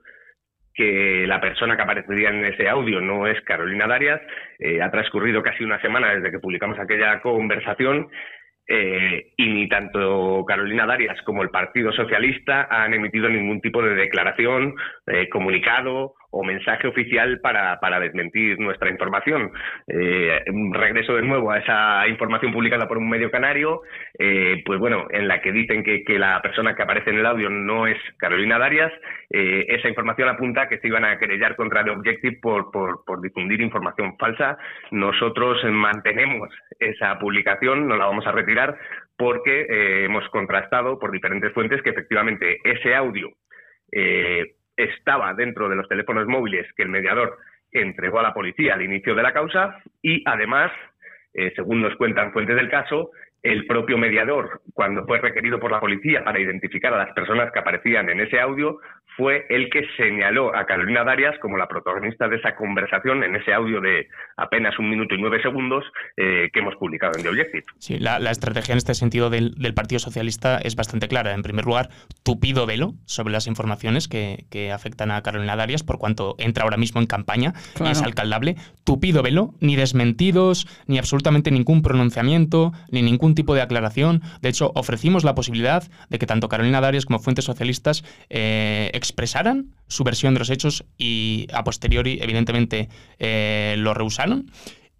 que 0.74 1.26
la 1.28 1.42
persona 1.42 1.76
que 1.76 1.82
aparecería 1.82 2.30
en 2.30 2.46
ese 2.46 2.70
audio 2.70 3.02
no 3.02 3.28
es 3.28 3.42
Carolina 3.42 3.88
Darias. 3.88 4.22
Eh, 4.60 4.82
ha 4.82 4.90
transcurrido 4.90 5.44
casi 5.44 5.64
una 5.64 5.82
semana 5.82 6.14
desde 6.14 6.32
que 6.32 6.40
publicamos 6.40 6.80
aquella 6.80 7.20
conversación 7.22 8.08
eh, 8.68 9.34
y 9.38 9.48
ni 9.48 9.68
tanto 9.68 10.46
Carolina 10.46 10.86
Darias 10.86 11.22
como 11.24 11.44
el 11.44 11.50
Partido 11.50 11.92
Socialista 11.92 12.68
han 12.70 12.94
emitido 12.94 13.28
ningún 13.28 13.62
tipo 13.62 13.82
de 13.82 13.96
declaración, 13.96 14.76
eh, 15.08 15.28
comunicado 15.30 16.14
o 16.32 16.44
mensaje 16.44 16.88
oficial 16.88 17.40
para, 17.42 17.80
para 17.80 18.00
desmentir 18.00 18.58
nuestra 18.60 18.90
información. 18.90 19.52
Eh, 19.88 20.44
regreso 20.72 21.16
de 21.16 21.22
nuevo 21.22 21.52
a 21.52 21.60
esa 21.60 22.08
información 22.08 22.54
publicada 22.54 22.88
por 22.88 22.98
un 22.98 23.10
medio 23.10 23.30
canario, 23.30 23.82
eh, 24.18 24.64
pues 24.66 24.80
bueno, 24.80 25.08
en 25.12 25.28
la 25.28 25.42
que 25.42 25.52
dicen 25.52 25.84
que, 25.84 26.04
que, 26.04 26.18
la 26.18 26.42
persona 26.42 26.76
que 26.76 26.84
aparece 26.84 27.10
en 27.10 27.20
el 27.20 27.26
audio 27.26 27.50
no 27.50 27.86
es 27.86 27.98
Carolina 28.18 28.58
Darias. 28.58 28.92
Eh, 29.30 29.66
esa 29.70 29.90
información 29.90 30.30
apunta 30.30 30.70
que 30.70 30.80
se 30.80 30.88
iban 30.88 31.04
a 31.04 31.18
querellar 31.20 31.56
contra 31.56 31.84
The 31.84 31.92
Objective 31.92 32.38
por, 32.42 32.72
por, 32.72 33.04
por 33.06 33.22
difundir 33.22 33.60
información 33.62 34.18
falsa. 34.18 34.58
Nosotros 34.92 35.64
mantenemos 35.66 36.50
esa 36.80 37.20
publicación, 37.20 37.88
no 37.88 37.98
la 37.98 38.06
vamos 38.06 38.26
a 38.26 38.32
retirar 38.32 38.78
porque 39.18 39.68
hemos 40.06 40.28
contrastado 40.30 40.98
por 40.98 41.12
diferentes 41.12 41.54
fuentes 41.54 41.82
que 41.84 41.92
efectivamente 41.92 42.58
ese 42.64 42.96
audio 42.96 43.30
estaba 44.76 45.34
dentro 45.34 45.70
de 45.70 45.76
los 45.76 45.88
teléfonos 45.88 46.28
móviles 46.28 46.68
que 46.76 46.84
el 46.84 46.90
mediador 46.90 47.38
entregó 47.72 48.20
a 48.20 48.24
la 48.24 48.34
policía 48.34 48.74
al 48.74 48.82
inicio 48.82 49.16
de 49.16 49.24
la 49.24 49.34
causa 49.34 49.82
y 50.02 50.24
además, 50.26 50.72
eh, 51.34 51.54
según 51.56 51.82
nos 51.82 51.96
cuentan 51.96 52.34
fuentes 52.34 52.56
del 52.56 52.70
caso, 52.70 53.12
el 53.44 53.66
propio 53.66 53.98
mediador, 53.98 54.62
cuando 54.74 55.06
fue 55.06 55.20
requerido 55.20 55.60
por 55.60 55.72
la 55.72 55.80
policía 55.80 56.24
para 56.24 56.40
identificar 56.40 56.94
a 56.94 56.98
las 56.98 57.14
personas 57.14 57.52
que 57.52 57.60
aparecían 57.60 58.10
en 58.10 58.20
ese 58.22 58.40
audio, 58.40 58.80
fue 59.18 59.46
el 59.50 59.70
que 59.70 59.86
señaló 59.98 60.56
a 60.56 60.66
Carolina 60.66 61.04
Darias 61.04 61.36
como 61.42 61.58
la 61.58 61.68
protagonista 61.68 62.28
de 62.28 62.38
esa 62.38 62.56
conversación 62.56 63.24
en 63.24 63.36
ese 63.36 63.54
audio 63.54 63.82
de 63.82 64.08
apenas 64.38 64.78
un 64.80 64.90
minuto 64.90 65.16
y 65.16 65.22
nueve 65.22 65.42
segundos 65.42 65.84
eh, 66.18 66.50
que 66.54 66.60
hemos 66.60 66.76
publicado 66.76 67.14
en 67.16 67.24
The 67.24 67.30
Objective. 67.30 67.64
Sí, 67.78 68.00
la, 68.00 68.18
estrategia 68.32 68.74
en 68.74 68.78
este 68.78 68.94
sentido 68.94 69.30
del, 69.30 69.56
Partido 69.76 70.00
Socialista 70.00 70.58
es 70.58 70.76
bastante 70.76 71.08
clara. 71.08 71.34
En 71.34 71.44
primer 71.44 71.66
lugar, 71.66 71.90
tupido 72.24 72.66
velo 72.66 72.94
sobre 73.06 73.32
las 73.32 73.48
informaciones 73.48 74.08
que, 74.08 74.72
afectan 74.72 75.12
a 75.12 75.22
Carolina 75.22 75.56
Darias, 75.56 75.84
por 75.84 75.98
cuanto 75.98 76.36
entra 76.38 76.64
ahora 76.64 76.78
mismo 76.78 77.02
en 77.02 77.08
campaña 77.08 77.54
y 77.80 77.90
es 77.90 78.02
alcaldable. 78.02 78.56
Tupido 78.84 79.24
velo, 79.24 79.54
ni 79.60 79.76
desmentidos, 79.76 80.68
ni 80.88 80.98
absolutamente 80.98 81.52
ningún 81.52 81.82
pronunciamiento, 81.82 82.72
ni 82.90 83.02
ningún 83.02 83.36
tipo 83.36 83.56
de 83.56 83.62
aclaración. 83.62 84.22
De 84.42 84.50
hecho, 84.50 84.72
ofrecimos 84.76 85.24
la 85.24 85.36
posibilidad 85.36 85.84
de 86.10 86.20
que 86.20 86.26
tanto 86.26 86.48
Carolina 86.48 86.80
Darias 86.80 87.06
como 87.06 87.20
fuentes 87.20 87.46
socialistas 87.46 88.04
eh, 88.30 88.92
expresaran 89.02 89.74
su 89.88 90.04
versión 90.04 90.36
de 90.36 90.40
los 90.40 90.52
hechos 90.52 90.86
y 90.98 91.48
a 91.52 91.64
posteriori, 91.64 92.20
evidentemente, 92.22 92.88
eh, 93.18 93.76
lo 93.80 93.96
rehusaron. 93.96 94.52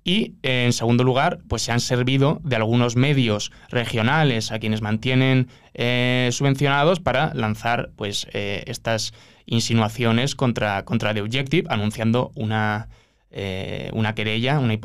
Y 0.04 0.34
en 0.42 0.74
segundo 0.74 1.04
lugar, 1.04 1.40
pues 1.48 1.62
se 1.62 1.72
han 1.72 1.80
servido 1.80 2.42
de 2.44 2.56
algunos 2.56 2.96
medios 2.96 3.52
regionales 3.70 4.52
a 4.52 4.58
quienes 4.58 4.82
mantienen 4.82 5.48
eh, 5.76 6.30
subvencionados 6.32 7.00
para 7.00 7.34
lanzar 7.36 7.92
pues, 7.96 8.28
eh, 8.34 8.64
estas 8.66 9.14
insinuaciones 9.46 10.36
contra, 10.36 10.84
contra 10.86 11.14
The 11.14 11.22
Objective, 11.22 11.68
anunciando 11.70 12.32
una, 12.34 12.90
eh, 13.34 13.90
una 13.94 14.14
querella, 14.14 14.60
una, 14.60 14.78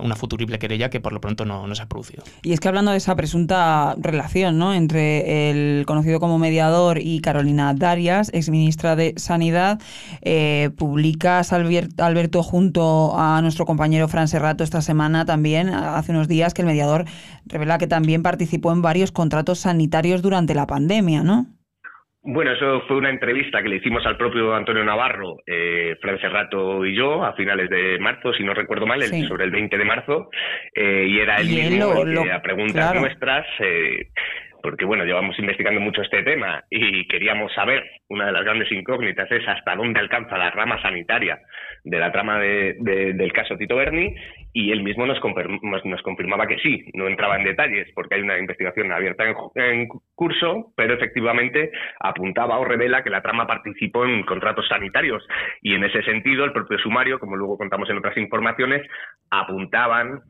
una, 0.00 0.16
futurible 0.16 0.58
querella 0.58 0.90
que 0.90 1.00
por 1.00 1.14
lo 1.14 1.20
pronto 1.20 1.46
no, 1.46 1.74
se 1.74 1.82
ha 1.82 1.86
producido. 1.86 2.24
Y 2.42 2.52
es 2.52 2.60
que 2.60 2.68
hablando 2.68 2.90
de 2.90 2.98
esa 2.98 3.16
presunta 3.16 3.94
relación 3.98 4.58
¿no? 4.58 4.74
entre 4.74 5.50
el 5.50 5.86
conocido 5.86 6.20
como 6.20 6.38
mediador 6.38 6.98
y 6.98 7.20
Carolina 7.20 7.72
Darias, 7.72 8.30
exministra 8.34 8.96
de 8.96 9.14
Sanidad, 9.16 9.80
eh, 10.20 10.70
publicas, 10.76 11.54
Alberto, 11.54 12.42
junto 12.42 13.18
a 13.18 13.40
nuestro 13.40 13.64
compañero 13.64 14.08
Fran 14.08 14.28
Serrato 14.28 14.62
esta 14.62 14.82
semana 14.82 15.24
también, 15.24 15.70
hace 15.70 16.12
unos 16.12 16.28
días, 16.28 16.52
que 16.52 16.62
el 16.62 16.66
mediador 16.66 17.06
revela 17.46 17.78
que 17.78 17.86
también 17.86 18.22
participó 18.22 18.72
en 18.72 18.82
varios 18.82 19.10
contratos 19.10 19.60
sanitarios 19.60 20.20
durante 20.20 20.54
la 20.54 20.66
pandemia, 20.66 21.22
¿no? 21.22 21.46
Bueno, 22.28 22.50
eso 22.50 22.80
fue 22.88 22.96
una 22.96 23.10
entrevista 23.10 23.62
que 23.62 23.68
le 23.68 23.76
hicimos 23.76 24.04
al 24.04 24.16
propio 24.16 24.52
Antonio 24.52 24.82
Navarro, 24.82 25.36
eh, 25.46 25.96
Fran 26.00 26.20
Serrato 26.20 26.84
y 26.84 26.92
yo, 26.92 27.24
a 27.24 27.34
finales 27.34 27.70
de 27.70 28.00
marzo, 28.00 28.32
si 28.32 28.42
no 28.42 28.52
recuerdo 28.52 28.84
mal, 28.84 29.00
sobre 29.28 29.44
el 29.44 29.52
20 29.52 29.78
de 29.78 29.84
marzo, 29.84 30.28
eh, 30.74 31.06
y 31.08 31.20
era 31.20 31.36
él 31.36 31.46
mismo 31.46 32.04
que 32.04 32.32
a 32.32 32.42
preguntas 32.42 32.94
nuestras 32.96 33.46
eh, 33.60 34.08
porque 34.60 34.84
bueno, 34.84 35.04
llevamos 35.04 35.38
investigando 35.38 35.80
mucho 35.80 36.02
este 36.02 36.24
tema 36.24 36.64
y 36.68 37.06
queríamos 37.06 37.54
saber, 37.54 37.84
una 38.08 38.26
de 38.26 38.32
las 38.32 38.42
grandes 38.42 38.72
incógnitas 38.72 39.30
es 39.30 39.46
hasta 39.46 39.76
dónde 39.76 40.00
alcanza 40.00 40.36
la 40.36 40.50
rama 40.50 40.82
sanitaria 40.82 41.38
de 41.86 41.98
la 42.00 42.10
trama 42.10 42.40
del 42.40 43.32
caso 43.32 43.56
Tito 43.56 43.76
Berni 43.76 44.12
y 44.52 44.72
él 44.72 44.82
mismo 44.82 45.06
nos, 45.06 45.20
nos 45.84 46.02
confirmaba 46.02 46.48
que 46.48 46.58
sí, 46.58 46.84
no 46.94 47.06
entraba 47.06 47.36
en 47.36 47.44
detalles 47.44 47.88
porque 47.94 48.16
hay 48.16 48.22
una 48.22 48.38
investigación 48.38 48.90
abierta 48.90 49.24
en, 49.54 49.86
curso, 50.14 50.72
pero 50.76 50.94
efectivamente 50.94 51.70
apuntaba 52.00 52.58
o 52.58 52.64
revela 52.64 53.04
que 53.04 53.10
la 53.10 53.22
trama 53.22 53.46
participó 53.46 54.04
en 54.04 54.24
contratos 54.24 54.66
sanitarios 54.66 55.24
y 55.62 55.74
en 55.74 55.84
ese 55.84 56.02
sentido 56.02 56.44
el 56.44 56.52
propio 56.52 56.78
sumario, 56.78 57.20
como 57.20 57.36
luego 57.36 57.56
contamos 57.56 57.88
en 57.88 57.98
otras 57.98 58.16
informaciones, 58.16 58.82
apuntaban 59.30 60.22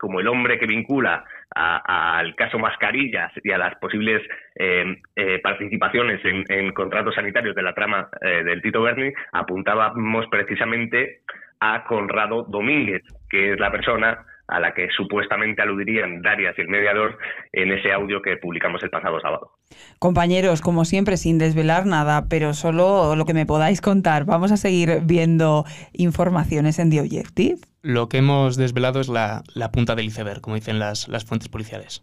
como 0.00 0.18
el 0.18 0.28
hombre 0.28 0.58
que 0.58 0.66
vincula 0.66 1.24
al 1.54 2.34
caso 2.36 2.58
mascarillas 2.58 3.32
y 3.42 3.50
a 3.52 3.58
las 3.58 3.74
posibles 3.76 4.22
eh, 4.54 4.96
eh, 5.16 5.40
participaciones 5.42 6.20
en, 6.24 6.72
contratos 6.72 7.14
sanitarios 7.14 7.54
de 7.54 7.62
la 7.62 7.74
trama 7.74 8.08
eh, 8.22 8.42
del 8.44 8.62
Tito 8.62 8.82
Berni, 8.82 9.12
apuntábamos 9.32 10.26
precisamente 10.30 11.20
a 11.60 11.84
Conrado 11.84 12.44
Domínguez, 12.44 13.02
que 13.28 13.52
es 13.52 13.60
la 13.60 13.70
persona 13.70 14.24
a 14.50 14.60
la 14.60 14.74
que 14.74 14.88
supuestamente 14.96 15.62
aludirían 15.62 16.22
Darias 16.22 16.54
y 16.58 16.60
el 16.62 16.68
mediador 16.68 17.18
en 17.52 17.72
ese 17.72 17.92
audio 17.92 18.20
que 18.22 18.36
publicamos 18.36 18.82
el 18.82 18.90
pasado 18.90 19.20
sábado. 19.20 19.52
Compañeros, 19.98 20.60
como 20.60 20.84
siempre, 20.84 21.16
sin 21.16 21.38
desvelar 21.38 21.86
nada, 21.86 22.26
pero 22.28 22.52
solo 22.52 23.16
lo 23.16 23.24
que 23.24 23.34
me 23.34 23.46
podáis 23.46 23.80
contar, 23.80 24.24
vamos 24.24 24.52
a 24.52 24.56
seguir 24.56 25.00
viendo 25.04 25.64
informaciones 25.92 26.78
en 26.78 26.90
The 26.90 27.00
Objective 27.00 27.60
lo 27.82 28.08
que 28.08 28.18
hemos 28.18 28.56
desvelado 28.56 29.00
es 29.00 29.08
la, 29.08 29.42
punta 29.72 29.94
del 29.94 30.06
iceberg, 30.06 30.40
como 30.40 30.56
dicen 30.56 30.78
las, 30.78 31.08
las 31.08 31.24
fuentes 31.24 31.48
policiales. 31.48 32.02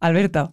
Alberto. 0.00 0.50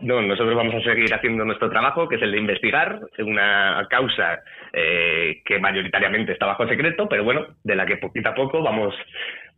No, 0.00 0.22
nosotros 0.22 0.54
vamos 0.54 0.74
a 0.74 0.80
seguir 0.82 1.12
haciendo 1.12 1.44
nuestro 1.44 1.70
trabajo, 1.70 2.08
que 2.08 2.16
es 2.16 2.22
el 2.22 2.30
de 2.30 2.38
investigar 2.38 3.00
una 3.18 3.84
causa 3.90 4.40
eh, 4.72 5.42
que 5.44 5.58
mayoritariamente 5.58 6.32
está 6.32 6.46
bajo 6.46 6.68
secreto, 6.68 7.08
pero 7.08 7.24
bueno, 7.24 7.46
de 7.64 7.74
la 7.74 7.84
que 7.84 7.96
poquito 7.96 8.28
a 8.28 8.34
poco 8.34 8.62
vamos, 8.62 8.94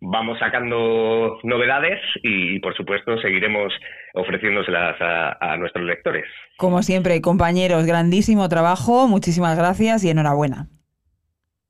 vamos 0.01 0.39
sacando 0.39 1.39
novedades 1.43 2.01
y, 2.23 2.59
por 2.61 2.75
supuesto, 2.77 3.19
seguiremos 3.19 3.73
ofreciéndoselas 4.15 5.01
a, 5.01 5.53
a 5.53 5.57
nuestros 5.57 5.85
lectores. 5.85 6.25
Como 6.57 6.83
siempre, 6.83 7.21
compañeros, 7.21 7.87
grandísimo 7.87 8.49
trabajo, 8.49 9.09
muchísimas 9.09 9.57
gracias 9.57 10.05
y 10.05 10.11
enhorabuena. 10.11 10.69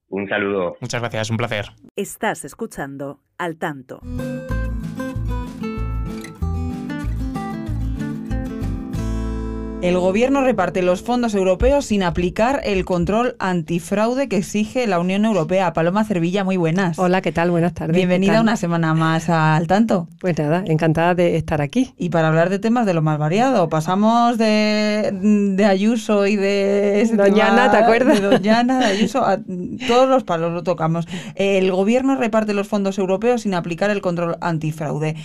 Un 0.08 0.28
saludo. 0.28 0.76
Muchas 0.80 1.00
gracias, 1.00 1.30
un 1.30 1.36
placer. 1.36 1.66
Estás 1.94 2.44
escuchando 2.44 3.20
Al 3.38 3.58
Tanto. 3.58 4.00
El 9.82 9.98
gobierno 9.98 10.42
reparte 10.42 10.82
los 10.82 11.00
fondos 11.00 11.34
europeos 11.34 11.86
sin 11.86 12.02
aplicar 12.02 12.60
el 12.64 12.84
control 12.84 13.34
antifraude 13.38 14.28
que 14.28 14.36
exige 14.36 14.86
la 14.86 15.00
Unión 15.00 15.24
Europea. 15.24 15.72
Paloma 15.72 16.04
Cervilla, 16.04 16.44
muy 16.44 16.58
buenas. 16.58 16.98
Hola, 16.98 17.22
¿qué 17.22 17.32
tal? 17.32 17.50
Buenas 17.50 17.72
tardes. 17.72 17.96
Bienvenida 17.96 18.42
una 18.42 18.58
semana 18.58 18.92
más 18.92 19.30
al 19.30 19.66
tanto. 19.66 20.06
Pues 20.20 20.38
nada, 20.38 20.64
encantada 20.66 21.14
de 21.14 21.36
estar 21.36 21.62
aquí. 21.62 21.94
Y 21.96 22.10
para 22.10 22.28
hablar 22.28 22.50
de 22.50 22.58
temas 22.58 22.84
de 22.84 22.92
lo 22.92 23.00
más 23.00 23.18
variado, 23.18 23.70
pasamos 23.70 24.36
de, 24.36 25.64
Ayuso 25.66 26.26
y 26.26 26.36
de... 26.36 27.10
Doñana, 27.14 27.70
¿te 27.70 27.78
acuerdas? 27.78 28.20
De 28.20 28.28
Doñana, 28.28 28.80
de 28.80 28.84
Ayuso, 28.84 29.24
a 29.24 29.38
todos 29.88 30.06
los 30.06 30.24
palos 30.24 30.52
lo 30.52 30.62
tocamos. 30.62 31.08
El 31.36 31.72
gobierno 31.72 32.16
reparte 32.16 32.52
los 32.52 32.68
fondos 32.68 32.98
europeos 32.98 33.42
sin 33.42 33.54
aplicar 33.54 33.88
el 33.88 34.02
control 34.02 34.36
antifraude 34.42 35.16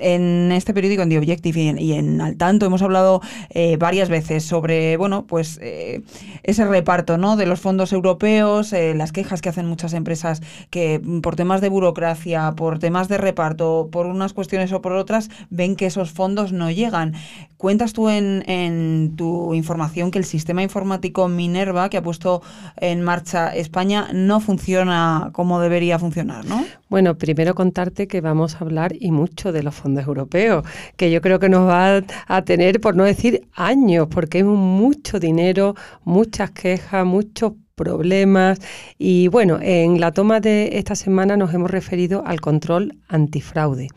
en 0.00 0.52
este 0.52 0.74
periódico, 0.74 1.02
en 1.02 1.08
The 1.08 1.18
Objective 1.18 1.74
y 1.78 1.92
en, 1.92 2.20
Al 2.20 2.36
Tanto, 2.36 2.66
hemos 2.66 2.82
hablado 2.82 3.20
eh, 3.50 3.76
varias 3.76 4.08
veces 4.08 4.44
sobre, 4.44 4.96
bueno, 4.96 5.26
pues 5.26 5.58
eh, 5.62 6.02
ese 6.42 6.64
reparto, 6.64 7.18
¿no? 7.18 7.36
De 7.36 7.46
los 7.46 7.60
fondos 7.60 7.92
europeos, 7.92 8.72
eh, 8.72 8.94
las 8.94 9.12
quejas 9.12 9.40
que 9.40 9.48
hacen 9.48 9.66
muchas 9.66 9.92
empresas 9.94 10.42
que 10.70 11.00
mm, 11.02 11.20
por 11.20 11.36
temas 11.36 11.60
de 11.60 11.68
burocracia, 11.68 12.52
por 12.56 12.78
temas 12.78 13.08
de 13.08 13.18
reparto, 13.18 13.88
por 13.90 14.06
unas 14.06 14.32
cuestiones 14.32 14.72
o 14.72 14.82
por 14.82 14.92
otras, 14.92 15.30
ven 15.50 15.76
que 15.76 15.86
esos 15.86 16.10
fondos 16.10 16.52
no 16.52 16.70
llegan. 16.70 17.14
Cuentas 17.56 17.92
tú 17.92 18.08
en, 18.08 19.14
tu 19.16 19.52
información 19.52 20.12
que 20.12 20.18
el 20.18 20.24
sistema 20.24 20.62
informático 20.62 21.26
Minerva, 21.26 21.88
que 21.88 21.96
ha 21.96 22.02
puesto 22.02 22.40
en 22.76 23.02
marcha 23.02 23.54
España, 23.54 24.08
no 24.12 24.38
funciona 24.38 25.30
como 25.32 25.60
debería 25.60 25.98
funcionar, 25.98 26.44
¿no? 26.44 26.64
Bueno, 26.88 27.18
primero 27.18 27.56
contarte 27.56 28.06
que 28.06 28.20
vamos 28.20 28.54
a 28.54 28.58
hablar 28.60 28.92
y 28.98 29.10
mucho 29.10 29.50
de 29.50 29.64
los 29.64 29.74
fondos 29.74 29.87
europeos, 29.96 30.64
que 30.96 31.10
yo 31.10 31.20
creo 31.20 31.38
que 31.38 31.48
nos 31.48 31.68
va 31.68 32.02
a 32.26 32.42
tener, 32.42 32.80
por 32.80 32.96
no 32.96 33.04
decir 33.04 33.48
años, 33.54 34.08
porque 34.10 34.40
es 34.40 34.44
mucho 34.44 35.18
dinero, 35.18 35.74
muchas 36.04 36.50
quejas, 36.50 37.04
muchos 37.06 37.52
problemas. 37.74 38.58
Y 38.98 39.28
bueno, 39.28 39.58
en 39.62 40.00
la 40.00 40.12
toma 40.12 40.40
de 40.40 40.78
esta 40.78 40.94
semana 40.94 41.36
nos 41.36 41.54
hemos 41.54 41.70
referido 41.70 42.22
al 42.26 42.40
control 42.40 42.98
antifraude. 43.08 43.88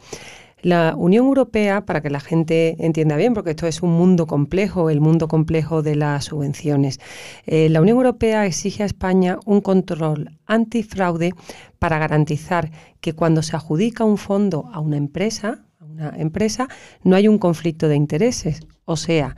La 0.62 0.94
Unión 0.96 1.26
Europea, 1.26 1.88
para 1.88 2.02
que 2.02 2.12
la 2.12 2.20
gente 2.20 2.76
entienda 2.86 3.16
bien, 3.16 3.34
porque 3.34 3.50
esto 3.50 3.66
es 3.66 3.82
un 3.82 3.94
mundo 3.94 4.28
complejo, 4.28 4.92
el 4.92 5.02
mundo 5.02 5.28
complejo 5.28 5.82
de 5.82 5.96
las 5.96 6.26
subvenciones, 6.26 7.00
eh, 7.48 7.68
la 7.70 7.82
Unión 7.82 7.98
Europea 7.98 8.46
exige 8.46 8.84
a 8.84 8.86
España 8.86 9.40
un 9.46 9.62
control 9.62 10.38
antifraude 10.46 11.34
para 11.80 11.98
garantizar 11.98 12.70
que 13.00 13.14
cuando 13.14 13.42
se 13.42 13.56
adjudica 13.56 14.04
un 14.04 14.20
fondo 14.20 14.70
a 14.72 14.80
una 14.80 14.98
empresa, 14.98 15.66
una 15.92 16.14
empresa, 16.18 16.68
no 17.04 17.16
hay 17.16 17.28
un 17.28 17.38
conflicto 17.38 17.88
de 17.88 17.96
intereses. 17.96 18.62
O 18.86 18.96
sea, 18.96 19.36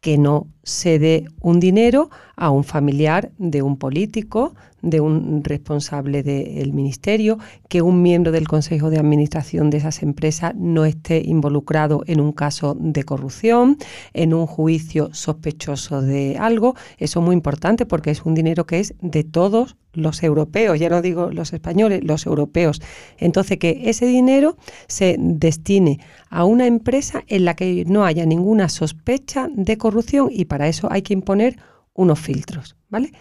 que 0.00 0.18
no 0.18 0.48
se 0.64 0.98
dé 0.98 1.26
un 1.40 1.60
dinero 1.60 2.10
a 2.36 2.50
un 2.50 2.64
familiar 2.64 3.32
de 3.38 3.62
un 3.62 3.76
político, 3.76 4.54
de 4.82 5.00
un 5.00 5.42
responsable 5.44 6.22
del 6.22 6.72
ministerio, 6.72 7.38
que 7.68 7.82
un 7.82 8.02
miembro 8.02 8.32
del 8.32 8.48
Consejo 8.48 8.90
de 8.90 8.98
Administración 8.98 9.70
de 9.70 9.78
esas 9.78 10.02
empresas 10.02 10.54
no 10.56 10.84
esté 10.84 11.22
involucrado 11.24 12.02
en 12.06 12.20
un 12.20 12.32
caso 12.32 12.76
de 12.78 13.04
corrupción, 13.04 13.78
en 14.12 14.34
un 14.34 14.46
juicio 14.46 15.10
sospechoso 15.12 16.02
de 16.02 16.36
algo. 16.38 16.74
Eso 16.98 17.20
es 17.20 17.24
muy 17.24 17.34
importante 17.34 17.86
porque 17.86 18.10
es 18.10 18.22
un 18.24 18.34
dinero 18.34 18.66
que 18.66 18.80
es 18.80 18.94
de 19.00 19.24
todos 19.24 19.76
los 19.92 20.22
europeos, 20.22 20.78
ya 20.78 20.88
no 20.88 21.02
digo 21.02 21.30
los 21.30 21.52
españoles, 21.52 22.02
los 22.02 22.26
europeos. 22.26 22.80
Entonces, 23.18 23.58
que 23.58 23.82
ese 23.84 24.06
dinero 24.06 24.56
se 24.88 25.16
destine 25.18 26.00
a 26.30 26.44
una 26.44 26.66
empresa 26.66 27.22
en 27.26 27.44
la 27.44 27.54
que 27.54 27.84
no 27.86 28.04
haya 28.04 28.24
ninguna 28.26 28.68
sospecha 28.68 29.48
de 29.52 29.76
corrupción 29.76 30.28
y 30.30 30.46
para 30.46 30.68
eso 30.68 30.88
hay 30.90 31.02
que 31.02 31.12
imponer 31.12 31.58
unos 31.94 32.18
filtros, 32.20 32.76
¿vale? 32.88 33.12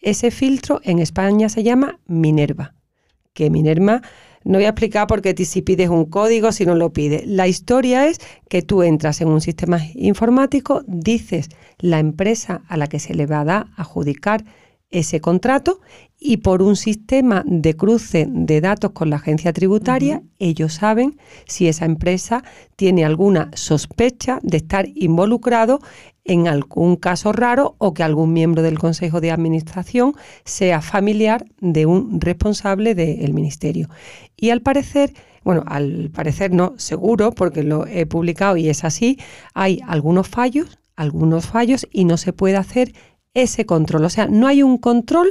Ese 0.00 0.30
filtro 0.30 0.80
en 0.82 0.98
España 0.98 1.48
se 1.48 1.62
llama 1.62 2.00
Minerva, 2.06 2.74
que 3.34 3.50
Minerva 3.50 4.02
no 4.42 4.54
voy 4.54 4.64
a 4.64 4.70
explicar 4.70 5.06
porque 5.06 5.34
si 5.44 5.60
pides 5.60 5.90
un 5.90 6.06
código, 6.06 6.50
si 6.52 6.64
no 6.64 6.74
lo 6.74 6.92
pide. 6.92 7.24
La 7.26 7.46
historia 7.46 8.06
es 8.06 8.20
que 8.48 8.62
tú 8.62 8.82
entras 8.82 9.20
en 9.20 9.28
un 9.28 9.42
sistema 9.42 9.80
informático, 9.94 10.82
dices 10.86 11.50
la 11.78 11.98
empresa 11.98 12.62
a 12.68 12.78
la 12.78 12.86
que 12.86 12.98
se 12.98 13.14
le 13.14 13.26
va 13.26 13.40
a 13.40 13.44
dar 13.44 13.66
adjudicar 13.76 14.44
ese 14.90 15.20
contrato 15.20 15.80
y 16.18 16.38
por 16.38 16.62
un 16.62 16.74
sistema 16.74 17.44
de 17.46 17.76
cruce 17.76 18.26
de 18.28 18.60
datos 18.60 18.90
con 18.92 19.10
la 19.10 19.16
agencia 19.16 19.52
tributaria, 19.52 20.22
ellos 20.38 20.74
saben 20.74 21.18
si 21.46 21.68
esa 21.68 21.84
empresa 21.84 22.42
tiene 22.76 23.04
alguna 23.04 23.50
sospecha 23.54 24.40
de 24.42 24.56
estar 24.56 24.88
involucrado 24.94 25.80
en 26.24 26.48
algún 26.48 26.96
caso 26.96 27.32
raro 27.32 27.74
o 27.78 27.94
que 27.94 28.02
algún 28.02 28.32
miembro 28.32 28.62
del 28.62 28.78
Consejo 28.78 29.20
de 29.20 29.30
Administración 29.30 30.14
sea 30.44 30.80
familiar 30.80 31.46
de 31.60 31.86
un 31.86 32.20
responsable 32.20 32.94
del 32.94 33.32
Ministerio. 33.32 33.88
Y 34.36 34.50
al 34.50 34.60
parecer, 34.60 35.14
bueno, 35.44 35.64
al 35.66 36.10
parecer 36.12 36.52
no, 36.52 36.74
seguro, 36.76 37.32
porque 37.32 37.62
lo 37.62 37.86
he 37.86 38.06
publicado 38.06 38.56
y 38.56 38.68
es 38.68 38.84
así, 38.84 39.18
hay 39.54 39.80
algunos 39.86 40.28
fallos, 40.28 40.78
algunos 40.96 41.46
fallos 41.46 41.86
y 41.90 42.04
no 42.04 42.16
se 42.16 42.32
puede 42.32 42.56
hacer 42.56 42.92
ese 43.34 43.64
control. 43.66 44.04
O 44.04 44.10
sea, 44.10 44.26
no 44.26 44.46
hay 44.46 44.62
un 44.62 44.78
control 44.78 45.28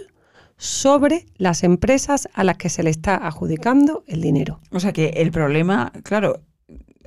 sobre 0.58 1.26
las 1.38 1.64
empresas 1.64 2.28
a 2.34 2.44
las 2.44 2.58
que 2.58 2.70
se 2.70 2.84
le 2.84 2.90
está 2.90 3.16
adjudicando 3.16 4.04
el 4.08 4.22
dinero. 4.22 4.60
O 4.72 4.80
sea 4.80 4.92
que 4.92 5.08
el 5.16 5.32
problema, 5.32 5.94
claro, 6.04 6.42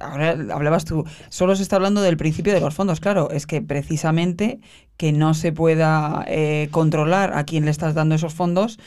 ahora 0.03 0.37
hablabas 0.53 0.85
tú, 0.85 1.05
solo 1.29 1.57
se 1.57 1.63
está 1.63 1.77
hablando 1.77 2.03
del 2.03 2.17
principio 2.17 2.53
de 2.53 2.61
los 2.61 2.75
fondos, 2.75 3.01
claro, 3.01 3.31
es 3.31 3.47
que 3.47 3.63
precisamente 3.63 4.61
que 4.97 5.13
no 5.13 5.35
se 5.35 5.53
pueda 5.53 6.25
eh, 6.29 6.69
controlar 6.71 7.37
a 7.37 7.45
quién 7.45 7.65
le 7.65 7.71
estás 7.71 7.95
dando 7.95 8.15
esos 8.15 8.35
fondos, 8.35 8.79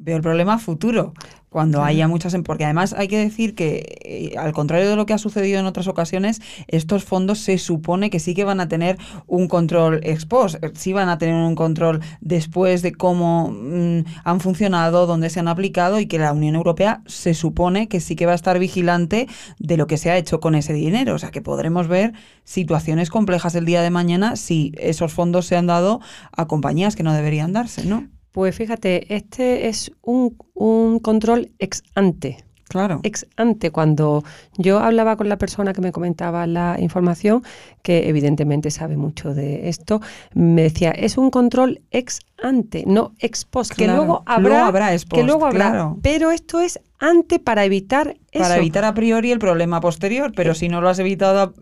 veo 0.00 0.16
el 0.16 0.22
problema 0.22 0.58
futuro, 0.58 1.12
cuando 1.50 1.82
haya 1.82 2.08
muchas... 2.08 2.32
em- 2.34 2.42
Porque 2.42 2.64
además 2.64 2.94
hay 2.96 3.08
que 3.08 3.18
decir 3.18 3.54
que, 3.54 3.98
eh, 4.04 4.38
al 4.38 4.52
contrario 4.52 4.88
de 4.88 4.96
lo 4.96 5.04
que 5.04 5.12
ha 5.12 5.18
sucedido 5.18 5.58
en 5.58 5.66
otras 5.66 5.88
ocasiones, 5.88 6.40
estos 6.68 7.04
fondos 7.04 7.40
se 7.40 7.58
supone 7.58 8.08
que 8.08 8.20
sí 8.20 8.34
que 8.34 8.44
van 8.44 8.60
a 8.60 8.68
tener 8.68 8.96
un 9.26 9.48
control 9.48 10.00
ex 10.02 10.26
post, 10.26 10.62
eh, 10.62 10.70
sí 10.74 10.92
van 10.92 11.08
a 11.08 11.18
tener 11.18 11.34
un 11.34 11.54
control 11.56 12.00
después 12.20 12.82
de 12.82 12.92
cómo 12.92 13.50
mm, 13.50 14.04
han 14.24 14.40
funcionado, 14.40 15.06
dónde 15.06 15.28
se 15.28 15.40
han 15.40 15.48
aplicado 15.48 16.00
y 16.00 16.06
que 16.06 16.18
la 16.18 16.32
Unión 16.32 16.54
Europea 16.54 17.02
se 17.06 17.34
supone 17.34 17.88
que 17.88 18.00
sí 18.00 18.16
que 18.16 18.26
va 18.26 18.32
a 18.32 18.36
estar 18.36 18.58
vigilante 18.58 19.28
de 19.58 19.76
lo 19.76 19.86
que 19.86 19.98
se 19.98 20.10
ha 20.10 20.16
hecho 20.16 20.40
con 20.40 20.54
ese 20.54 20.72
dinero. 20.72 21.14
O 21.14 21.18
sea, 21.18 21.30
que 21.30 21.42
podremos 21.42 21.88
ver 21.88 22.12
situaciones 22.44 23.10
complejas 23.10 23.54
el 23.54 23.64
día 23.66 23.82
de 23.82 23.90
mañana 23.90 24.36
si 24.36 24.72
esos 24.78 25.12
fondos 25.12 25.46
se 25.46 25.56
han 25.56 25.66
dado 25.66 26.00
a 26.32 26.46
compañías 26.46 26.96
que 26.96 27.02
no 27.02 27.12
deberían 27.12 27.52
darse, 27.52 27.84
¿no? 27.84 28.06
Pues 28.32 28.54
fíjate, 28.56 29.14
este 29.14 29.68
es 29.68 29.90
un, 30.02 30.36
un 30.54 30.98
control 31.00 31.50
ex 31.58 31.82
ante. 31.94 32.44
Claro. 32.68 33.00
Ex 33.02 33.26
ante, 33.36 33.72
cuando 33.72 34.22
yo 34.56 34.78
hablaba 34.78 35.16
con 35.16 35.28
la 35.28 35.38
persona 35.38 35.72
que 35.72 35.80
me 35.80 35.90
comentaba 35.90 36.46
la 36.46 36.76
información, 36.78 37.42
que 37.82 38.08
evidentemente 38.08 38.70
sabe 38.70 38.96
mucho 38.96 39.34
de 39.34 39.68
esto, 39.68 40.00
me 40.34 40.62
decía, 40.62 40.92
es 40.92 41.18
un 41.18 41.30
control 41.32 41.80
ex 41.90 42.20
ante, 42.40 42.84
no 42.86 43.12
ex 43.18 43.44
post, 43.44 43.72
que 43.74 43.88
luego 43.88 44.22
habrá, 44.24 44.48
Luego 44.50 44.64
habrá 44.66 44.92
ex 44.94 45.02
que 45.04 45.08
post, 45.16 45.24
luego 45.26 45.46
habrá, 45.46 45.70
claro. 45.70 45.98
pero 46.00 46.30
esto 46.30 46.60
es 46.60 46.78
ante 47.00 47.40
para 47.40 47.64
evitar 47.64 48.16
Para 48.32 48.46
eso. 48.46 48.54
evitar 48.58 48.84
a 48.84 48.94
priori 48.94 49.32
el 49.32 49.40
problema 49.40 49.80
posterior, 49.80 50.30
pero 50.36 50.54
si 50.54 50.68
no 50.68 50.80
lo 50.80 50.88
has 50.90 51.00
evitado 51.00 51.40
a, 51.40 51.52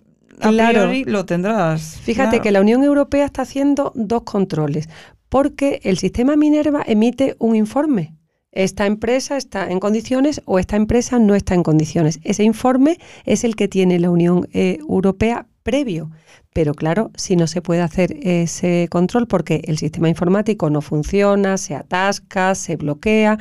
a 0.47 0.51
Claro. 0.51 0.81
priori, 0.81 1.05
lo 1.05 1.25
tendrás. 1.25 1.99
Fíjate 2.03 2.29
claro. 2.33 2.43
que 2.43 2.51
la 2.53 2.61
Unión 2.61 2.85
Europea 2.85 3.25
está 3.25 3.41
haciendo 3.43 3.93
dos 3.95 4.25
controles, 4.25 4.91
porque 5.29 5.81
el 5.85 5.99
sistema 5.99 6.37
Minerva 6.37 6.83
emite 6.87 7.37
un 7.39 7.57
informe. 7.57 8.15
Esta 8.51 8.87
empresa 8.87 9.37
está 9.37 9.71
en 9.71 9.79
condiciones 9.79 10.41
o 10.45 10.59
esta 10.59 10.77
empresa 10.77 11.19
no 11.19 11.35
está 11.35 11.55
en 11.55 11.63
condiciones. 11.63 12.19
Ese 12.25 12.45
informe 12.45 12.99
es 13.25 13.45
el 13.45 13.57
que 13.57 13.69
tiene 13.69 13.99
la 13.99 14.11
Unión 14.11 14.49
eh, 14.53 14.79
Europea 14.81 15.47
previo. 15.63 16.11
Pero 16.55 16.73
claro, 16.73 17.11
si 17.15 17.37
no 17.37 17.47
se 17.47 17.61
puede 17.61 17.83
hacer 17.83 18.17
ese 18.23 18.89
control 18.91 19.29
porque 19.29 19.61
el 19.65 19.77
sistema 19.77 20.09
informático 20.09 20.71
no 20.71 20.81
funciona, 20.81 21.59
se 21.59 21.75
atasca, 21.75 22.55
se 22.55 22.77
bloquea, 22.77 23.39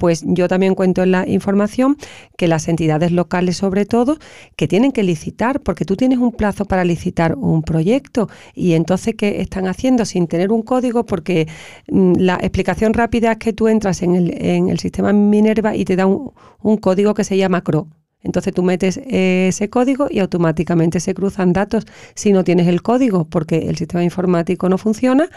pues 0.00 0.24
yo 0.26 0.48
también 0.48 0.74
cuento 0.74 1.02
en 1.02 1.12
la 1.12 1.28
información 1.28 1.98
que 2.38 2.48
las 2.48 2.68
entidades 2.68 3.12
locales 3.12 3.58
sobre 3.58 3.84
todo 3.84 4.16
que 4.56 4.66
tienen 4.66 4.92
que 4.92 5.02
licitar 5.02 5.60
porque 5.60 5.84
tú 5.84 5.94
tienes 5.94 6.18
un 6.18 6.32
plazo 6.32 6.64
para 6.64 6.84
licitar 6.84 7.36
un 7.36 7.62
proyecto 7.62 8.28
y 8.54 8.72
entonces 8.72 9.14
¿qué 9.14 9.42
están 9.42 9.68
haciendo 9.68 10.06
sin 10.06 10.26
tener 10.26 10.52
un 10.52 10.62
código? 10.62 11.04
Porque 11.04 11.46
mm, 11.88 12.14
la 12.16 12.36
explicación 12.36 12.94
rápida 12.94 13.32
es 13.32 13.38
que 13.38 13.52
tú 13.52 13.68
entras 13.68 14.00
en 14.02 14.14
el, 14.14 14.32
en 14.42 14.70
el 14.70 14.78
sistema 14.78 15.12
Minerva 15.12 15.76
y 15.76 15.84
te 15.84 15.96
da 15.96 16.06
un, 16.06 16.32
un 16.62 16.78
código 16.78 17.12
que 17.12 17.24
se 17.24 17.36
llama 17.36 17.60
CRO. 17.60 17.99
Entonces 18.22 18.52
tú 18.52 18.62
metes 18.62 19.00
ese 19.06 19.70
código 19.70 20.08
y 20.10 20.18
automáticamente 20.18 21.00
se 21.00 21.14
cruzan 21.14 21.52
datos. 21.52 21.86
Si 22.14 22.32
no 22.32 22.44
tienes 22.44 22.68
el 22.68 22.82
código 22.82 23.24
porque 23.24 23.68
el 23.68 23.76
sistema 23.76 24.04
informático 24.04 24.68
no 24.68 24.78
funciona, 24.78 25.28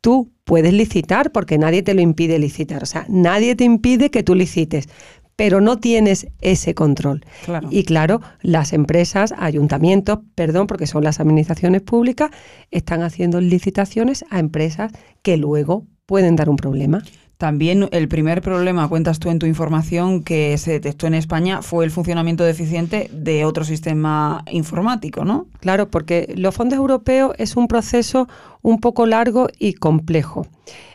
tú 0.00 0.30
puedes 0.44 0.72
licitar 0.72 1.32
porque 1.32 1.58
nadie 1.58 1.82
te 1.82 1.94
lo 1.94 2.00
impide 2.00 2.38
licitar. 2.38 2.82
O 2.82 2.86
sea, 2.86 3.06
nadie 3.08 3.56
te 3.56 3.64
impide 3.64 4.10
que 4.10 4.22
tú 4.22 4.34
licites, 4.34 4.88
pero 5.34 5.60
no 5.60 5.78
tienes 5.78 6.28
ese 6.40 6.74
control. 6.74 7.24
Claro. 7.44 7.68
Y 7.70 7.84
claro, 7.84 8.20
las 8.40 8.72
empresas, 8.72 9.34
ayuntamientos, 9.36 10.20
perdón, 10.34 10.66
porque 10.66 10.86
son 10.86 11.04
las 11.04 11.20
administraciones 11.20 11.82
públicas, 11.82 12.30
están 12.70 13.02
haciendo 13.02 13.40
licitaciones 13.40 14.24
a 14.30 14.38
empresas 14.38 14.92
que 15.22 15.36
luego 15.36 15.86
pueden 16.06 16.36
dar 16.36 16.48
un 16.48 16.56
problema. 16.56 17.02
También 17.38 17.88
el 17.92 18.08
primer 18.08 18.40
problema, 18.40 18.88
cuentas 18.88 19.18
tú 19.18 19.30
en 19.30 19.38
tu 19.38 19.44
información, 19.44 20.22
que 20.22 20.56
se 20.56 20.72
detectó 20.72 21.06
en 21.06 21.12
España 21.12 21.60
fue 21.60 21.84
el 21.84 21.90
funcionamiento 21.90 22.44
deficiente 22.44 23.10
de 23.12 23.44
otro 23.44 23.62
sistema 23.64 24.42
informático, 24.50 25.24
¿no? 25.24 25.46
Claro, 25.60 25.90
porque 25.90 26.32
los 26.34 26.54
fondos 26.54 26.78
europeos 26.78 27.34
es 27.36 27.56
un 27.56 27.68
proceso 27.68 28.26
un 28.62 28.80
poco 28.80 29.04
largo 29.04 29.48
y 29.58 29.74
complejo. 29.74 30.46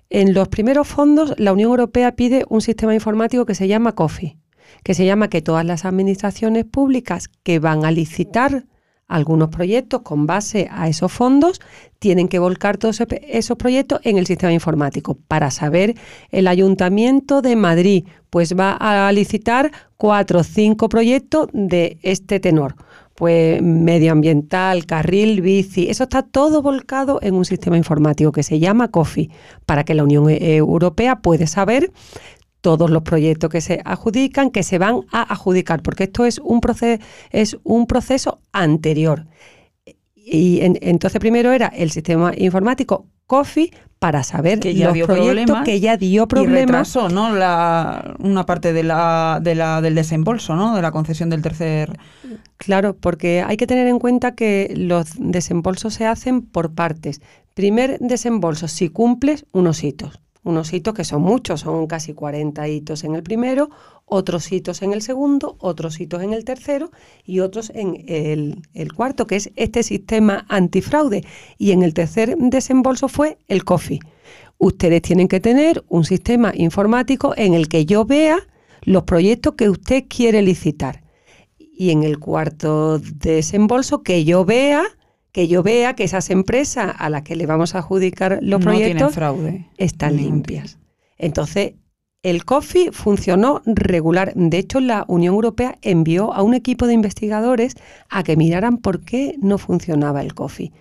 En 0.10 0.34
los 0.34 0.47
primeros 0.47 0.88
fondos, 0.88 1.36
la 1.38 1.54
Unión 1.54 1.69
Europea 1.69 2.15
pide 2.15 2.43
un 2.49 2.62
sistema 2.62 2.95
informático 2.95 3.45
que 3.45 3.56
se 3.56 3.67
llama 3.67 3.93
COFI, 3.93 4.39
que 4.84 4.95
se 4.95 5.06
llama 5.06 5.30
que 5.30 5.43
todas 5.43 5.63
las 5.63 5.86
administraciones 5.86 6.65
públicas 6.65 7.30
que 7.43 7.60
van 7.60 7.86
a 7.86 7.91
licitar 7.91 8.65
algunos 9.12 9.50
proyectos 9.50 10.02
con 10.02 10.26
base 10.26 10.67
a 10.71 10.88
esos 10.88 11.12
fondos 11.12 11.60
tienen 12.00 12.28
que 12.28 12.39
volcar 12.39 12.78
todos 12.78 13.02
esos 13.28 13.58
proyectos 13.58 14.00
en 14.04 14.17
el 14.17 14.26
sistema 14.26 14.54
informático. 14.54 15.17
Para 15.28 15.52
saber 15.52 15.95
el 16.32 16.47
ayuntamiento 16.47 17.41
de 17.41 17.56
Madrid 17.56 18.06
pues 18.32 18.56
va 18.58 18.78
a 18.80 19.12
licitar 19.12 19.71
cuatro 19.97 20.39
o 20.39 20.43
cinco 20.43 20.89
proyectos 20.89 21.50
de 21.54 22.00
este 22.02 22.39
tenor. 22.39 22.76
Pues 23.13 23.62
medioambiental, 23.62 24.86
carril, 24.86 25.41
bici, 25.41 25.89
eso 25.89 26.04
está 26.06 26.24
todo 26.24 26.62
volcado 26.62 27.19
en 27.21 27.36
un 27.36 27.45
sistema 27.45 27.78
informático 27.78 28.32
que 28.32 28.41
se 28.41 28.58
llama 28.58 28.88
COFI, 28.88 29.30
para 29.67 29.84
que 29.84 29.93
la 29.93 30.04
Unión 30.04 30.30
eh, 30.30 30.56
Europea 30.56 31.19
pueda 31.19 31.45
saber 31.45 31.91
todos 32.62 32.89
los 32.89 33.02
proyectos 33.04 33.50
que 33.50 33.60
se 33.62 33.82
adjudican, 33.84 34.52
que 34.52 34.63
se 34.63 34.78
van 34.78 35.02
a 35.12 35.24
adjudicar, 35.34 35.82
porque 35.82 36.04
esto 36.06 36.26
es 36.26 36.39
un, 36.39 36.62
proceso, 36.62 37.04
es 37.32 37.58
un 37.63 37.88
proceso 37.88 38.39
anterior. 38.52 39.26
Y 40.15 40.62
en- 40.62 40.78
entonces 40.82 41.19
primero 41.19 41.52
era 41.52 41.67
el 41.67 41.91
sistema 41.91 42.32
informático 42.38 43.08
COFI 43.26 43.71
para 43.97 44.24
saber 44.24 44.60
Que 44.60 44.74
ya 44.74 44.86
los 44.88 44.93
dio 44.95 45.06
proyectos 45.06 45.60
que 45.63 45.80
ya 45.80 45.95
dio 45.95 46.24
Y 46.24 46.26
problemas. 46.26 46.62
retrasó, 46.62 47.10
¿no? 47.10 47.34
La, 47.36 48.15
una 48.19 48.45
parte 48.45 48.74
de 48.74 48.84
la, 48.84 49.39
de 49.41 49.56
la, 49.56 49.80
del 49.82 49.95
desembolso, 49.95 50.56
¿no? 50.56 50.76
De 50.76 50.82
la 50.82 50.91
concesión 50.91 51.30
del 51.30 51.41
tercer... 51.41 51.97
Claro, 52.58 52.95
porque 52.95 53.43
hay 53.45 53.58
que 53.58 53.67
tener 53.67 53.88
en 53.88 54.00
cuenta 54.00 54.36
que 54.36 54.74
los 54.76 55.08
desembolsos 55.17 55.93
se 55.95 56.06
hacen 56.06 56.41
por 56.41 56.74
partes. 56.74 57.21
Primer 57.56 57.97
desembolso, 58.00 58.67
si 58.67 58.89
cumples 58.89 59.45
unos 59.52 59.84
hitos. 59.84 60.19
Unos 60.43 60.73
hitos 60.73 60.95
que 60.95 61.04
son 61.04 61.21
muchos, 61.21 61.62
son 61.62 61.86
casi 61.86 62.13
40 62.13 62.67
hitos 62.67 63.04
en 63.04 63.15
el 63.15 63.21
primero, 63.21 63.69
otros 64.06 64.51
hitos 64.51 64.82
en 64.82 64.91
el 64.91 65.01
segundo, 65.01 65.56
otros 65.60 65.99
hitos 65.99 66.23
en 66.23 66.34
el 66.34 66.43
tercero 66.43 66.91
y 67.23 67.41
otros 67.41 67.71
en 67.75 68.04
el, 68.08 68.93
cuarto, 68.93 69.27
que 69.27 69.36
es 69.36 69.51
este 69.56 69.84
sistema 69.84 70.45
antifraude. 70.49 71.23
Y 71.58 71.71
en 71.71 71.84
el 71.84 71.93
tercer 71.93 72.36
desembolso 72.38 73.08
fue 73.08 73.38
el 73.47 73.63
COFI. 73.63 73.99
Ustedes 74.58 75.01
tienen 75.04 75.27
que 75.27 75.39
tener 75.39 75.84
un 75.89 76.06
sistema 76.06 76.51
informático 76.56 77.34
en 77.38 77.54
el 77.54 77.67
que 77.67 77.86
yo 77.86 78.06
vea 78.06 78.39
los 78.82 79.04
proyectos 79.04 79.54
que 79.54 79.69
usted 79.69 80.06
quiere 80.08 80.41
licitar 80.41 81.04
y 81.82 81.89
en 81.89 82.04
el 82.04 82.19
cuarto 82.19 82.99
desembolso 82.99 84.04
que 84.04 84.23
yo 84.23 84.45
vea 84.45 84.84
que 85.32 85.48
yo 85.48 85.63
vea 85.63 85.96
que 85.96 86.04
esas 86.04 86.30
empresas 86.30 86.94
a 86.98 87.10
las 87.10 87.24
que 87.24 87.36
le 87.36 87.46
vamos 87.46 87.76
a 87.76 87.80
adjudicar 87.80 88.39
los 88.41 88.60
no 88.60 88.65
proyectos 88.65 89.13
fraude. 89.13 89.67
están 89.78 90.15
No 90.15 90.22
limpias. 90.24 90.78
Entonces, 91.17 91.74
el 92.24 92.46
COFI 92.46 92.89
funcionó 92.91 93.62
regular. 93.65 94.34
De 94.36 94.58
hecho, 94.60 94.80
la 94.80 95.06
Unión 95.08 95.34
Europea 95.34 95.78
envió 95.82 96.34
a 96.34 96.44
un 96.44 96.54
equipo 96.54 96.86
de 96.86 96.94
investigadores 96.94 97.76
a 98.10 98.24
que 98.24 98.36
miraran 98.36 98.78
por 98.78 99.02
qué 99.04 99.36
no 99.41 99.58
funcionaba 99.58 100.22
el 100.22 100.36
COFI. 100.36 100.72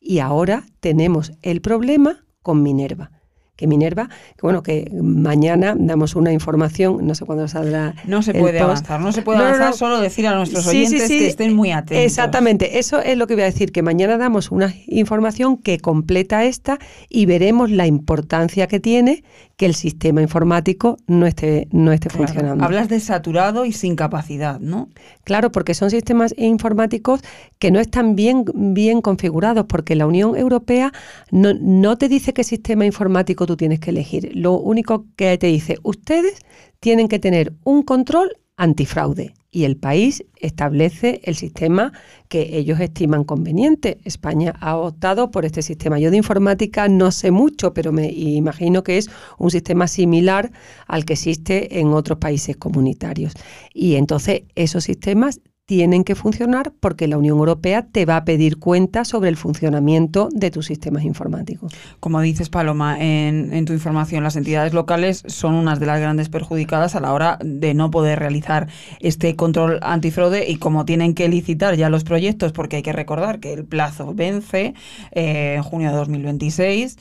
Y 0.00 0.18
ahora 0.18 0.64
tenemos 0.80 1.32
el 1.42 1.60
problema 1.60 2.24
con 2.42 2.62
Minerva. 2.62 3.12
Que 3.60 3.66
Minerva, 3.66 4.08
que 4.08 4.40
bueno, 4.40 4.62
que 4.62 4.90
mañana 5.02 5.74
damos 5.78 6.16
una 6.16 6.32
información, 6.32 7.06
no 7.06 7.14
sé 7.14 7.26
cuándo 7.26 7.46
saldrá. 7.46 7.94
No 8.06 8.22
se 8.22 8.32
puede 8.32 8.58
avanzar, 8.58 8.98
no 9.02 9.12
se 9.12 9.20
puede 9.20 9.36
No, 9.38 9.44
avanzar, 9.44 9.66
no. 9.68 9.76
solo 9.76 10.00
decir 10.00 10.26
a 10.26 10.34
nuestros 10.34 10.64
Sí, 10.64 10.70
sí, 10.86 10.94
oyentes 10.96 11.08
sí. 11.08 11.18
que 11.18 11.26
estén 11.26 11.54
muy 11.54 11.70
atentos. 11.70 11.98
Exactamente, 12.06 12.78
eso 12.78 13.02
es 13.02 13.18
lo 13.18 13.26
que 13.26 13.34
voy 13.34 13.42
a 13.42 13.46
decir, 13.46 13.70
que 13.70 13.82
mañana 13.82 14.16
damos 14.16 14.50
una 14.50 14.74
información 14.86 15.58
que 15.58 15.78
completa 15.78 16.46
esta 16.46 16.78
y 17.10 17.26
veremos 17.26 17.70
la 17.70 17.86
importancia 17.86 18.66
que 18.66 18.80
tiene 18.80 19.24
que 19.60 19.66
el 19.66 19.74
sistema 19.74 20.22
informático 20.22 20.96
no 21.06 21.26
esté, 21.26 21.68
no 21.70 21.92
esté 21.92 22.08
Claro. 22.08 22.24
funcionando. 22.24 22.64
Hablas 22.64 22.88
de 22.88 22.98
saturado 22.98 23.66
y 23.66 23.72
sin 23.72 23.94
capacidad, 23.94 24.58
¿no? 24.58 24.88
Claro, 25.22 25.52
porque 25.52 25.74
son 25.74 25.90
sistemas 25.90 26.34
informáticos 26.38 27.20
que 27.58 27.70
no 27.70 27.78
están 27.78 28.16
bien, 28.16 28.46
bien 28.54 29.02
configurados, 29.02 29.66
porque 29.68 29.96
la 29.96 30.06
Unión 30.06 30.34
Europea 30.34 30.92
no, 31.30 31.52
no 31.52 31.98
te 31.98 32.08
dice 32.08 32.32
qué 32.32 32.42
sistema 32.42 32.86
informático 32.86 33.44
tú 33.44 33.58
tienes 33.58 33.80
que 33.80 33.90
elegir. 33.90 34.30
Lo 34.34 34.58
único 34.58 35.04
que 35.14 35.36
te 35.36 35.48
dice, 35.48 35.76
ustedes 35.82 36.38
tienen 36.80 37.06
que 37.08 37.18
tener 37.18 37.52
un 37.62 37.82
control 37.82 38.38
antifraude. 38.56 39.34
Y 39.50 39.64
el 39.64 39.76
país 39.76 40.24
establece 40.36 41.20
el 41.24 41.34
sistema 41.34 41.92
que 42.28 42.56
ellos 42.56 42.78
estiman 42.80 43.24
conveniente. 43.24 43.98
España 44.04 44.54
ha 44.60 44.76
optado 44.76 45.30
por 45.30 45.44
este 45.44 45.62
sistema. 45.62 45.98
Yo 45.98 46.10
de 46.10 46.16
informática 46.16 46.88
no 46.88 47.10
sé 47.10 47.30
mucho, 47.30 47.74
pero 47.74 47.90
me 47.90 48.10
imagino 48.10 48.84
que 48.84 48.98
es 48.98 49.10
un 49.38 49.50
sistema 49.50 49.88
similar 49.88 50.52
al 50.86 51.04
que 51.04 51.14
existe 51.14 51.80
en 51.80 51.88
otros 51.88 52.18
países 52.18 52.56
comunitarios. 52.56 53.32
Y 53.74 53.96
entonces 53.96 54.42
esos 54.54 54.84
sistemas 54.84 55.40
tienen 55.70 56.02
que 56.02 56.16
funcionar 56.16 56.72
porque 56.80 57.06
la 57.06 57.16
Unión 57.16 57.38
Europea 57.38 57.86
te 57.86 58.04
va 58.04 58.16
a 58.16 58.24
pedir 58.24 58.58
cuenta 58.58 59.04
sobre 59.04 59.28
el 59.28 59.36
funcionamiento 59.36 60.28
de 60.32 60.50
tus 60.50 60.66
sistemas 60.66 61.04
informáticos. 61.04 61.72
Como 62.00 62.20
dices, 62.20 62.48
Paloma, 62.48 62.96
en, 62.98 63.64
tu 63.66 63.72
información, 63.72 64.24
las 64.24 64.34
entidades 64.34 64.74
locales 64.74 65.22
son 65.28 65.54
unas 65.54 65.78
de 65.78 65.86
las 65.86 66.00
grandes 66.00 66.28
perjudicadas 66.28 66.96
a 66.96 67.00
la 67.00 67.12
hora 67.12 67.38
de 67.44 67.72
no 67.74 67.92
poder 67.92 68.18
realizar 68.18 68.66
este 68.98 69.36
control 69.36 69.78
antifraude 69.82 70.50
y 70.50 70.56
como 70.56 70.84
tienen 70.84 71.14
que 71.14 71.28
licitar 71.28 71.76
ya 71.76 71.88
los 71.88 72.02
proyectos, 72.02 72.50
porque 72.50 72.74
hay 72.74 72.82
que 72.82 72.92
recordar 72.92 73.38
que 73.38 73.52
el 73.52 73.64
plazo 73.64 74.12
vence 74.12 74.74
eh, 75.12 75.54
en 75.54 75.62
junio 75.62 75.90
de 75.90 75.96
2026 75.98 76.96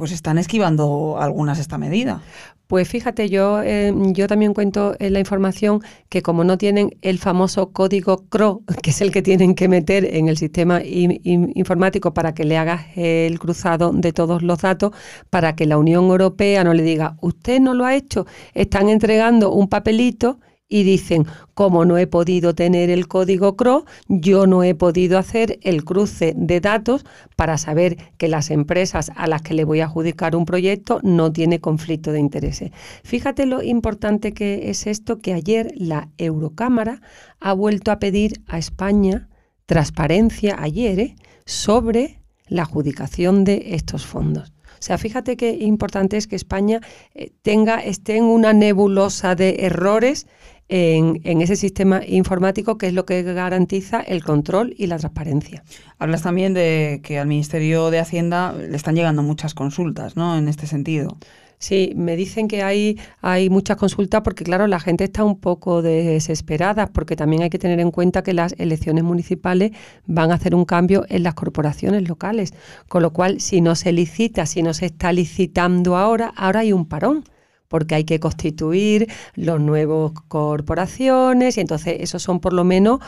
pues 0.00 0.12
están 0.12 0.38
esquivando 0.38 1.18
algunas 1.20 1.58
esta 1.58 1.76
medida. 1.76 2.22
Pues 2.68 2.88
fíjate, 2.88 3.28
yo, 3.28 3.60
eh, 3.62 3.92
yo 4.14 4.26
también 4.28 4.54
cuento 4.54 4.96
en 4.98 5.12
la 5.12 5.18
información 5.18 5.82
que 6.08 6.22
como 6.22 6.42
no 6.42 6.56
tienen 6.56 6.96
el 7.02 7.18
famoso 7.18 7.72
código 7.72 8.24
CRO, 8.30 8.62
que 8.82 8.90
es 8.90 9.02
el 9.02 9.12
que 9.12 9.20
tienen 9.20 9.54
que 9.54 9.68
meter 9.68 10.16
en 10.16 10.28
el 10.28 10.38
sistema 10.38 10.80
informático 10.82 12.14
para 12.14 12.32
que 12.32 12.44
le 12.44 12.56
hagas 12.56 12.86
el 12.96 13.38
cruzado 13.38 13.92
de 13.92 14.14
todos 14.14 14.42
los 14.42 14.60
datos, 14.62 14.92
para 15.28 15.54
que 15.54 15.66
la 15.66 15.76
Unión 15.76 16.04
Europea 16.04 16.64
no 16.64 16.72
le 16.72 16.82
diga, 16.82 17.18
usted 17.20 17.60
no 17.60 17.74
lo 17.74 17.84
ha 17.84 17.94
hecho, 17.94 18.24
están 18.54 18.88
entregando 18.88 19.52
un 19.52 19.68
papelito 19.68 20.38
y 20.70 20.84
dicen, 20.84 21.26
como 21.52 21.84
no 21.84 21.98
he 21.98 22.06
podido 22.06 22.54
tener 22.54 22.88
el 22.88 23.08
código 23.08 23.56
CRO, 23.56 23.84
yo 24.08 24.46
no 24.46 24.62
he 24.62 24.74
podido 24.74 25.18
hacer 25.18 25.58
el 25.62 25.84
cruce 25.84 26.32
de 26.36 26.60
datos 26.60 27.04
para 27.36 27.58
saber 27.58 27.98
que 28.16 28.28
las 28.28 28.50
empresas 28.50 29.10
a 29.16 29.26
las 29.26 29.42
que 29.42 29.52
le 29.52 29.64
voy 29.64 29.80
a 29.80 29.86
adjudicar 29.86 30.36
un 30.36 30.46
proyecto 30.46 31.00
no 31.02 31.32
tiene 31.32 31.60
conflicto 31.60 32.12
de 32.12 32.20
intereses. 32.20 32.70
Fíjate 33.02 33.44
lo 33.44 33.62
importante 33.62 34.32
que 34.32 34.70
es 34.70 34.86
esto, 34.86 35.18
que 35.18 35.34
ayer 35.34 35.72
la 35.76 36.08
Eurocámara 36.16 37.02
ha 37.40 37.52
vuelto 37.52 37.90
a 37.90 37.98
pedir 37.98 38.40
a 38.46 38.56
España 38.56 39.28
transparencia 39.66 40.56
ayer 40.58 41.00
¿eh? 41.00 41.16
sobre 41.46 42.20
la 42.46 42.62
adjudicación 42.62 43.44
de 43.44 43.74
estos 43.74 44.06
fondos. 44.06 44.52
O 44.80 44.82
sea, 44.82 44.96
fíjate 44.96 45.36
qué 45.36 45.50
importante 45.60 46.16
es 46.16 46.26
que 46.26 46.36
España 46.36 46.80
eh, 47.14 47.32
tenga, 47.42 47.80
esté 47.80 48.16
en 48.16 48.24
una 48.24 48.54
nebulosa 48.54 49.34
de 49.34 49.56
errores 49.60 50.26
en, 50.70 51.42
ese 51.42 51.56
sistema 51.56 52.00
informático 52.06 52.78
que 52.78 52.86
es 52.86 52.94
lo 52.94 53.04
que 53.04 53.22
garantiza 53.22 54.00
el 54.00 54.22
control 54.22 54.72
y 54.78 54.86
la 54.86 54.98
transparencia. 54.98 55.64
Hablas 55.98 56.22
también 56.22 56.54
de 56.54 57.00
que 57.02 57.18
al 57.18 57.26
Ministerio 57.26 57.90
de 57.90 57.98
Hacienda 57.98 58.52
le 58.52 58.76
están 58.76 58.94
llegando 58.94 59.22
muchas 59.22 59.54
consultas, 59.54 60.16
¿no? 60.16 60.38
En 60.38 60.48
este 60.48 60.66
sentido. 60.66 61.18
Sí, 61.58 61.92
me 61.94 62.16
dicen 62.16 62.48
que 62.48 62.62
hay, 62.62 62.98
hay 63.20 63.50
muchas 63.50 63.76
consultas 63.76 64.22
porque, 64.22 64.44
claro, 64.44 64.66
la 64.66 64.80
gente 64.80 65.04
está 65.04 65.24
un 65.24 65.38
poco 65.38 65.82
desesperada 65.82 66.86
porque 66.86 67.16
también 67.16 67.42
hay 67.42 67.50
que 67.50 67.58
tener 67.58 67.80
en 67.80 67.90
cuenta 67.90 68.22
que 68.22 68.32
las 68.32 68.54
elecciones 68.56 69.04
municipales 69.04 69.72
van 70.06 70.30
a 70.30 70.36
hacer 70.36 70.54
un 70.54 70.64
cambio 70.64 71.04
en 71.08 71.22
las 71.22 71.34
corporaciones 71.34 72.08
locales. 72.08 72.54
Con 72.88 73.02
lo 73.02 73.12
cual, 73.12 73.40
si 73.40 73.60
no 73.60 73.74
se 73.74 73.92
licita, 73.92 74.46
si 74.46 74.62
no 74.62 74.72
se 74.72 74.86
está 74.86 75.12
licitando 75.12 75.96
ahora, 75.96 76.32
ahora 76.34 76.60
hay 76.60 76.72
un 76.72 76.86
parón 76.86 77.24
porque 77.70 77.94
hay 77.94 78.04
que 78.04 78.18
constituir 78.18 79.08
los 79.36 79.60
nuevos 79.60 80.12
corporaciones 80.26 81.56
y 81.56 81.60
entonces 81.60 81.98
esos 82.00 82.20
son 82.20 82.40
por 82.40 82.52
lo 82.52 82.64
menos 82.64 82.98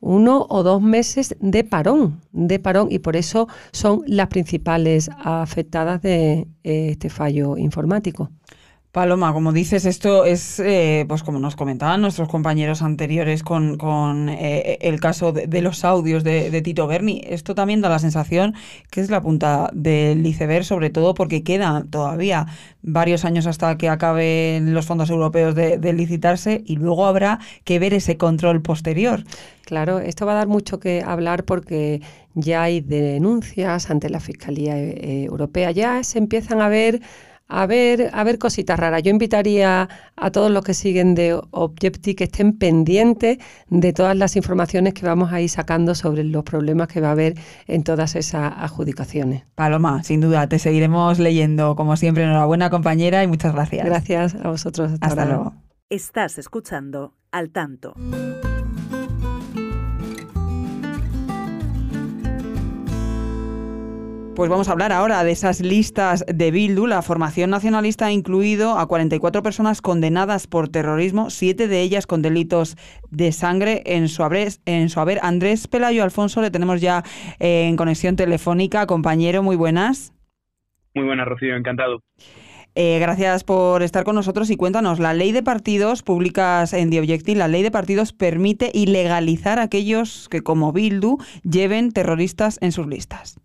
uno 0.00 0.46
o 0.48 0.62
dos 0.62 0.80
meses 0.80 1.36
de 1.38 1.64
parón, 1.64 2.22
de 2.32 2.58
parón 2.58 2.88
y 2.90 2.98
por 2.98 3.14
eso 3.14 3.46
son 3.72 4.02
las 4.06 4.28
principales 4.28 5.10
afectadas 5.18 6.00
de 6.00 6.46
eh, 6.64 6.88
este 6.92 7.10
fallo 7.10 7.58
informático. 7.58 8.30
Paloma, 8.96 9.34
como 9.34 9.52
dices, 9.52 9.84
esto 9.84 10.24
es, 10.24 10.58
eh, 10.58 11.04
pues 11.06 11.22
como 11.22 11.38
nos 11.38 11.54
comentaban 11.54 12.00
nuestros 12.00 12.30
compañeros 12.30 12.80
anteriores 12.80 13.42
con, 13.42 13.76
con 13.76 14.30
eh, 14.30 14.78
el 14.80 15.00
caso 15.00 15.32
de, 15.32 15.60
los 15.60 15.84
audios 15.84 16.24
de, 16.24 16.62
Tito 16.62 16.86
Berni, 16.86 17.20
esto 17.26 17.54
también 17.54 17.82
da 17.82 17.90
la 17.90 17.98
sensación 17.98 18.54
que 18.90 19.02
es 19.02 19.10
la 19.10 19.20
punta 19.20 19.68
del 19.74 20.24
iceberg, 20.24 20.64
sobre 20.64 20.88
todo 20.88 21.12
porque 21.12 21.42
quedan 21.42 21.90
todavía 21.90 22.46
varios 22.80 23.26
años 23.26 23.46
hasta 23.46 23.76
que 23.76 23.90
acaben 23.90 24.72
los 24.72 24.86
fondos 24.86 25.10
europeos 25.10 25.54
de, 25.54 25.92
licitarse 25.92 26.62
y 26.64 26.76
luego 26.76 27.04
habrá 27.04 27.38
que 27.64 27.78
ver 27.78 27.92
ese 27.92 28.16
control 28.16 28.62
posterior. 28.62 29.24
Claro, 29.66 29.98
esto 29.98 30.24
va 30.24 30.32
a 30.32 30.36
dar 30.36 30.48
mucho 30.48 30.80
que 30.80 31.02
hablar 31.02 31.44
porque 31.44 32.00
ya 32.32 32.62
hay 32.62 32.80
denuncias 32.80 33.90
ante 33.90 34.08
la 34.08 34.20
Fiscalía 34.20 34.78
eh, 34.78 35.24
Europea, 35.24 35.70
ya 35.70 36.02
se 36.02 36.16
empiezan 36.16 36.62
a 36.62 36.70
ver 36.70 37.02
a 37.48 37.66
ver, 37.66 38.10
a 38.12 38.24
ver 38.24 38.38
cositas 38.38 38.78
raras. 38.78 39.02
Yo 39.02 39.10
invitaría 39.10 39.88
a 40.16 40.30
todos 40.30 40.50
los 40.50 40.64
que 40.64 40.74
siguen 40.74 41.14
de 41.14 41.40
Objective 41.50 42.16
que 42.16 42.24
estén 42.24 42.58
pendientes 42.58 43.38
de 43.68 43.92
todas 43.92 44.16
las 44.16 44.36
informaciones 44.36 44.94
que 44.94 45.06
vamos 45.06 45.32
a 45.32 45.40
ir 45.40 45.48
sacando 45.48 45.94
sobre 45.94 46.24
los 46.24 46.44
problemas 46.44 46.88
que 46.88 47.00
va 47.00 47.08
a 47.08 47.12
haber 47.12 47.34
en 47.66 47.84
todas 47.84 48.16
esas 48.16 48.52
adjudicaciones. 48.56 49.44
Paloma, 49.54 50.02
sin 50.02 50.20
duda, 50.20 50.48
te 50.48 50.58
seguiremos 50.58 51.18
leyendo. 51.18 51.76
Como 51.76 51.96
siempre, 51.96 52.24
enhorabuena 52.24 52.70
compañera 52.70 53.22
y 53.22 53.26
muchas 53.26 53.54
gracias. 53.54 53.86
Gracias 53.86 54.34
a 54.34 54.48
vosotros. 54.48 54.92
Hasta, 55.00 55.24
luego. 55.24 55.54
Estás 55.88 56.38
escuchando 56.38 57.14
Al 57.30 57.50
Tanto. 57.50 57.94
Pues 64.36 64.50
vamos 64.50 64.68
a 64.68 64.72
hablar 64.72 64.92
ahora 64.92 65.24
de 65.24 65.30
esas 65.32 65.62
listas 65.62 66.22
de 66.28 66.50
Bildu. 66.50 66.86
La 66.86 67.00
formación 67.00 67.48
nacionalista 67.48 68.04
ha 68.04 68.12
incluido 68.12 68.78
a 68.78 68.86
44 68.86 69.42
personas 69.42 69.80
condenadas 69.80 70.46
por 70.46 70.68
terrorismo, 70.68 71.30
siete 71.30 71.68
de 71.68 71.80
ellas 71.80 72.06
con 72.06 72.20
delitos 72.20 72.76
de 73.10 73.32
sangre 73.32 73.82
en 73.86 74.08
su 74.08 74.22
haber. 74.22 74.48
En 74.66 74.90
su 74.90 75.00
haber. 75.00 75.20
Andrés 75.22 75.68
Pelayo 75.68 76.04
Alfonso 76.04 76.42
le 76.42 76.50
tenemos 76.50 76.82
ya 76.82 77.02
en 77.38 77.76
conexión 77.76 78.16
telefónica. 78.16 78.86
Compañero, 78.86 79.42
muy 79.42 79.56
buenas. 79.56 80.12
Muy 80.94 81.06
buenas, 81.06 81.26
Rocío, 81.26 81.56
encantado. 81.56 82.02
Eh, 82.74 82.98
gracias 83.00 83.42
por 83.42 83.82
estar 83.82 84.04
con 84.04 84.16
nosotros 84.16 84.50
y 84.50 84.56
cuéntanos, 84.58 84.98
la 84.98 85.14
ley 85.14 85.32
de 85.32 85.42
partidos, 85.42 86.02
publicas 86.02 86.74
en 86.74 86.90
The 86.90 87.00
Objective, 87.00 87.38
la 87.38 87.48
ley 87.48 87.62
de 87.62 87.70
partidos 87.70 88.12
permite 88.12 88.70
ilegalizar 88.74 89.58
a 89.58 89.62
aquellos 89.62 90.28
que 90.28 90.42
como 90.42 90.74
Bildu 90.74 91.16
lleven 91.42 91.90
terroristas 91.90 92.58
en 92.60 92.72
sus 92.72 92.86
listas. 92.86 93.40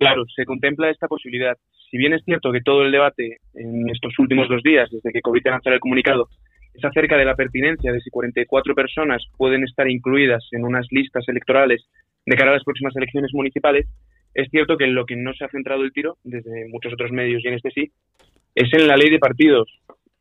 Claro, 0.00 0.24
se 0.34 0.46
contempla 0.46 0.88
esta 0.88 1.08
posibilidad. 1.08 1.58
Si 1.90 1.98
bien 1.98 2.14
es 2.14 2.24
cierto 2.24 2.50
que 2.50 2.62
todo 2.62 2.84
el 2.84 2.90
debate 2.90 3.36
en 3.52 3.86
estos 3.90 4.18
últimos 4.18 4.48
dos 4.48 4.62
días, 4.62 4.88
desde 4.90 5.12
que 5.12 5.20
COVID 5.20 5.42
lanzara 5.44 5.74
el 5.74 5.80
comunicado, 5.80 6.26
es 6.72 6.82
acerca 6.82 7.18
de 7.18 7.26
la 7.26 7.34
pertinencia 7.34 7.92
de 7.92 8.00
si 8.00 8.08
44 8.08 8.74
personas 8.74 9.22
pueden 9.36 9.62
estar 9.62 9.86
incluidas 9.90 10.48
en 10.52 10.64
unas 10.64 10.86
listas 10.90 11.28
electorales 11.28 11.84
de 12.24 12.34
cara 12.34 12.52
a 12.52 12.54
las 12.54 12.64
próximas 12.64 12.96
elecciones 12.96 13.30
municipales, 13.34 13.88
es 14.32 14.48
cierto 14.48 14.78
que 14.78 14.84
en 14.84 14.94
lo 14.94 15.04
que 15.04 15.16
no 15.16 15.34
se 15.34 15.44
ha 15.44 15.50
centrado 15.50 15.82
el 15.82 15.92
tiro, 15.92 16.16
desde 16.24 16.66
muchos 16.70 16.94
otros 16.94 17.12
medios 17.12 17.44
y 17.44 17.48
en 17.48 17.54
este 17.54 17.70
sí, 17.70 17.92
es 18.54 18.72
en 18.72 18.88
la 18.88 18.96
ley 18.96 19.10
de 19.10 19.18
partidos. 19.18 19.68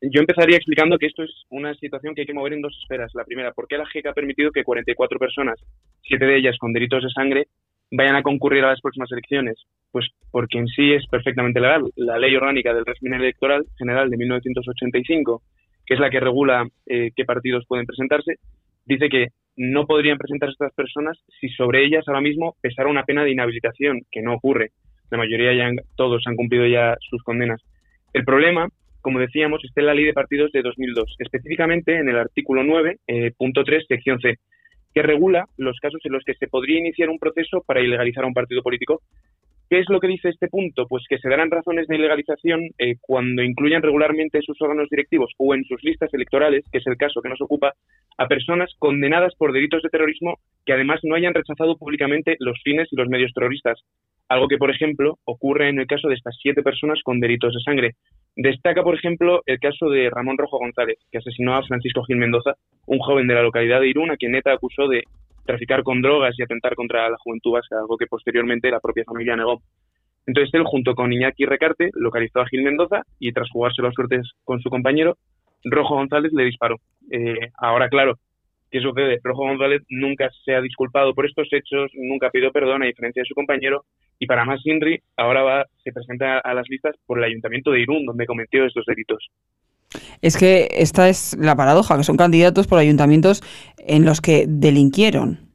Yo 0.01 0.19
empezaría 0.19 0.57
explicando 0.57 0.97
que 0.97 1.05
esto 1.05 1.23
es 1.23 1.45
una 1.49 1.73
situación 1.75 2.15
que 2.15 2.21
hay 2.21 2.27
que 2.27 2.33
mover 2.33 2.51
en 2.51 2.61
dos 2.61 2.77
esferas. 2.81 3.13
La 3.15 3.23
primera, 3.23 3.53
¿por 3.53 3.69
qué 3.69 3.77
la 3.77 3.85
JEC 3.85 4.07
ha 4.07 4.13
permitido 4.13 4.51
que 4.51 4.65
44 4.65 5.19
personas, 5.19 5.57
siete 6.01 6.25
de 6.25 6.35
ellas 6.35 6.57
con 6.57 6.73
delitos 6.73 7.03
de 7.03 7.09
sangre, 7.11 7.47
vayan 7.91 8.15
a 8.15 8.23
concurrir 8.23 8.63
a 8.63 8.69
las 8.69 8.81
próximas 8.81 9.11
elecciones? 9.11 9.57
Pues 9.91 10.07
porque 10.31 10.59
en 10.59 10.67
sí 10.67 10.93
es 10.93 11.05
perfectamente 11.07 11.59
legal. 11.59 11.83
La 11.95 12.17
ley 12.17 12.35
orgánica 12.35 12.73
del 12.73 12.85
régimen 12.85 13.21
electoral 13.21 13.65
general 13.77 14.09
de 14.09 14.17
1985, 14.17 15.41
que 15.85 15.93
es 15.95 15.99
la 15.99 16.09
que 16.09 16.19
regula 16.19 16.67
eh, 16.85 17.11
qué 17.15 17.25
partidos 17.25 17.65
pueden 17.67 17.85
presentarse, 17.85 18.35
dice 18.85 19.09
que 19.09 19.27
no 19.55 19.85
podrían 19.85 20.17
presentarse 20.17 20.53
estas 20.53 20.73
personas 20.73 21.17
si 21.39 21.49
sobre 21.49 21.85
ellas 21.85 22.07
ahora 22.07 22.21
mismo 22.21 22.55
pesara 22.61 22.89
una 22.89 23.03
pena 23.03 23.23
de 23.23 23.31
inhabilitación, 23.31 24.01
que 24.11 24.21
no 24.21 24.33
ocurre. 24.33 24.71
La 25.11 25.17
mayoría 25.17 25.53
ya, 25.53 25.69
todos 25.95 26.23
han 26.27 26.35
cumplido 26.35 26.65
ya 26.67 26.95
sus 27.09 27.23
condenas. 27.23 27.61
El 28.13 28.23
problema, 28.23 28.69
como 29.01 29.19
decíamos, 29.19 29.63
está 29.63 29.81
en 29.81 29.87
la 29.87 29.93
ley 29.93 30.05
de 30.05 30.13
partidos 30.13 30.51
de 30.51 30.61
2002, 30.61 31.15
específicamente 31.19 31.97
en 31.97 32.09
el 32.09 32.17
artículo 32.17 32.63
9, 32.63 32.97
eh, 33.07 33.31
punto 33.37 33.63
3, 33.63 33.85
sección 33.87 34.19
C, 34.21 34.37
que 34.93 35.01
regula 35.01 35.45
los 35.57 35.77
casos 35.79 36.01
en 36.03 36.13
los 36.13 36.23
que 36.23 36.33
se 36.33 36.47
podría 36.47 36.79
iniciar 36.79 37.09
un 37.09 37.19
proceso 37.19 37.63
para 37.65 37.81
ilegalizar 37.81 38.23
a 38.23 38.27
un 38.27 38.33
partido 38.33 38.61
político. 38.61 39.01
¿Qué 39.69 39.77
es 39.77 39.85
lo 39.87 39.99
que 39.99 40.07
dice 40.07 40.29
este 40.29 40.47
punto? 40.47 40.87
Pues 40.87 41.03
que 41.07 41.19
se 41.19 41.29
darán 41.29 41.51
razones 41.51 41.87
de 41.87 41.95
ilegalización 41.95 42.71
eh, 42.79 42.95
cuando 42.99 43.43
incluyan 43.43 43.83
regularmente 43.83 44.39
en 44.39 44.43
sus 44.43 44.59
órganos 44.61 44.89
directivos 44.89 45.31
o 45.37 45.53
en 45.53 45.63
sus 45.63 45.83
listas 45.83 46.11
electorales, 46.11 46.65
que 46.71 46.79
es 46.79 46.87
el 46.87 46.97
caso 46.97 47.21
que 47.21 47.29
nos 47.29 47.39
ocupa, 47.39 47.73
a 48.17 48.27
personas 48.27 48.73
condenadas 48.79 49.35
por 49.35 49.53
delitos 49.53 49.83
de 49.83 49.89
terrorismo 49.89 50.39
que 50.65 50.73
además 50.73 51.01
no 51.03 51.15
hayan 51.15 51.35
rechazado 51.35 51.77
públicamente 51.77 52.35
los 52.39 52.59
fines 52.63 52.87
y 52.91 52.95
los 52.95 53.09
medios 53.09 53.31
terroristas. 53.31 53.79
Algo 54.27 54.47
que, 54.47 54.57
por 54.57 54.71
ejemplo, 54.71 55.19
ocurre 55.23 55.69
en 55.69 55.79
el 55.79 55.85
caso 55.85 56.07
de 56.07 56.15
estas 56.15 56.35
siete 56.41 56.63
personas 56.63 57.01
con 57.03 57.19
delitos 57.19 57.53
de 57.53 57.61
sangre. 57.61 57.91
Destaca, 58.35 58.83
por 58.83 58.95
ejemplo, 58.95 59.41
el 59.45 59.59
caso 59.59 59.89
de 59.89 60.09
Ramón 60.09 60.37
Rojo 60.37 60.59
González, 60.59 60.97
que 61.11 61.17
asesinó 61.17 61.55
a 61.55 61.63
Francisco 61.63 62.03
Gil 62.03 62.17
Mendoza, 62.17 62.55
un 62.85 62.99
joven 62.99 63.27
de 63.27 63.33
la 63.33 63.41
localidad 63.41 63.81
de 63.81 63.89
Irún, 63.89 64.11
a 64.11 64.17
quien 64.17 64.35
acusó 64.35 64.87
de 64.87 65.03
traficar 65.45 65.83
con 65.83 66.01
drogas 66.01 66.35
y 66.37 66.43
atentar 66.43 66.75
contra 66.75 67.09
la 67.09 67.17
juventud 67.17 67.51
vasca, 67.51 67.77
algo 67.79 67.97
que 67.97 68.07
posteriormente 68.07 68.71
la 68.71 68.79
propia 68.79 69.03
familia 69.03 69.35
negó. 69.35 69.61
Entonces 70.27 70.53
él, 70.53 70.63
junto 70.63 70.93
con 70.93 71.11
Iñaki 71.11 71.45
Recarte, 71.45 71.89
localizó 71.93 72.41
a 72.41 72.47
Gil 72.47 72.63
Mendoza 72.63 73.01
y 73.19 73.31
tras 73.33 73.49
jugarse 73.49 73.81
las 73.81 73.95
suertes 73.95 74.31
con 74.43 74.61
su 74.61 74.69
compañero, 74.69 75.17
Rojo 75.63 75.95
González 75.95 76.31
le 76.33 76.45
disparó. 76.45 76.77
Eh, 77.11 77.49
ahora, 77.57 77.89
claro, 77.89 78.13
¿qué 78.69 78.79
sucede? 78.79 79.19
Rojo 79.23 79.43
González 79.43 79.81
nunca 79.89 80.29
se 80.45 80.53
ha 80.53 80.61
disculpado 80.61 81.13
por 81.15 81.25
estos 81.25 81.47
hechos, 81.51 81.91
nunca 81.95 82.29
pidió 82.29 82.51
perdón 82.51 82.83
a 82.83 82.85
diferencia 82.85 83.23
de 83.23 83.27
su 83.27 83.33
compañero 83.33 83.85
y 84.19 84.27
para 84.27 84.45
más 84.45 84.59
Inri 84.65 85.01
ahora 85.15 85.43
va, 85.43 85.65
se 85.83 85.91
presenta 85.91 86.39
a 86.39 86.53
las 86.53 86.67
listas 86.69 86.95
por 87.05 87.17
el 87.17 87.23
Ayuntamiento 87.23 87.71
de 87.71 87.79
Irún, 87.79 88.05
donde 88.05 88.25
cometió 88.25 88.65
estos 88.65 88.85
delitos. 88.85 89.29
Es 90.21 90.37
que 90.37 90.67
esta 90.71 91.09
es 91.09 91.35
la 91.39 91.55
paradoja, 91.55 91.97
que 91.97 92.03
son 92.03 92.17
candidatos 92.17 92.67
por 92.67 92.77
ayuntamientos 92.77 93.41
en 93.77 94.05
los 94.05 94.21
que 94.21 94.45
delinquieron. 94.47 95.49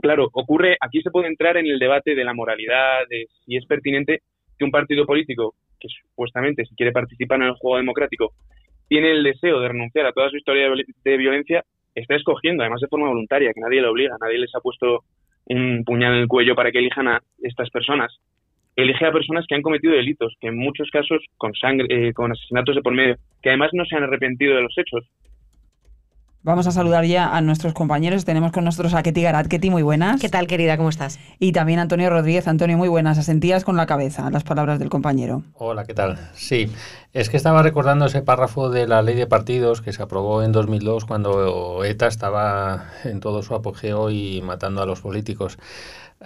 Claro, 0.00 0.28
ocurre, 0.32 0.76
aquí 0.80 1.00
se 1.02 1.10
puede 1.10 1.28
entrar 1.28 1.56
en 1.56 1.66
el 1.66 1.78
debate 1.78 2.14
de 2.14 2.24
la 2.24 2.34
moralidad, 2.34 3.06
de 3.08 3.26
si 3.44 3.56
es 3.56 3.64
pertinente 3.66 4.22
que 4.58 4.64
un 4.64 4.72
partido 4.72 5.06
político, 5.06 5.54
que 5.78 5.88
supuestamente 5.88 6.64
si 6.64 6.74
quiere 6.74 6.92
participar 6.92 7.40
en 7.40 7.48
el 7.48 7.54
juego 7.54 7.76
democrático, 7.76 8.32
tiene 8.88 9.12
el 9.12 9.22
deseo 9.22 9.60
de 9.60 9.68
renunciar 9.68 10.06
a 10.06 10.12
toda 10.12 10.30
su 10.30 10.36
historia 10.36 10.68
de 11.04 11.16
violencia, 11.16 11.64
está 11.94 12.16
escogiendo, 12.16 12.62
además 12.62 12.80
de 12.80 12.88
forma 12.88 13.08
voluntaria, 13.08 13.52
que 13.54 13.60
nadie 13.60 13.80
le 13.80 13.88
obliga, 13.88 14.16
nadie 14.20 14.38
les 14.38 14.54
ha 14.54 14.60
puesto 14.60 15.04
un 15.46 15.84
puñal 15.84 16.14
en 16.14 16.20
el 16.20 16.28
cuello 16.28 16.54
para 16.54 16.72
que 16.72 16.78
elijan 16.78 17.08
a 17.08 17.22
estas 17.42 17.70
personas. 17.70 18.12
Elige 18.76 19.06
a 19.06 19.12
personas 19.12 19.46
que 19.46 19.54
han 19.54 19.62
cometido 19.62 19.94
delitos, 19.94 20.34
que 20.40 20.48
en 20.48 20.58
muchos 20.58 20.90
casos 20.90 21.22
con 21.36 21.54
sangre, 21.54 21.86
eh, 21.90 22.12
con 22.12 22.32
asesinatos 22.32 22.74
de 22.74 22.82
por 22.82 22.94
medio, 22.94 23.16
que 23.42 23.50
además 23.50 23.70
no 23.72 23.84
se 23.84 23.96
han 23.96 24.02
arrepentido 24.02 24.56
de 24.56 24.62
los 24.62 24.76
hechos, 24.76 25.04
Vamos 26.44 26.66
a 26.66 26.72
saludar 26.72 27.06
ya 27.06 27.34
a 27.34 27.40
nuestros 27.40 27.72
compañeros. 27.72 28.26
Tenemos 28.26 28.52
con 28.52 28.64
nosotros 28.64 28.92
a 28.92 29.02
Ketty 29.02 29.22
Garat. 29.22 29.46
Ketty, 29.46 29.70
muy 29.70 29.82
buenas. 29.82 30.20
¿Qué 30.20 30.28
tal, 30.28 30.46
querida? 30.46 30.76
¿Cómo 30.76 30.90
estás? 30.90 31.18
Y 31.38 31.52
también 31.52 31.78
Antonio 31.78 32.10
Rodríguez. 32.10 32.46
Antonio, 32.48 32.76
muy 32.76 32.90
buenas. 32.90 33.16
Asentías 33.16 33.64
con 33.64 33.78
la 33.78 33.86
cabeza 33.86 34.28
las 34.30 34.44
palabras 34.44 34.78
del 34.78 34.90
compañero. 34.90 35.42
Hola, 35.54 35.86
¿qué 35.86 35.94
tal? 35.94 36.18
Sí, 36.34 36.70
es 37.14 37.30
que 37.30 37.38
estaba 37.38 37.62
recordando 37.62 38.04
ese 38.04 38.20
párrafo 38.20 38.68
de 38.68 38.86
la 38.86 39.00
ley 39.00 39.14
de 39.14 39.26
partidos 39.26 39.80
que 39.80 39.94
se 39.94 40.02
aprobó 40.02 40.42
en 40.42 40.52
2002 40.52 41.06
cuando 41.06 41.82
ETA 41.82 42.08
estaba 42.08 42.90
en 43.04 43.20
todo 43.20 43.42
su 43.42 43.54
apogeo 43.54 44.10
y 44.10 44.42
matando 44.42 44.82
a 44.82 44.86
los 44.86 45.00
políticos. 45.00 45.56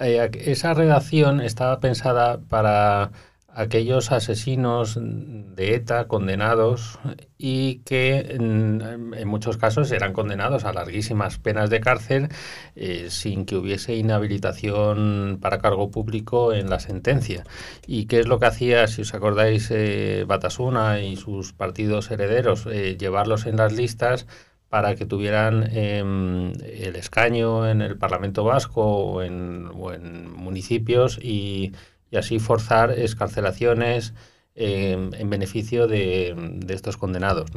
Eh, 0.00 0.28
esa 0.46 0.74
redacción 0.74 1.40
estaba 1.40 1.78
pensada 1.78 2.40
para 2.48 3.12
aquellos 3.59 4.12
asesinos 4.12 4.96
de 5.00 5.74
ETA 5.74 6.06
condenados 6.06 7.00
y 7.36 7.80
que 7.80 8.18
en, 8.30 9.11
muchos 9.26 9.56
casos 9.56 9.90
eran 9.90 10.12
condenados 10.12 10.64
a 10.64 10.72
larguísimas 10.72 11.38
penas 11.38 11.68
de 11.68 11.80
cárcel 11.80 12.28
eh, 12.76 13.06
sin 13.11 13.46
que 13.46 13.56
hubiese 13.56 13.96
inhabilitación 13.96 15.38
para 15.42 15.59
cargo 15.59 15.90
público 15.90 16.52
en 16.52 16.70
la 16.70 16.78
sentencia. 16.78 17.42
¿Y 17.84 18.06
qué 18.06 18.20
es 18.20 18.28
lo 18.28 18.38
que 18.38 18.46
hacía, 18.46 18.86
si 18.86 19.02
os 19.02 19.12
acordáis, 19.12 19.72
eh, 19.72 20.24
Batasuna 20.24 21.00
y 21.00 21.16
sus 21.16 21.52
partidos 21.52 22.12
herederos? 22.12 22.64
Eh, 22.70 22.96
llevarlos 22.96 23.46
en 23.46 23.56
las 23.56 23.72
listas 23.72 24.28
para 24.68 24.94
que 24.94 25.04
tuvieran 25.04 25.68
em, 25.72 26.52
el 26.62 26.94
escaño 26.94 27.68
en 27.68 27.82
el 27.82 27.98
Parlamento 27.98 28.44
Vasco 28.44 28.82
o 28.82 29.16
o 29.16 29.92
en 29.92 30.30
municipios 30.32 31.18
y 31.20 31.72
y 32.11 32.16
así 32.16 32.38
forzar 32.38 32.90
escarcelaciones 32.92 34.14
em, 34.54 35.11
en 35.14 35.30
beneficio 35.30 35.86
de, 35.86 36.34
estos 36.68 36.96
condenados. 36.96 37.50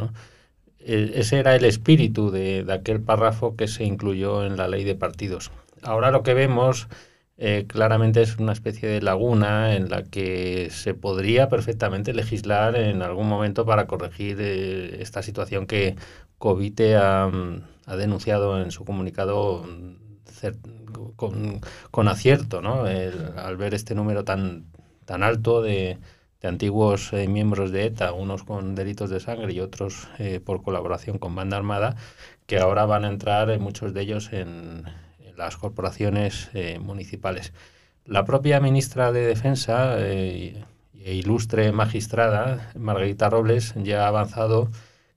E, 0.79 1.11
ese 1.15 1.39
era 1.39 1.55
el 1.55 1.65
espíritu 1.65 2.31
de, 2.31 2.65
aquel 2.71 3.01
párrafo 3.01 3.55
que 3.55 3.67
se 3.67 3.83
incluyó 3.83 4.45
en 4.45 4.57
la 4.57 4.67
ley 4.67 4.83
de 4.83 4.95
partidos. 4.95 5.51
Ahora 5.83 6.11
lo 6.11 6.23
que 6.23 6.33
vemos 6.33 6.87
eh, 7.37 7.65
claramente 7.67 8.21
es 8.21 8.37
una 8.37 8.51
especie 8.53 8.87
de 8.87 9.01
laguna 9.01 9.75
en 9.75 9.89
la 9.89 10.03
que 10.03 10.69
se 10.69 10.93
podría 10.93 11.49
perfectamente 11.49 12.13
legislar 12.13 12.75
en 12.75 13.01
algún 13.01 13.27
momento 13.27 13.65
para 13.65 13.87
corregir 13.87 14.37
eh, 14.39 15.01
esta 15.01 15.23
situación 15.23 15.65
que 15.65 15.95
Covite 16.37 16.95
ha, 16.97 17.31
denunciado 17.97 18.61
en 18.61 18.71
su 18.71 18.85
comunicado 18.85 19.65
con, 21.15 22.07
acierto, 22.07 22.61
¿no? 22.61 22.83
al 22.83 23.57
ver 23.57 23.73
este 23.73 23.95
número 23.95 24.23
tan, 24.23 24.65
tan 25.05 25.23
alto 25.23 25.61
de, 25.61 25.99
antiguos 26.47 27.13
eh, 27.13 27.27
miembros 27.27 27.71
de 27.71 27.85
ETA, 27.85 28.13
unos 28.13 28.43
con 28.43 28.75
delitos 28.75 29.09
de 29.09 29.19
sangre 29.19 29.53
y 29.53 29.59
otros 29.59 30.07
eh, 30.17 30.39
por 30.43 30.63
colaboración 30.63 31.17
con 31.19 31.35
banda 31.35 31.57
armada, 31.57 31.95
que 32.47 32.59
ahora 32.59 32.85
van 32.85 33.05
a 33.05 33.09
entrar 33.09 33.49
eh, 33.49 33.59
muchos 33.59 33.93
de 33.93 34.01
ellos 34.01 34.33
en, 34.33 34.85
las 35.37 35.57
corporaciones 35.57 36.51
municipales. 36.81 37.51
La 38.05 38.25
propia 38.25 38.59
ministra 38.59 39.11
de 39.11 39.25
Defensa 39.25 39.95
e 39.97 40.63
ilustre 40.93 41.71
magistrada, 41.71 42.71
Margarita 42.75 43.27
Robles, 43.27 43.73
ya 43.77 44.03
ha 44.03 44.09
avanzado 44.09 44.69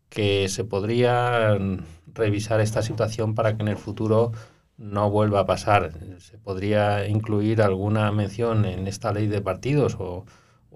que 0.08 0.48
se 0.48 0.64
podría 0.64 1.58
revisar 2.14 2.60
esta 2.60 2.80
situación 2.80 3.34
para 3.34 3.54
que 3.54 3.62
en 3.62 3.68
el 3.68 3.76
futuro 3.76 4.32
no 4.76 5.10
vuelva 5.10 5.40
a 5.40 5.46
pasar. 5.46 5.92
Se 6.18 6.38
podría 6.38 7.06
incluir 7.06 7.62
alguna 7.62 8.10
mención 8.12 8.64
en 8.64 8.86
esta 8.86 9.12
ley 9.12 9.26
de 9.26 9.40
partidos 9.40 9.96
o, 9.98 10.24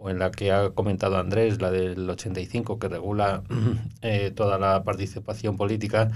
en 0.06 0.20
la 0.20 0.30
que 0.30 0.52
ha 0.52 0.70
comentado 0.70 1.18
Andrés, 1.18 1.60
la 1.60 1.70
del 1.70 2.08
85, 2.08 2.78
que 2.78 2.88
regula 2.88 3.42
eh, 4.02 4.30
toda 4.30 4.58
la 4.58 4.84
participación 4.84 5.56
política, 5.56 6.10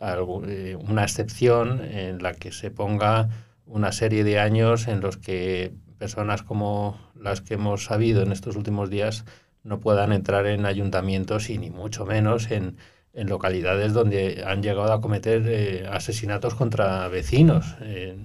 eh, 0.00 0.76
una 0.88 1.02
excepción 1.02 1.82
en 1.84 2.22
la 2.22 2.32
que 2.32 2.52
se 2.52 2.70
ponga 2.70 3.28
una 3.66 3.92
serie 3.92 4.24
de 4.24 4.38
años 4.38 4.88
en 4.88 5.00
los 5.00 5.16
que 5.16 5.74
personas 5.98 6.42
como 6.42 6.98
las 7.14 7.40
que 7.40 7.54
hemos 7.54 7.84
sabido 7.84 8.22
en 8.22 8.32
estos 8.32 8.56
últimos 8.56 8.90
días 8.90 9.24
no 9.64 9.80
puedan 9.80 10.12
entrar 10.12 10.46
en 10.46 10.64
ayuntamientos 10.64 11.50
y 11.50 11.58
ni 11.58 11.70
mucho 11.70 12.06
menos 12.06 12.50
en, 12.50 12.76
en 13.16 13.28
localidades 13.28 13.94
donde 13.94 14.44
han 14.46 14.62
llegado 14.62 14.92
a 14.92 15.00
cometer 15.00 15.42
eh, 15.46 15.86
asesinatos 15.90 16.54
contra 16.54 17.08
vecinos. 17.08 17.74
Eh, 17.80 18.16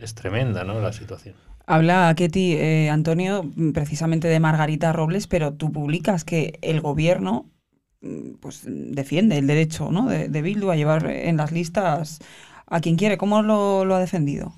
es, 0.00 0.14
tremenda 0.14 0.62
¿no? 0.62 0.80
la 0.80 0.92
situación. 0.92 1.34
Habla 1.66 2.12
Ketty, 2.14 2.52
eh, 2.52 2.90
Antonio, 2.90 3.44
precisamente 3.72 4.28
de 4.28 4.38
Margarita 4.38 4.92
Robles, 4.92 5.26
pero 5.26 5.54
tú 5.54 5.72
publicas 5.72 6.24
que 6.24 6.58
el 6.62 6.80
gobierno 6.80 7.50
mm, 8.02 8.34
pues, 8.40 8.62
defiende 8.66 9.38
el 9.38 9.46
derecho 9.46 9.90
¿no? 9.90 10.06
de, 10.08 10.42
Bildu 10.42 10.70
a 10.70 10.76
llevar 10.76 11.10
en 11.10 11.38
las 11.38 11.50
listas 11.50 12.18
a 12.66 12.80
quien 12.80 12.96
quiere. 12.96 13.16
¿Cómo 13.16 13.42
lo, 13.42 13.94
ha 13.94 14.00
defendido? 14.00 14.52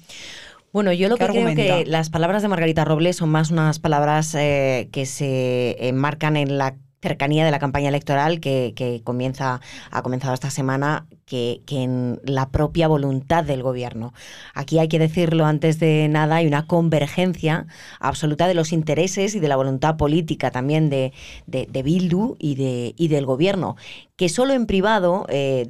Bueno, 0.73 0.93
yo 0.93 1.09
lo 1.09 1.17
que 1.17 1.27
creo 1.27 1.55
que 1.55 1.85
las 1.87 2.11
palabras 2.11 2.43
de 2.43 2.49
Margarita 2.49 2.85
Robles 2.85 3.17
son 3.17 3.29
más 3.29 3.51
unas 3.51 3.79
palabras 3.79 4.33
que 4.33 5.05
se 5.07 5.89
enmarcan 5.89 6.37
en 6.37 6.57
la 6.57 6.77
cercanía 7.03 7.45
de 7.45 7.51
la 7.51 7.59
campaña 7.59 7.89
electoral 7.89 8.41
que, 8.41 9.03
comienza, 9.05 9.61
ha 9.91 10.03
comenzado 10.03 10.35
esta 10.35 10.51
semana 10.51 11.07
que, 11.27 11.63
en 11.69 12.21
la 12.25 12.51
propia 12.51 12.89
voluntad 12.89 13.43
del 13.45 13.63
gobierno. 13.63 14.15
Aquí 14.55 14.79
hay 14.79 14.89
que 14.89 14.99
decirlo 14.99 15.45
antes 15.45 15.81
de 15.81 16.09
nada, 16.09 16.37
hay 16.37 16.47
una 16.47 16.67
convergencia 16.67 17.67
absoluta 17.99 18.47
de 18.47 18.55
los 18.55 18.73
intereses 18.73 19.35
y 19.35 19.41
de 19.41 19.49
la 19.49 19.57
voluntad 19.57 19.97
política 19.97 20.51
también 20.51 20.91
de, 20.91 21.13
de, 21.47 21.83
Bildu 21.83 22.37
y, 22.39 22.55
de, 22.55 22.95
y 22.97 23.09
del 23.09 23.27
gobierno, 23.27 23.77
que 24.17 24.29
solo 24.29 24.53
en 24.53 24.67
privado 24.67 25.27
eh, 25.31 25.67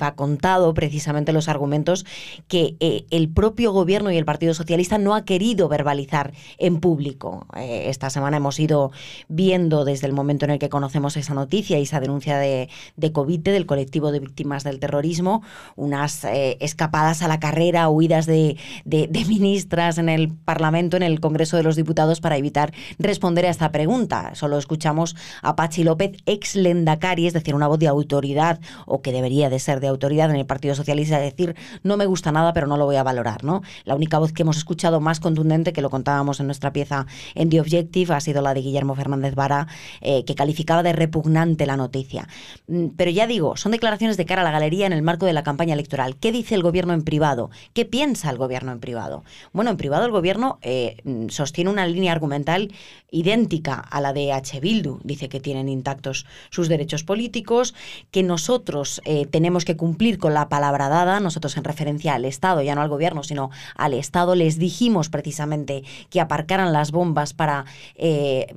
ha 0.00 0.14
contado 0.14 0.72
precisamente 0.72 1.34
los 1.34 1.48
argumentos 1.48 2.06
que 2.48 2.76
eh, 2.80 3.04
el 3.10 3.28
propio 3.28 3.72
gobierno 3.72 4.10
y 4.10 4.16
el 4.16 4.24
Partido 4.24 4.54
Socialista 4.54 4.96
no 4.96 5.14
ha 5.14 5.26
querido 5.26 5.68
verbalizar 5.68 6.32
en 6.56 6.80
público. 6.80 7.46
Eh, 7.54 7.84
esta 7.88 8.08
semana 8.08 8.38
hemos 8.38 8.58
ido 8.60 8.92
viendo 9.28 9.84
desde 9.84 10.06
el 10.06 10.14
momento 10.14 10.45
en 10.46 10.52
el 10.52 10.58
que 10.58 10.68
conocemos 10.68 11.16
esa 11.16 11.34
noticia 11.34 11.78
y 11.78 11.82
esa 11.82 12.00
denuncia 12.00 12.38
de, 12.38 12.68
de 12.96 13.12
COVID, 13.12 13.40
del 13.40 13.66
colectivo 13.66 14.12
de 14.12 14.20
víctimas 14.20 14.64
del 14.64 14.80
terrorismo, 14.80 15.42
unas 15.76 16.24
eh, 16.24 16.56
escapadas 16.60 17.22
a 17.22 17.28
la 17.28 17.38
carrera, 17.38 17.88
huidas 17.88 18.26
de, 18.26 18.56
de, 18.84 19.08
ministras 19.26 19.98
en 19.98 20.08
el 20.08 20.32
Parlamento, 20.32 20.96
en 20.96 21.02
el 21.02 21.20
Congreso 21.20 21.56
de 21.56 21.62
los 21.62 21.76
Diputados, 21.76 22.20
para 22.20 22.36
evitar 22.36 22.72
responder 22.98 23.46
a 23.46 23.50
esta 23.50 23.72
pregunta. 23.72 24.34
Solo 24.34 24.56
escuchamos 24.58 25.16
a 25.42 25.56
Pachi 25.56 25.84
López, 25.84 26.12
ex 26.26 26.56
Lendakari, 26.56 27.26
es 27.26 27.32
decir, 27.32 27.54
una 27.54 27.66
voz 27.66 27.78
de 27.78 27.88
autoridad, 27.88 28.60
o 28.86 29.02
que 29.02 29.12
debería 29.12 29.50
de 29.50 29.58
ser 29.58 29.80
de 29.80 29.88
autoridad 29.88 30.30
en 30.30 30.36
el 30.36 30.46
Partido 30.46 30.74
Socialista, 30.74 31.18
decir, 31.18 31.56
no 31.82 31.96
me 31.96 32.06
gusta 32.06 32.32
nada, 32.32 32.52
pero 32.52 32.66
no 32.66 32.76
lo 32.76 32.86
voy 32.86 32.96
a 32.96 33.02
valorar. 33.02 33.44
¿no? 33.44 33.62
La 33.84 33.94
única 33.94 34.18
voz 34.18 34.32
que 34.32 34.42
hemos 34.42 34.56
escuchado 34.56 35.00
más 35.00 35.20
contundente, 35.20 35.72
que 35.72 35.82
lo 35.82 35.90
contábamos 35.90 36.40
en 36.40 36.46
nuestra 36.46 36.72
pieza 36.72 37.06
en 37.34 37.50
The 37.50 37.60
Objective, 37.60 38.14
ha 38.14 38.20
sido 38.20 38.42
la 38.42 38.54
de 38.54 38.60
Guillermo 38.60 38.94
Fernández 38.94 39.34
Vara, 39.34 39.66
eh, 40.00 40.24
que 40.24 40.34
calificaba 40.36 40.82
de 40.82 40.92
repugnante 40.92 41.66
la 41.66 41.76
noticia. 41.76 42.28
Mm, 42.68 42.88
pero 42.96 43.10
ya 43.10 43.26
digo, 43.26 43.56
son 43.56 43.72
declaraciones 43.72 44.16
de 44.16 44.26
cara 44.26 44.42
a 44.42 44.44
la 44.44 44.52
galería 44.52 44.86
en 44.86 44.92
el 44.92 45.02
marco 45.02 45.26
de 45.26 45.32
la 45.32 45.42
campaña 45.42 45.74
electoral. 45.74 46.16
¿Qué 46.16 46.30
dice 46.30 46.54
el 46.54 46.62
gobierno 46.62 46.92
en 46.92 47.02
privado? 47.02 47.50
¿Qué 47.72 47.84
piensa 47.84 48.30
el 48.30 48.38
gobierno 48.38 48.72
en 48.72 48.80
privado? 48.80 49.24
Bueno, 49.52 49.70
en 49.70 49.76
privado 49.76 50.04
el 50.06 50.12
gobierno 50.12 50.58
eh, 50.62 50.98
mm, 51.04 51.28
sostiene 51.28 51.70
una 51.70 51.86
línea 51.86 52.12
argumental 52.12 52.72
idéntica 53.10 53.74
a 53.74 54.00
la 54.00 54.12
de 54.12 54.32
H. 54.32 54.60
Bildu. 54.60 55.00
Dice 55.02 55.28
que 55.28 55.40
tienen 55.40 55.68
intactos 55.68 56.26
sus 56.50 56.68
derechos 56.68 57.04
políticos, 57.04 57.74
que 58.10 58.22
nosotros 58.22 59.00
eh, 59.04 59.26
tenemos 59.26 59.64
que 59.64 59.76
cumplir 59.76 60.18
con 60.18 60.34
la 60.34 60.48
palabra 60.48 60.88
dada, 60.88 61.20
nosotros 61.20 61.56
en 61.56 61.64
referencia 61.64 62.14
al 62.14 62.24
Estado, 62.24 62.62
ya 62.62 62.74
no 62.74 62.82
al 62.82 62.88
gobierno, 62.88 63.22
sino 63.22 63.50
al 63.76 63.94
Estado, 63.94 64.34
les 64.34 64.58
dijimos 64.58 65.08
precisamente 65.08 65.82
que 66.10 66.20
aparcaran 66.20 66.72
las 66.72 66.92
bombas 66.92 67.32
para 67.32 67.64
eh, 67.94 68.52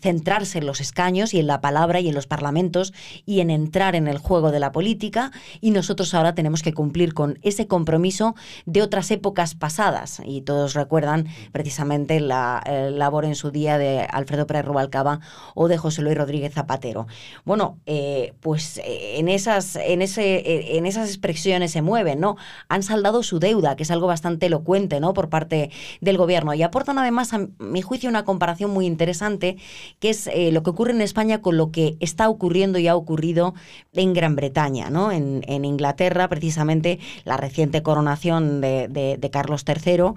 centrarse 0.00 0.58
en 0.58 0.66
los 0.66 0.80
escaños 0.80 1.23
y 1.32 1.38
en 1.38 1.46
la 1.46 1.60
palabra 1.60 2.00
y 2.00 2.08
en 2.08 2.14
los 2.14 2.26
parlamentos 2.26 2.92
y 3.24 3.40
en 3.40 3.50
entrar 3.50 3.94
en 3.94 4.08
el 4.08 4.18
juego 4.18 4.50
de 4.50 4.60
la 4.60 4.72
política 4.72 5.30
y 5.60 5.70
nosotros 5.70 6.12
ahora 6.12 6.34
tenemos 6.34 6.62
que 6.62 6.74
cumplir 6.74 7.14
con 7.14 7.38
ese 7.42 7.66
compromiso 7.66 8.34
de 8.66 8.82
otras 8.82 9.10
épocas 9.10 9.54
pasadas 9.54 10.20
y 10.24 10.42
todos 10.42 10.74
recuerdan 10.74 11.28
precisamente 11.52 12.20
la 12.20 12.62
labor 12.90 13.24
en 13.24 13.36
su 13.36 13.50
día 13.50 13.78
de 13.78 14.00
Alfredo 14.00 14.46
Pérez 14.46 14.64
Rubalcaba 14.64 15.20
o 15.54 15.68
de 15.68 15.78
José 15.78 16.02
Luis 16.02 16.16
Rodríguez 16.16 16.52
Zapatero. 16.52 17.06
Bueno, 17.44 17.78
eh, 17.86 18.34
pues 18.40 18.78
eh, 18.78 19.18
en 19.18 19.28
esas, 19.28 19.76
en, 19.76 20.02
ese, 20.02 20.36
eh, 20.36 20.76
en 20.76 20.86
esas 20.86 21.08
expresiones 21.08 21.72
se 21.72 21.82
mueven, 21.82 22.20
¿no? 22.20 22.36
Han 22.68 22.82
saldado 22.82 23.22
su 23.22 23.38
deuda, 23.38 23.76
que 23.76 23.84
es 23.84 23.90
algo 23.90 24.06
bastante 24.06 24.46
elocuente, 24.46 25.00
¿no? 25.00 25.12
Por 25.14 25.28
parte 25.28 25.70
del 26.00 26.16
gobierno. 26.16 26.54
Y 26.54 26.62
aportan 26.62 26.98
además, 26.98 27.32
a 27.32 27.46
mi 27.58 27.82
juicio, 27.82 28.08
una 28.08 28.24
comparación 28.24 28.70
muy 28.70 28.86
interesante, 28.86 29.56
que 30.00 30.10
es 30.10 30.28
lo 30.52 30.62
que 30.62 30.70
ocurre 30.70 30.92
en 30.92 31.00
España 31.00 31.13
con 31.40 31.56
lo 31.56 31.70
que 31.70 31.96
está 32.00 32.28
ocurriendo 32.28 32.78
y 32.78 32.88
ha 32.88 32.96
ocurrido 32.96 33.54
en 33.94 34.12
Gran 34.12 34.36
Bretaña, 34.36 34.90
¿no? 34.90 35.12
En, 35.12 35.42
Inglaterra, 35.64 36.28
precisamente, 36.28 36.98
la 37.24 37.36
reciente 37.36 37.82
coronación 37.82 38.60
de, 38.60 39.30
Carlos 39.32 39.64
III 39.66 40.14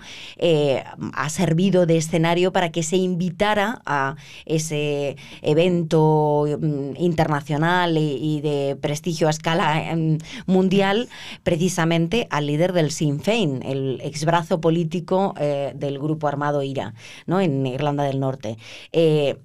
ha 1.13 1.29
servido 1.29 1.85
de 1.85 1.97
escenario 1.97 2.51
para 2.51 2.71
que 2.71 2.83
se 2.83 2.97
invitara 2.97 3.81
a 3.85 4.15
ese 4.45 5.15
evento 5.41 6.45
mm, 6.59 6.93
internacional 6.97 7.97
y, 7.97 8.41
de 8.41 8.77
prestigio 8.79 9.27
a 9.27 9.31
escala 9.31 9.91
em, 9.91 10.17
mundial, 10.45 11.09
precisamente 11.43 12.27
al 12.29 12.47
líder 12.47 12.73
del 12.73 12.91
Sinn 12.91 13.19
Féin, 13.19 13.61
el 13.63 13.99
exbrazo 14.03 14.59
político 14.61 15.33
eh, 15.39 15.73
del 15.75 15.99
grupo 15.99 16.27
armado 16.27 16.63
IRA, 16.63 16.93
¿no? 17.25 17.41
en 17.41 17.65
Irlanda 17.65 18.03
del 18.03 18.19
Norte. 18.19 18.57
Eh, 18.91 19.37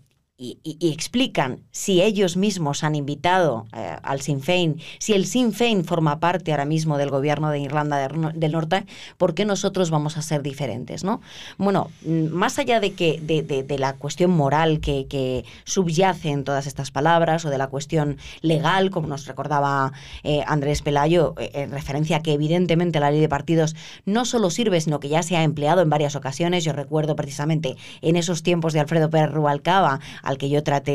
y, 0.43 0.93
explican 0.93 1.61
si 1.70 2.03
ellos 2.03 2.36
mismos 2.36 2.82
han 2.82 2.97
invitado 2.97 3.66
eh, 3.72 3.97
al 4.03 4.20
Sinn 4.20 4.40
Féin, 4.40 4.80
si 4.99 5.12
el 5.12 5.26
Sinn 5.26 5.53
Féin 5.53 5.84
forma 5.84 6.18
parte 6.18 6.51
ahora 6.51 6.64
mismo 6.64 6.99
del 6.99 7.11
gobierno 7.11 7.51
de 7.51 7.61
Irlanda 7.61 8.09
del 8.34 8.53
Norte, 8.53 8.84
¿por 9.18 9.34
qué 9.34 9.45
nosotros 9.45 9.90
vamos 9.90 10.16
a 10.16 10.22
ser 10.22 10.43
diferentes? 10.43 11.05
¿no? 11.05 11.20
Bueno, 11.59 11.90
mm, 12.05 12.26
más 12.26 12.59
allá 12.59 12.80
de, 12.80 12.93
que, 12.95 13.20
de, 13.20 13.78
la 13.78 13.95
cuestión 13.95 14.32
moral 14.32 14.80
que, 14.80 15.45
subyace 15.64 16.30
en 16.30 16.45
todas 16.45 16.66
estas 16.66 16.90
palabras 16.90 17.45
o 17.45 17.51
de 17.51 17.59
la 17.59 17.68
cuestión 17.68 18.18
legal, 18.40 18.90
como 18.90 19.07
nos 19.07 19.26
recordaba 19.26 19.93
eh, 20.24 20.43
Andrés 20.47 20.82
Pelayo, 20.82 21.34
eh, 21.38 21.51
en 21.55 21.70
referencia 21.70 22.18
a 22.18 22.22
que 22.22 22.32
evidentemente 22.32 23.01
la 23.01 23.11
ley 23.11 23.20
de 23.20 23.28
partidos 23.28 23.76
no 24.05 24.24
solo 24.24 24.51
sirve, 24.51 24.80
sino 24.80 24.99
que 24.99 25.09
ya 25.09 25.22
se 25.22 25.36
ha 25.36 25.45
empleado 25.45 25.82
en 25.82 25.90
varias 25.90 26.16
ocasiones. 26.16 26.64
Yo 26.64 26.72
recuerdo 26.72 27.14
precisamente 27.14 27.76
en 28.01 28.16
esos 28.16 28.43
tiempos 28.43 28.72
de 28.72 28.80
Alfredo 28.80 29.11
Pérez 29.11 29.30
Rubalcaba, 29.30 30.01
al 30.33 30.39
que 30.39 30.49
yo 30.49 30.62
traté 30.62 30.93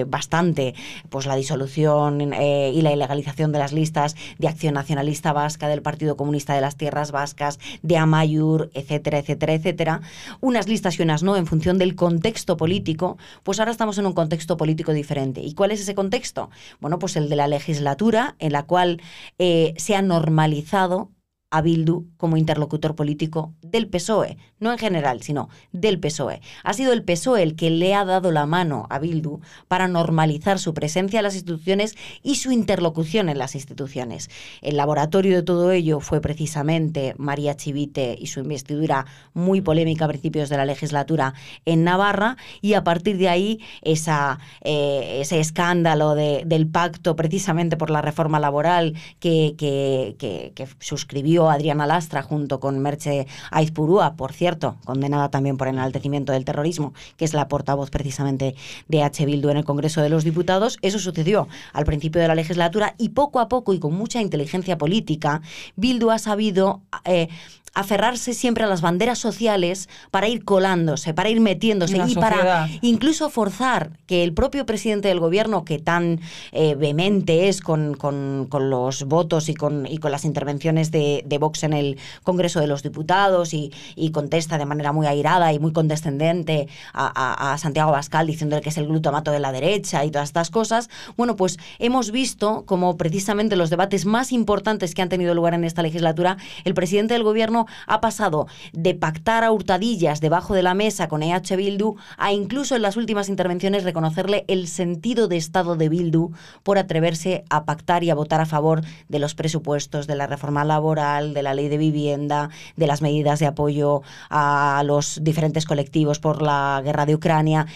eh, 0.00 0.04
bastante, 0.04 0.74
pues 1.08 1.26
la 1.26 1.36
disolución 1.36 2.34
eh, 2.34 2.72
y 2.74 2.82
la 2.82 2.92
ilegalización 2.92 3.52
de 3.52 3.58
las 3.58 3.72
listas 3.72 4.16
de 4.38 4.48
Acción 4.48 4.74
Nacionalista 4.74 5.32
Vasca, 5.32 5.68
del 5.68 5.80
Partido 5.80 6.16
Comunista 6.16 6.54
de 6.54 6.60
las 6.60 6.76
Tierras 6.76 7.10
Vascas, 7.10 7.58
de 7.82 7.96
Amayur, 7.96 8.70
etcétera, 8.74 9.18
etcétera, 9.18 9.54
etcétera, 9.54 10.00
unas 10.40 10.68
listas 10.68 10.98
y 10.98 11.02
unas 11.02 11.22
no 11.22 11.36
en 11.36 11.46
función 11.46 11.78
del 11.78 11.94
contexto 11.94 12.56
político, 12.56 13.16
pues 13.42 13.58
ahora 13.58 13.70
estamos 13.72 13.96
en 13.98 14.06
un 14.06 14.12
contexto 14.12 14.56
político 14.56 14.92
diferente. 14.92 15.40
¿Y 15.40 15.54
cuál 15.54 15.70
es 15.70 15.80
ese 15.80 15.94
contexto? 15.94 16.50
Bueno, 16.80 16.98
pues 16.98 17.16
el 17.16 17.28
de 17.28 17.36
la 17.36 17.48
legislatura 17.48 18.34
en 18.38 18.52
la 18.52 18.64
cual 18.64 19.00
eh, 19.38 19.74
se 19.76 19.94
ha 19.94 20.02
normalizado 20.02 21.10
a 21.54 21.62
Bildu 21.62 22.08
como 22.16 22.36
interlocutor 22.36 22.96
político 22.96 23.54
del 23.62 23.86
PSOE, 23.86 24.38
no 24.58 24.72
en 24.72 24.78
general, 24.78 25.22
sino 25.22 25.50
del 25.70 26.00
PSOE. 26.00 26.40
Ha 26.64 26.72
sido 26.72 26.92
el 26.92 27.04
PSOE 27.04 27.44
el 27.44 27.54
que 27.54 27.70
le 27.70 27.94
ha 27.94 28.04
dado 28.04 28.32
la 28.32 28.44
mano 28.44 28.88
a 28.90 28.98
Bildu 28.98 29.38
para 29.68 29.86
normalizar 29.86 30.58
su 30.58 30.74
presencia 30.74 31.20
en 31.20 31.22
las 31.22 31.36
instituciones 31.36 31.94
y 32.24 32.34
su 32.34 32.50
interlocución 32.50 33.28
en 33.28 33.38
las 33.38 33.54
instituciones. 33.54 34.30
El 34.62 34.76
laboratorio 34.76 35.36
de 35.36 35.44
todo 35.44 35.70
ello 35.70 36.00
fue 36.00 36.20
precisamente 36.20 37.14
María 37.18 37.54
Chivite 37.54 38.16
y 38.18 38.26
su 38.26 38.40
investidura 38.40 39.06
muy 39.32 39.60
polémica 39.60 40.06
a 40.06 40.08
principios 40.08 40.48
de 40.48 40.56
la 40.56 40.64
legislatura 40.64 41.34
en 41.66 41.84
Navarra 41.84 42.36
y 42.62 42.74
a 42.74 42.82
partir 42.82 43.16
de 43.16 43.28
ahí 43.28 43.60
esa, 43.82 44.40
eh, 44.62 45.18
ese 45.20 45.38
escándalo 45.38 46.16
del 46.16 46.66
pacto 46.66 47.14
precisamente 47.14 47.76
por 47.76 47.90
la 47.90 48.02
reforma 48.02 48.40
laboral 48.40 48.94
que, 49.20 49.54
que 49.56 50.68
suscribió 50.80 51.43
Adriana 51.50 51.86
Lastra 51.86 52.22
junto 52.22 52.60
con 52.60 52.78
Merche 52.78 53.26
Aizpurúa, 53.50 54.14
por 54.16 54.32
cierto, 54.32 54.76
condenada 54.84 55.30
también 55.30 55.56
por 55.56 55.68
enaltecimiento 55.68 56.32
del 56.32 56.44
terrorismo, 56.44 56.94
que 57.16 57.24
es 57.24 57.34
la 57.34 57.48
portavoz 57.48 57.90
precisamente 57.90 58.54
de 58.88 59.02
H. 59.02 59.24
Bildu 59.26 59.50
en 59.50 59.58
el 59.58 59.64
Congreso 59.64 60.00
de 60.00 60.08
los 60.08 60.24
Diputados. 60.24 60.78
Eso 60.82 60.98
sucedió 60.98 61.48
al 61.72 61.84
principio 61.84 62.20
de 62.20 62.28
la 62.28 62.34
legislatura 62.34 62.94
y 62.98 63.10
poco 63.10 63.40
a 63.40 63.48
poco 63.48 63.72
y 63.72 63.78
con 63.78 63.94
mucha 63.94 64.20
inteligencia 64.20 64.78
política, 64.78 65.42
Bildu 65.76 66.10
ha 66.10 66.18
sabido 66.18 66.82
eh, 67.04 67.28
aferrarse 67.74 68.34
siempre 68.34 68.64
a 68.64 68.66
las 68.68 68.80
banderas 68.80 69.18
sociales 69.18 69.88
para 70.10 70.28
ir 70.28 70.44
colándose, 70.44 71.12
para 71.12 71.28
ir 71.28 71.40
metiéndose 71.40 72.00
y 72.06 72.14
para 72.14 72.68
incluso 72.82 73.30
forzar 73.30 73.98
que 74.06 74.22
el 74.22 74.32
propio 74.32 74.64
presidente 74.64 75.08
del 75.08 75.20
gobierno, 75.20 75.64
que 75.64 75.78
tan 75.78 76.20
eh, 76.52 76.76
vehemente 76.76 77.48
es 77.48 77.60
con, 77.60 77.94
con, 77.94 78.48
los 78.70 79.04
votos 79.04 79.48
y 79.48 79.54
con, 79.54 79.86
y 79.86 79.98
con 79.98 80.12
las 80.12 80.24
intervenciones 80.24 80.90
de, 80.90 81.24
de 81.26 81.38
Vox 81.38 81.64
en 81.64 81.72
el 81.72 81.98
Congreso 82.22 82.60
de 82.60 82.68
los 82.68 82.82
Diputados 82.82 83.52
y, 83.52 83.72
contesta 84.12 84.58
de 84.58 84.66
manera 84.66 84.92
muy 84.92 85.08
airada 85.08 85.52
y 85.52 85.58
muy 85.58 85.72
condescendente 85.72 86.68
a, 86.92 87.52
a, 87.52 87.58
Santiago 87.58 87.90
Bascal 87.90 88.28
diciéndole 88.28 88.62
que 88.62 88.68
es 88.68 88.78
el 88.78 88.86
glutamato 88.86 89.32
de 89.32 89.40
la 89.40 89.50
derecha 89.50 90.04
y 90.04 90.12
todas 90.12 90.28
estas 90.28 90.50
cosas, 90.50 90.88
bueno, 91.16 91.34
pues 91.34 91.58
hemos 91.80 92.12
visto 92.12 92.64
como 92.64 92.96
precisamente 92.96 93.56
los 93.56 93.70
debates 93.70 94.06
más 94.06 94.30
importantes 94.30 94.94
que 94.94 95.02
han 95.02 95.08
tenido 95.08 95.34
lugar 95.34 95.54
en 95.54 95.64
esta 95.64 95.82
legislatura, 95.82 96.36
el 96.64 96.74
presidente 96.74 97.14
del 97.14 97.24
gobierno 97.24 97.63
ha 97.86 98.00
pasado 98.00 98.46
de 98.72 98.94
pactar 98.94 99.44
a 99.44 99.52
hurtadillas 99.52 100.20
debajo 100.20 100.54
de 100.54 100.62
la 100.62 100.74
mesa 100.74 101.08
con 101.08 101.22
EH 101.22 101.56
Bildu 101.56 101.96
a 102.16 102.32
incluso 102.32 102.76
en 102.76 102.82
las 102.82 102.96
últimas 102.96 103.28
intervenciones 103.28 103.84
reconocerle 103.84 104.44
el 104.48 104.68
sentido 104.68 105.28
de 105.28 105.36
Estado 105.36 105.76
de 105.76 105.88
Bildu 105.88 106.32
por 106.62 106.78
atreverse 106.78 107.44
a 107.50 107.64
pactar 107.64 108.04
y 108.04 108.10
a 108.10 108.14
votar 108.14 108.40
a 108.40 108.46
favor 108.46 108.82
de 109.08 109.18
los 109.18 109.34
presupuestos, 109.34 110.06
de 110.06 110.16
la 110.16 110.26
reforma 110.26 110.64
laboral, 110.64 111.34
de 111.34 111.42
la 111.42 111.54
ley 111.54 111.68
de 111.68 111.78
vivienda, 111.78 112.50
de 112.76 112.86
las 112.86 113.02
medidas 113.02 113.38
de 113.40 113.46
apoyo 113.46 114.02
a 114.30 114.82
los 114.84 115.20
diferentes 115.22 115.64
colectivos 115.66 116.18
por 116.18 116.42
la 116.42 116.80
guerra 116.84 117.06
de 117.06 117.14
Ucrania. 117.14 117.66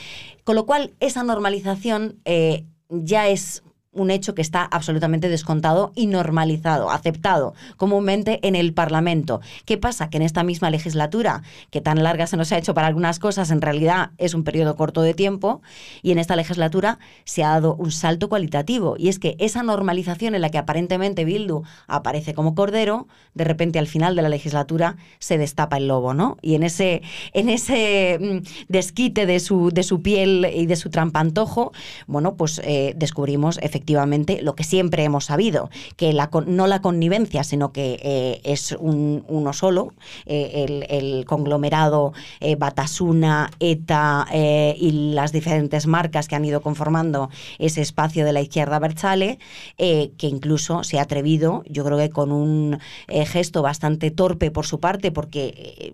Con 0.45 0.57
lo 0.57 0.66
cual, 0.66 0.95
esa 1.01 1.22
normalización 1.24 2.20
eh, 2.24 2.64
ya 2.89 3.28
es 3.28 3.62
un 3.99 4.11
hecho 4.11 4.34
que 4.34 4.42
está 4.42 4.64
absolutamente 4.64 5.28
descontado 5.28 5.92
y 5.94 6.07
normalizado, 6.07 6.90
aceptado 6.90 7.55
comúnmente 7.76 8.40
en 8.46 8.55
el 8.55 8.72
Parlamento. 8.72 9.40
¿Qué 9.64 9.78
pasa? 9.78 10.11
Que 10.11 10.18
en 10.18 10.22
esta 10.22 10.44
misma 10.44 10.70
legislatura, 10.70 11.42
que 11.70 11.80
tan 11.80 12.03
larga 12.03 12.26
se 12.26 12.36
nos 12.36 12.53
ha 12.53 12.59
hecho 12.59 12.74
para 12.74 12.86
algunas 12.86 13.18
cosas, 13.18 13.51
en 13.51 13.61
realidad 13.61 14.11
es 14.18 14.34
un 14.34 14.44
periodo 14.44 14.76
corto 14.76 15.03
de 15.03 15.14
tiempo, 15.14 15.62
y 16.03 16.12
en 16.12 16.18
esta 16.18 16.36
legislatura 16.36 16.99
se 17.24 17.44
ha 17.44 17.51
dado 17.51 17.74
un 17.74 17.90
salto 17.90 18.28
cualitativo. 18.28 18.96
Y 18.99 19.09
es 19.09 19.18
que 19.18 19.36
esa 19.38 19.62
normalización 19.62 20.34
en 20.34 20.40
la 20.40 20.51
que 20.51 20.59
aparentemente 20.59 21.24
Bildu 21.24 21.62
aparece 21.86 22.34
como 22.34 22.55
cordero, 22.55 23.09
de 23.34 23.44
repente 23.44 23.78
al 23.78 23.86
final 23.86 24.16
de 24.16 24.22
la 24.22 24.28
legislatura 24.28 24.96
se 25.18 25.38
destapa 25.38 25.76
el 25.76 25.88
lobo, 25.88 26.14
¿no? 26.14 26.36
Y 26.42 26.55
en 26.55 26.62
ese, 26.62 27.03
en 27.32 27.49
ese 27.49 28.18
mm, 28.20 28.46
desquite 28.68 29.26
de 29.26 29.40
su, 29.40 29.70
de 29.70 29.82
su 29.82 30.03
piel 30.03 30.46
y 30.55 30.66
de 30.66 30.76
su 30.76 30.90
trampantojo, 30.90 31.72
bueno, 32.07 32.36
pues 32.36 32.61
eh, 32.64 32.94
descubrimos 32.96 33.59
efectivamente 33.62 33.88
lo 33.95 34.55
que 34.55 34.64
siempre 34.64 35.05
hemos 35.05 35.26
sabido, 35.26 35.70
que 35.97 36.12
la, 36.12 36.30
no 36.47 36.66
la 36.66 36.80
connivencia, 36.80 37.45
sino 37.45 37.72
que 37.72 37.99
eh, 38.03 38.41
es 38.45 38.76
uno 38.78 39.53
solo, 39.53 39.93
eh, 40.26 40.84
el, 40.89 41.24
conglomerado 41.26 42.12
eh, 42.41 42.57
Batasuna, 42.57 43.51
ETA 43.61 44.26
y 44.32 45.12
las 45.12 45.32
diferentes 45.32 45.86
marcas 45.86 46.28
que 46.28 46.36
han 46.36 46.45
ido 46.45 46.61
conformando 46.61 47.30
ese 47.59 47.80
espacio 47.80 48.24
de 48.24 48.32
la 48.32 48.41
izquierda 48.41 48.78
Berchale, 48.78 49.39
que 49.76 50.26
incluso 50.26 50.84
se 50.84 50.99
ha 50.99 51.03
atrevido, 51.03 51.62
yo 51.68 51.84
creo 51.84 51.99
que 51.99 52.11
con 52.11 52.32
un 52.32 52.78
gesto 53.09 53.62
bastante 53.62 54.11
torpe 54.11 54.51
por 54.51 54.66
su 54.66 54.80
parte, 54.80 55.12
porque 55.12 55.93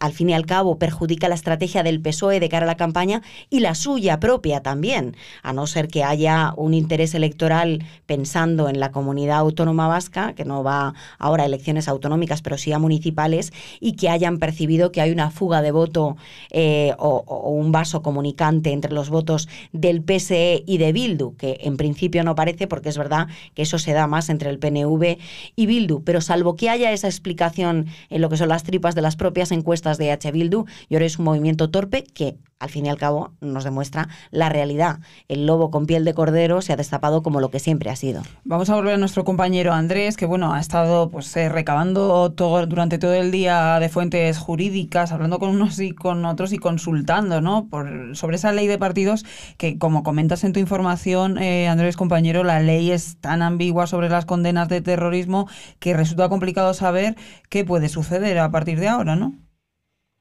al 0.00 0.12
fin 0.12 0.30
y 0.30 0.34
al 0.34 0.46
cabo 0.46 0.78
perjudica 0.78 1.28
la 1.28 1.34
estrategia 1.34 1.82
del 1.82 2.00
PSOE 2.00 2.40
de 2.40 2.48
cara 2.48 2.64
a 2.64 2.66
la 2.66 2.76
campaña 2.76 3.22
y 3.50 3.60
la 3.60 3.74
suya 3.74 4.20
propia 4.20 4.62
también, 4.62 5.16
a 5.42 5.52
no 5.52 5.66
ser 5.66 5.88
que 5.88 6.04
haya 6.04 6.54
un 6.56 6.74
interés 6.74 6.91
electoral 7.00 7.84
pensando 8.06 8.68
en 8.68 8.78
la 8.80 8.92
comunidad 8.92 9.38
autónoma 9.38 9.88
vasca, 9.88 10.34
que 10.34 10.44
no 10.44 10.62
va 10.62 10.94
ahora 11.18 11.44
a 11.44 11.46
elecciones 11.46 11.88
autonómicas, 11.88 12.42
pero 12.42 12.58
sí 12.58 12.72
a 12.72 12.78
municipales, 12.78 13.52
y 13.80 13.92
que 13.92 14.08
hayan 14.08 14.38
percibido 14.38 14.92
que 14.92 15.00
hay 15.00 15.10
una 15.10 15.30
fuga 15.30 15.62
de 15.62 15.70
voto 15.72 16.16
eh, 16.50 16.94
o, 16.98 17.22
un 17.50 17.72
vaso 17.72 18.02
comunicante 18.02 18.72
entre 18.72 18.92
los 18.92 19.10
votos 19.10 19.48
del 19.72 20.02
PSE 20.02 20.62
y 20.66 20.78
de 20.78 20.92
Bildu, 20.92 21.36
que 21.36 21.58
en 21.62 21.76
principio 21.76 22.24
no 22.24 22.34
parece, 22.34 22.66
porque 22.66 22.88
es 22.90 22.98
verdad 22.98 23.28
que 23.54 23.62
eso 23.62 23.78
se 23.78 23.92
da 23.92 24.06
más 24.06 24.28
entre 24.28 24.50
el 24.50 24.58
PNV 24.58 25.18
y 25.56 25.66
Bildu, 25.66 26.02
pero 26.04 26.20
salvo 26.20 26.56
que 26.56 26.68
haya 26.68 26.92
esa 26.92 27.08
explicación 27.08 27.86
en 28.10 28.20
lo 28.20 28.28
que 28.28 28.36
son 28.36 28.48
las 28.48 28.62
tripas 28.62 28.94
de 28.94 29.02
las 29.02 29.16
propias 29.16 29.52
encuestas 29.52 29.98
de 29.98 30.12
H. 30.12 30.30
Bildu, 30.30 30.66
y 30.88 30.94
ahora 30.94 31.06
es 31.06 31.18
un 31.18 31.24
movimiento 31.24 31.70
torpe 31.70 32.04
que 32.04 32.36
al 32.62 32.70
fin 32.70 32.86
y 32.86 32.88
al 32.88 32.96
cabo 32.96 33.32
nos 33.40 33.64
demuestra 33.64 34.08
la 34.30 34.48
realidad. 34.48 35.00
El 35.26 35.46
lobo 35.46 35.72
con 35.72 35.86
piel 35.86 36.04
de 36.04 36.14
cordero 36.14 36.62
se 36.62 36.72
ha 36.72 36.76
destapado 36.76 37.24
como 37.24 37.40
lo 37.40 37.50
que 37.50 37.58
siempre 37.58 37.90
ha 37.90 37.96
sido. 37.96 38.22
Vamos 38.44 38.70
a 38.70 38.76
volver 38.76 38.94
a 38.94 38.98
nuestro 38.98 39.24
compañero 39.24 39.72
Andrés, 39.72 40.16
que 40.16 40.26
bueno, 40.26 40.54
ha 40.54 40.60
estado 40.60 41.10
pues 41.10 41.36
eh, 41.36 41.48
recabando 41.48 42.30
todo, 42.32 42.64
durante 42.66 42.98
todo 42.98 43.14
el 43.14 43.32
día 43.32 43.80
de 43.80 43.88
fuentes 43.88 44.38
jurídicas, 44.38 45.10
hablando 45.10 45.40
con 45.40 45.50
unos 45.50 45.80
y 45.80 45.90
con 45.90 46.24
otros 46.24 46.52
y 46.52 46.58
consultando, 46.58 47.40
¿no? 47.40 47.66
Por, 47.68 48.14
sobre 48.14 48.36
esa 48.36 48.52
ley 48.52 48.68
de 48.68 48.78
partidos 48.78 49.24
que, 49.58 49.76
como 49.76 50.04
comentas 50.04 50.44
en 50.44 50.52
tu 50.52 50.60
información, 50.60 51.38
eh, 51.38 51.66
Andrés, 51.66 51.96
compañero, 51.96 52.44
la 52.44 52.60
ley 52.60 52.92
es 52.92 53.20
tan 53.20 53.42
ambigua 53.42 53.88
sobre 53.88 54.08
las 54.08 54.24
condenas 54.24 54.68
de 54.68 54.80
terrorismo 54.82 55.48
que 55.80 55.94
resulta 55.94 56.28
complicado 56.28 56.74
saber 56.74 57.16
qué 57.50 57.64
puede 57.64 57.88
suceder 57.88 58.38
a 58.38 58.52
partir 58.52 58.78
de 58.78 58.86
ahora, 58.86 59.16
¿no? 59.16 59.32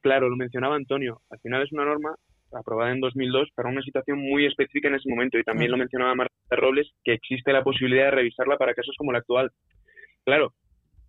Claro, 0.02 0.28
lo 0.28 0.36
mencionaba 0.36 0.76
Antonio. 0.76 1.22
Al 1.30 1.40
final 1.40 1.62
es 1.62 1.72
una 1.72 1.86
norma 1.86 2.16
aprobada 2.54 2.92
en 2.92 3.00
2002 3.00 3.50
para 3.56 3.70
una 3.70 3.82
situación 3.82 4.20
muy 4.20 4.46
específica 4.46 4.88
en 4.88 4.96
ese 4.96 5.10
momento 5.10 5.38
y 5.38 5.44
también 5.44 5.72
lo 5.72 5.78
mencionaba 5.78 6.16
Marta 6.16 6.34
Robles 6.52 6.92
que 7.04 7.14
existe 7.14 7.54
la 7.54 7.64
posibilidad 7.64 8.06
de 8.06 8.12
revisarla 8.12 8.58
para 8.58 8.74
casos 8.74 8.96
como 8.98 9.12
el 9.12 9.18
actual. 9.18 9.52
Claro, 10.24 10.54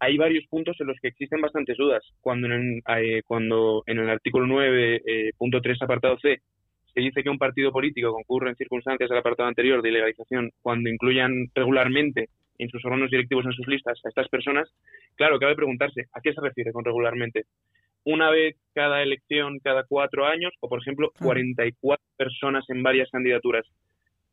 hay 0.01 0.17
varios 0.17 0.45
puntos 0.49 0.77
en 0.81 0.89
los 0.89 0.97
que 1.01 1.09
existen 1.09 1.41
bastantes 1.41 1.77
dudas. 1.77 2.03
Cuando 2.21 2.49
en, 2.49 2.83
eh, 2.97 3.23
cuando 3.25 3.83
en 3.87 3.99
el 3.99 4.11
artículo 4.11 4.47
9, 4.47 5.03
eh, 5.07 5.31
punto 5.39 5.61
3, 5.61 5.81
apartado 5.83 6.19
C, 6.19 6.39
se 6.93 7.01
dice 7.01 7.23
que 7.23 7.31
un 7.31 7.39
partido 7.39 7.73
político 7.73 8.13
concurre 8.13 8.51
en 8.51 8.57
circunstancias 8.57 9.09
del 9.09 9.19
apartado 9.19 9.49
anterior 9.49 9.81
de 9.81 9.91
ilegalización 9.91 10.51
cuando 10.61 10.91
incluyan 10.91 11.47
regularmente 11.55 12.29
en 12.59 12.69
sus 12.69 12.85
órganos 12.85 13.11
directivos 13.11 13.47
en 13.47 13.53
sus 13.53 13.67
listas 13.67 14.01
a 14.05 14.09
estas 14.09 14.29
personas, 14.29 14.69
claro, 15.17 15.39
cabe 15.39 15.55
preguntarse, 15.55 16.07
¿a 16.13 16.21
qué 16.21 16.33
se 16.33 16.41
refiere 16.41 16.73
con 16.73 16.85
regularmente? 16.85 17.45
Una 18.05 18.31
vez 18.31 18.57
cada 18.75 19.03
elección, 19.03 19.59
cada 19.61 19.85
cuatro 19.85 20.27
años, 20.27 20.53
o 20.61 20.69
por 20.69 20.81
ejemplo, 20.81 21.13
44 21.19 22.03
personas 22.17 22.65
en 22.69 22.83
varias 22.83 23.11
candidaturas. 23.11 23.67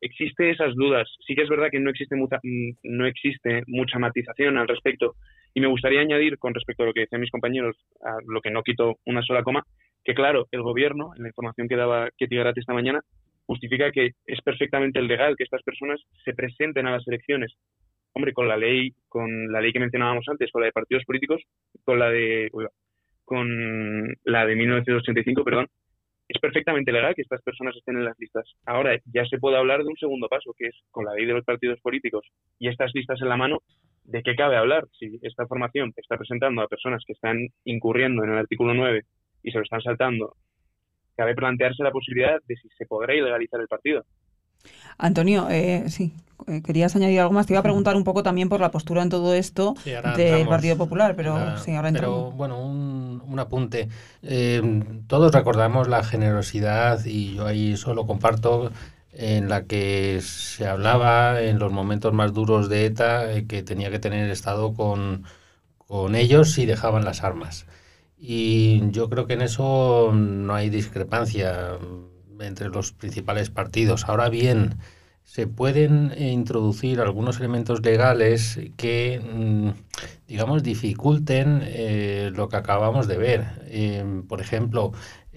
Existe 0.00 0.50
esas 0.50 0.74
dudas. 0.74 1.08
Sí 1.26 1.34
que 1.34 1.42
es 1.42 1.48
verdad 1.48 1.68
que 1.70 1.78
no 1.78 1.90
existe, 1.90 2.16
mucha, 2.16 2.38
mm, 2.42 2.70
no 2.84 3.06
existe 3.06 3.62
mucha 3.66 3.98
matización 3.98 4.56
al 4.56 4.68
respecto. 4.68 5.14
Y 5.52 5.60
me 5.60 5.66
gustaría 5.66 6.00
añadir, 6.00 6.38
con 6.38 6.54
respecto 6.54 6.82
a 6.82 6.86
lo 6.86 6.94
que 6.94 7.00
decían 7.00 7.20
mis 7.20 7.30
compañeros, 7.30 7.76
a 8.02 8.16
lo 8.26 8.40
que 8.40 8.50
no 8.50 8.62
quito 8.62 8.96
una 9.04 9.22
sola 9.22 9.42
coma, 9.42 9.64
que 10.04 10.14
claro, 10.14 10.46
el 10.52 10.62
gobierno, 10.62 11.12
en 11.16 11.22
la 11.24 11.28
información 11.28 11.68
que 11.68 11.76
daba 11.76 12.08
Ketty 12.16 12.36
Garate 12.36 12.60
esta 12.60 12.72
mañana, 12.72 13.00
justifica 13.46 13.90
que 13.90 14.12
es 14.26 14.40
perfectamente 14.42 15.02
legal 15.02 15.36
que 15.36 15.44
estas 15.44 15.62
personas 15.62 16.00
se 16.24 16.32
presenten 16.32 16.86
a 16.86 16.92
las 16.92 17.06
elecciones. 17.06 17.52
Hombre, 18.12 18.32
con 18.32 18.48
la 18.48 18.56
ley, 18.56 18.94
con 19.08 19.52
la 19.52 19.60
ley 19.60 19.72
que 19.72 19.80
mencionábamos 19.80 20.24
antes, 20.28 20.50
con 20.50 20.62
la 20.62 20.66
de 20.66 20.72
partidos 20.72 21.04
políticos, 21.04 21.42
con 21.84 21.98
la 21.98 22.10
de, 22.10 22.48
con 23.30 23.46
la 24.24 24.44
de 24.44 24.56
1985, 24.56 25.44
perdón, 25.44 25.68
es 26.26 26.40
perfectamente 26.40 26.90
legal 26.90 27.14
que 27.14 27.22
estas 27.22 27.40
personas 27.42 27.76
estén 27.76 27.96
en 27.96 28.04
las 28.04 28.18
listas. 28.18 28.44
Ahora 28.66 28.98
ya 29.04 29.24
se 29.26 29.38
puede 29.38 29.56
hablar 29.56 29.84
de 29.84 29.88
un 29.88 29.96
segundo 29.96 30.26
paso, 30.28 30.52
que 30.58 30.66
es 30.66 30.74
con 30.90 31.04
la 31.04 31.14
ley 31.14 31.26
de 31.26 31.34
los 31.34 31.44
partidos 31.44 31.78
políticos 31.80 32.26
y 32.58 32.66
estas 32.66 32.90
listas 32.92 33.22
en 33.22 33.28
la 33.28 33.36
mano, 33.36 33.58
¿de 34.02 34.20
qué 34.24 34.34
cabe 34.34 34.56
hablar? 34.56 34.88
Si 34.98 35.20
esta 35.22 35.46
formación 35.46 35.92
está 35.94 36.16
presentando 36.16 36.60
a 36.60 36.66
personas 36.66 37.04
que 37.06 37.12
están 37.12 37.38
incurriendo 37.64 38.24
en 38.24 38.30
el 38.30 38.38
artículo 38.38 38.74
9 38.74 39.02
y 39.44 39.52
se 39.52 39.58
lo 39.58 39.62
están 39.62 39.80
saltando, 39.80 40.34
cabe 41.16 41.36
plantearse 41.36 41.84
la 41.84 41.92
posibilidad 41.92 42.40
de 42.48 42.56
si 42.56 42.68
se 42.70 42.86
podrá 42.86 43.14
ilegalizar 43.14 43.60
el 43.60 43.68
partido. 43.68 44.02
Antonio, 45.00 45.48
eh, 45.50 45.84
sí, 45.88 46.12
eh, 46.46 46.62
querías 46.62 46.94
añadir 46.94 47.20
algo 47.20 47.32
más. 47.32 47.46
Te 47.46 47.54
iba 47.54 47.60
a 47.60 47.62
preguntar 47.62 47.96
un 47.96 48.04
poco 48.04 48.22
también 48.22 48.48
por 48.48 48.60
la 48.60 48.70
postura 48.70 49.02
en 49.02 49.08
todo 49.08 49.34
esto 49.34 49.74
del 49.84 50.46
Partido 50.46 50.76
Popular, 50.76 51.14
pero 51.16 51.58
sí, 51.58 51.74
ahora. 51.74 51.90
Pero 51.92 52.30
bueno, 52.32 52.60
un, 52.60 53.38
apunte. 53.38 53.88
Eh, 54.22 54.82
todos 55.06 55.32
recordamos 55.32 55.88
la 55.88 56.04
generosidad 56.04 57.02
y 57.06 57.36
yo 57.36 57.46
ahí 57.46 57.76
solo 57.78 58.06
comparto 58.06 58.70
en 59.12 59.48
la 59.48 59.64
que 59.64 60.20
se 60.22 60.66
hablaba 60.66 61.40
en 61.40 61.58
los 61.58 61.72
momentos 61.72 62.12
más 62.12 62.34
duros 62.34 62.68
de 62.68 62.84
ETA 62.84 63.42
que 63.48 63.62
tenía 63.62 63.90
que 63.90 63.98
tener 63.98 64.26
el 64.26 64.30
Estado 64.30 64.74
con, 64.74 65.24
con 65.78 66.14
ellos 66.14 66.52
si 66.52 66.66
dejaban 66.66 67.04
las 67.06 67.24
armas. 67.24 67.66
Y 68.18 68.90
yo 68.90 69.08
creo 69.08 69.26
que 69.26 69.32
en 69.32 69.42
eso 69.42 70.12
no 70.12 70.54
hay 70.54 70.68
discrepancia 70.68 71.78
entre 72.40 72.68
los 72.68 72.92
principales 72.92 73.50
partidos. 73.50 74.08
Ahora 74.08 74.28
bien, 74.28 74.76
se 75.24 75.46
pueden 75.46 76.12
introducir 76.18 77.00
algunos 77.00 77.38
elementos 77.38 77.84
legales 77.84 78.58
que, 78.76 79.20
mm, 79.20 79.70
digamos, 80.26 80.62
dificulten 80.62 81.60
eh, 81.62 82.32
lo 82.34 82.48
que 82.48 82.56
acabamos 82.56 83.06
de 83.06 83.16
ver. 83.16 83.44
Em, 83.68 84.26
por 84.26 84.40
ejemplo, 84.40 84.92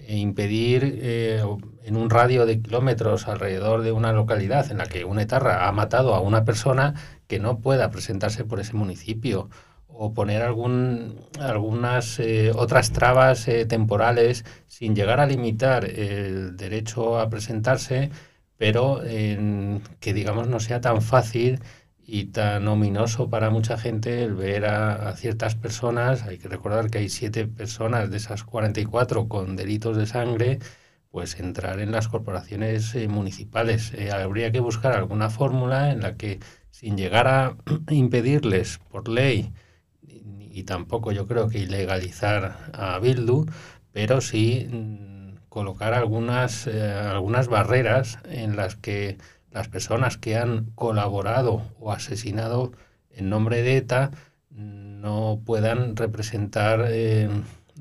impedir 0.08 0.98
eh, 1.00 1.42
en 1.84 1.96
un 1.96 2.10
radio 2.10 2.46
de 2.46 2.60
kilómetros 2.60 3.28
alrededor 3.28 3.82
de 3.82 3.92
una 3.92 4.12
localidad 4.12 4.70
en 4.70 4.78
la 4.78 4.86
que 4.86 5.04
una 5.04 5.22
etarra 5.22 5.68
ha 5.68 5.72
matado 5.72 6.14
a 6.14 6.20
una 6.20 6.44
persona 6.44 6.94
que 7.28 7.38
no 7.38 7.60
pueda 7.60 7.90
presentarse 7.90 8.44
por 8.44 8.60
ese 8.60 8.74
municipio 8.74 9.48
o 9.96 10.12
poner 10.12 10.42
algunas 10.42 12.18
eh, 12.18 12.52
otras 12.54 12.92
trabas 12.92 13.46
eh, 13.48 13.64
temporales 13.66 14.44
sin 14.66 14.94
llegar 14.96 15.20
a 15.20 15.26
limitar 15.26 15.84
el 15.84 16.56
derecho 16.56 17.18
a 17.18 17.30
presentarse, 17.30 18.10
pero 18.56 19.00
que 19.02 20.14
digamos 20.14 20.48
no 20.48 20.60
sea 20.60 20.80
tan 20.80 21.02
fácil 21.02 21.60
y 22.06 22.26
tan 22.26 22.66
ominoso 22.68 23.30
para 23.30 23.50
mucha 23.50 23.78
gente 23.78 24.24
el 24.24 24.34
ver 24.34 24.66
a, 24.66 25.14
ciertas 25.16 25.54
personas, 25.54 26.22
hay 26.24 26.38
que 26.38 26.48
recordar 26.48 26.90
que 26.90 26.98
hay 26.98 27.08
siete 27.08 27.46
personas 27.46 28.10
de 28.10 28.16
esas 28.18 28.44
44 28.44 29.28
con 29.28 29.56
delitos 29.56 29.96
de 29.96 30.06
sangre, 30.06 30.58
pues 31.10 31.38
entrar 31.40 31.80
en 31.80 31.92
las 31.92 32.08
corporaciones 32.08 32.94
eh, 32.94 33.08
municipales. 33.08 33.92
habría 34.12 34.52
que 34.52 34.60
buscar 34.60 34.92
alguna 34.92 35.30
fórmula 35.30 35.92
en 35.92 36.00
la 36.02 36.16
que 36.16 36.40
sin 36.70 36.96
llegar 36.96 37.28
a 37.28 37.56
impedirles 37.90 38.78
por 38.90 39.08
ley 39.08 39.52
y 40.54 40.62
tampoco 40.62 41.10
yo 41.10 41.26
creo 41.26 41.48
que 41.48 41.58
ilegalizar 41.58 42.70
a 42.72 42.98
Bildu, 43.00 43.46
pero 43.92 44.20
sí 44.20 44.68
mm, 44.70 45.48
colocar 45.48 45.94
algunas, 45.94 46.68
eh, 46.68 46.92
algunas 46.92 47.48
barreras 47.48 48.18
en 48.30 48.56
las 48.56 48.76
que 48.76 49.18
las 49.50 49.68
personas 49.68 50.16
que 50.16 50.36
han 50.36 50.66
colaborado 50.74 51.62
o 51.80 51.92
asesinado 51.92 52.72
en 53.10 53.30
nombre 53.30 53.62
de 53.62 53.78
ETA 53.78 54.10
no 54.50 55.40
puedan 55.44 55.96
representar, 55.96 56.86
eh, 56.88 57.28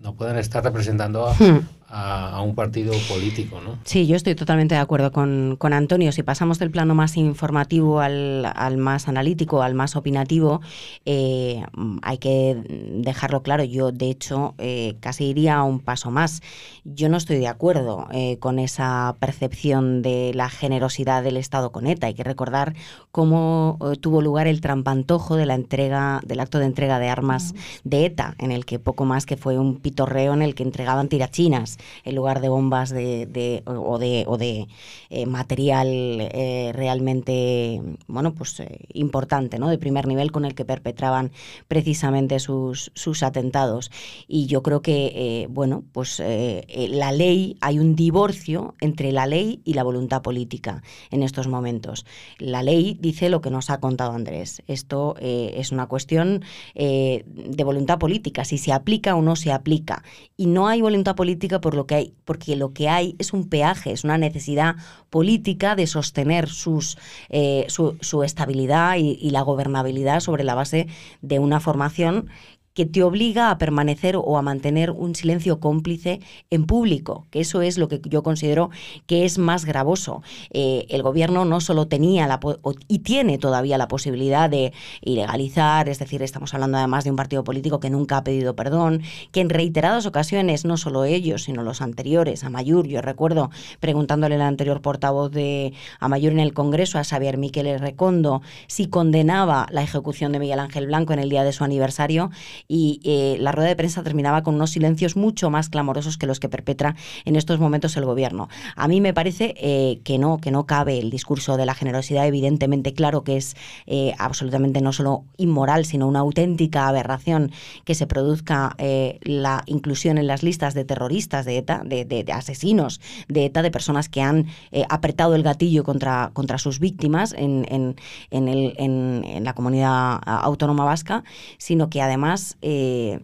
no 0.01 0.15
puedan 0.15 0.38
estar 0.38 0.63
representando 0.63 1.28
a, 1.28 1.36
a, 1.93 2.41
un 2.41 2.55
partido 2.55 2.93
político, 3.07 3.61
¿no? 3.61 3.77
Sí, 3.83 4.07
yo 4.07 4.15
estoy 4.15 4.35
totalmente 4.35 4.75
de 4.75 4.81
acuerdo 4.81 5.11
con, 5.11 5.57
Antonio. 5.73 6.11
Si 6.11 6.23
pasamos 6.23 6.59
del 6.59 6.71
plano 6.71 6.95
más 6.95 7.17
informativo 7.17 7.99
al, 7.99 8.77
más 8.77 9.07
analítico, 9.07 9.61
al 9.61 9.75
más 9.75 9.95
opinativo, 9.95 10.61
eh, 11.05 11.63
hay 12.01 12.17
que 12.17 12.57
dejarlo 12.95 13.43
claro. 13.43 13.63
Yo, 13.63 13.91
de 13.91 14.09
hecho, 14.09 14.55
eh, 14.57 14.95
casi 14.99 15.25
iría 15.25 15.61
un 15.63 15.79
paso 15.79 16.11
más. 16.11 16.41
Yo 16.83 17.09
no 17.09 17.17
estoy 17.17 17.37
de 17.37 17.47
acuerdo 17.47 18.07
eh, 18.11 18.37
con 18.39 18.59
esa 18.59 19.15
percepción 19.19 20.01
de 20.01 20.31
la 20.33 20.49
generosidad 20.49 21.23
del 21.23 21.37
Estado 21.37 21.71
con 21.71 21.87
ETA. 21.87 22.07
Hay 22.07 22.13
que 22.13 22.23
recordar 22.23 22.73
cómo 23.11 23.77
tuvo 24.01 24.21
lugar 24.21 24.47
el 24.47 24.61
trampantojo 24.61 25.35
de 25.35 25.45
la 25.45 25.53
entrega, 25.53 26.21
del 26.25 26.39
acto 26.39 26.59
de 26.59 26.65
entrega 26.65 26.99
de 26.99 27.09
armas 27.09 27.53
de 27.83 28.05
ETA, 28.05 28.35
en 28.39 28.51
el 28.51 28.65
que 28.65 28.79
poco 28.79 29.05
más 29.05 29.25
que 29.25 29.37
fue 29.37 29.59
un 29.59 29.79
pitorreo 29.79 30.33
en 30.33 30.41
el 30.41 30.55
que 30.55 30.63
entregaban 30.63 31.07
tirachinas 31.07 31.77
en 32.03 32.15
lugar 32.15 32.41
de 32.41 32.49
bombas 32.49 32.89
de, 32.89 33.63
o 33.65 33.97
de, 33.99 34.23
o 34.27 34.38
de 34.38 34.67
eh, 35.09 35.25
material 35.25 35.88
eh, 35.89 36.71
realmente 36.73 37.81
bueno, 38.07 38.34
pues, 38.34 38.61
importante, 38.93 39.59
¿no? 39.59 39.69
de 39.69 39.77
primer 39.77 40.07
nivel 40.07 40.31
con 40.31 40.45
el 40.45 40.55
que 40.55 40.65
perpetraban 40.65 41.31
precisamente 41.67 42.39
sus, 42.39 42.91
sus 42.95 43.23
atentados. 43.23 43.91
Y 44.27 44.45
yo 44.47 44.63
creo 44.63 44.81
que, 44.81 45.47
bueno, 45.49 45.84
pues 45.91 46.19
la 46.19 47.11
ley, 47.11 47.57
hay 47.61 47.79
un 47.79 47.95
divorcio 47.95 48.75
entre 48.79 49.11
la 49.11 49.27
ley 49.27 49.61
y 49.63 49.73
la 49.73 49.84
voluntad 49.84 50.21
política 50.21 50.84
en 51.11 51.23
estos 51.23 51.47
momentos. 51.47 52.05
La 52.39 52.63
ley 52.63 52.97
dice 52.99 53.29
lo 53.29 53.41
que 53.41 53.49
nos 53.49 53.69
ha 53.69 53.79
contado 53.79 54.11
Andrés. 54.11 54.61
Esto 54.67 55.15
es 55.19 55.71
una 55.71 55.88
cuestión 55.88 56.43
de 56.73 57.63
voluntad 57.63 57.99
política, 57.99 58.45
si 58.45 58.57
se 58.57 58.71
aplica 58.71 59.15
o 59.15 59.21
no 59.21 59.36
se 59.36 59.51
aplica. 59.51 60.03
Y 60.38 60.47
no 60.47 60.67
hay 60.67 60.81
voluntad 60.81 61.15
política 61.15 61.61
por 61.61 61.72
lo 61.76 61.86
que 61.86 61.95
hay, 61.95 62.13
porque 62.26 62.55
lo 62.55 62.74
que 62.74 62.89
hay 62.89 63.15
es 63.19 63.34
un 63.34 63.49
peaje, 63.49 63.91
es 63.91 64.03
una 64.03 64.17
necesidad 64.17 64.76
política 65.09 65.76
de 65.76 65.88
sostener 65.88 66.49
sus, 66.49 66.97
eh, 67.30 67.65
su, 67.69 67.97
su, 68.01 68.24
estabilidad 68.24 68.95
y 68.97 69.30
la 69.30 69.41
gobernabilidad 69.41 70.19
sobre 70.19 70.43
la 70.43 70.55
base 70.55 70.88
de 71.21 71.39
una 71.39 71.59
formación 71.59 72.30
que 72.74 72.86
te 72.86 73.03
obliga 73.03 73.51
a 73.51 73.57
permanecer 73.57 74.15
o 74.15 74.38
a 74.38 74.41
mantener 74.41 74.91
un 74.91 75.15
silencio 75.15 75.59
cómplice 75.59 76.19
en 76.49 76.65
público, 76.65 77.28
que 77.30 77.39
eso 77.39 77.61
es 77.61 77.78
lo 77.78 77.88
que 77.88 78.01
yo 78.03 78.24
considero 78.24 78.69
que 79.05 79.26
es 79.26 79.38
más 79.38 79.65
gravoso. 79.65 80.24
Eh, 80.51 80.86
el 80.89 81.03
gobierno 81.03 81.45
no 81.45 81.61
solo 81.61 81.88
tenía 81.88 82.28
la 82.28 82.39
y 82.88 82.99
tiene 82.99 83.38
todavía 83.38 83.78
la 83.78 83.88
posibilidad 83.88 84.49
de 84.49 84.74
ilegalizar, 85.01 85.88
es 85.88 85.99
decir, 85.99 86.21
estamos 86.21 86.53
hablando 86.53 86.78
además 86.78 87.03
de 87.03 87.11
un 87.11 87.15
partido 87.15 87.43
político 87.43 87.80
que 87.80 87.89
nunca 87.89 88.17
ha 88.17 88.24
pedido 88.24 88.55
perdón, 88.55 89.01
que 89.32 89.41
en 89.41 89.49
reiteradas 89.49 90.05
ocasiones, 90.05 90.65
no 90.65 90.78
solo 90.78 91.05
ellos, 91.05 91.43
sino 91.43 91.63
los 91.63 91.82
anteriores, 91.82 92.43
a 92.43 92.49
Mayur, 92.49 92.88
yo 92.88 93.01
recuerdo 93.01 93.51
preguntándole 93.80 94.36
al 94.36 94.41
anterior 94.41 94.82
portavoz 94.82 95.32
de 95.32 95.74
Amayur 95.99 96.32
en 96.32 96.39
el 96.39 96.53
Congreso, 96.53 96.97
a 96.97 97.03
Xavier 97.03 97.38
Miquel 97.38 97.80
Recondo, 97.80 98.41
si 98.67 98.88
condenaba 98.88 99.67
la 99.71 99.84
ejecución 99.84 100.32
de 100.32 100.39
Miguel 100.39 100.59
Ángel 100.59 100.88
Blanco 100.88 101.13
en 101.13 101.19
el 101.19 101.30
día 101.30 101.43
de 101.43 101.53
su 101.53 101.63
aniversario 101.63 102.32
y 102.68 102.99
eh, 103.03 103.38
la 103.39 103.51
rueda 103.51 103.70
de 103.70 103.76
prensa 103.76 104.03
terminaba 104.03 104.43
con 104.43 104.55
unos 104.55 104.72
silencios 104.72 105.16
mucho 105.16 105.49
más 105.49 105.70
clamorosos 105.70 106.18
que 106.18 106.28
los 106.28 106.39
que 106.39 106.49
perpetra 106.49 106.95
en 107.26 107.36
estos 107.36 107.59
momentos 107.59 107.95
el 107.97 108.05
gobierno. 108.05 108.49
A 108.76 108.88
mí 108.88 109.01
me 109.01 109.14
parece 109.14 109.53
eh, 109.57 109.99
que 110.03 110.18
no, 110.18 110.38
que 110.38 110.51
no 110.51 110.66
cabe 110.66 110.99
el 110.99 111.09
discurso 111.09 111.57
de 111.57 111.66
la 111.66 111.76
generosidad, 111.76 112.26
evidentemente 112.28 112.93
claro 112.93 113.24
que 113.24 113.38
es 113.38 113.55
eh, 113.86 114.14
absolutamente 114.18 114.82
no 114.82 114.93
solo 114.93 115.26
inmoral, 115.38 115.86
sino 115.86 116.07
una 116.07 116.20
auténtica 116.20 116.88
aberración 116.88 117.51
que 117.86 117.95
se 117.95 118.07
produzca 118.07 118.76
la 119.22 119.64
inclusión 119.66 120.18
en 120.18 120.28
las 120.28 120.43
listas 120.43 120.74
de 120.74 120.86
terroristas 120.86 121.45
de 121.45 121.57
ETA, 121.57 121.84
de, 121.86 122.26
asesinos 122.34 123.01
de 123.28 123.45
ETA, 123.45 123.61
de 123.61 123.72
personas 123.72 124.09
que 124.09 124.22
han 124.22 124.47
apretado 124.89 125.36
el 125.36 125.43
gatillo 125.43 125.84
contra, 125.84 126.32
contra 126.34 126.57
sus 126.57 126.80
víctimas 126.80 127.34
en, 127.34 127.66
en, 127.70 127.95
en, 128.32 128.47
el, 128.47 128.74
en 128.78 129.43
la 129.43 129.53
comunidad 129.53 130.20
autónoma 130.26 130.86
vasca, 130.86 131.24
sino 131.57 131.89
que 131.89 132.01
además 132.01 132.52
eh, 132.61 133.19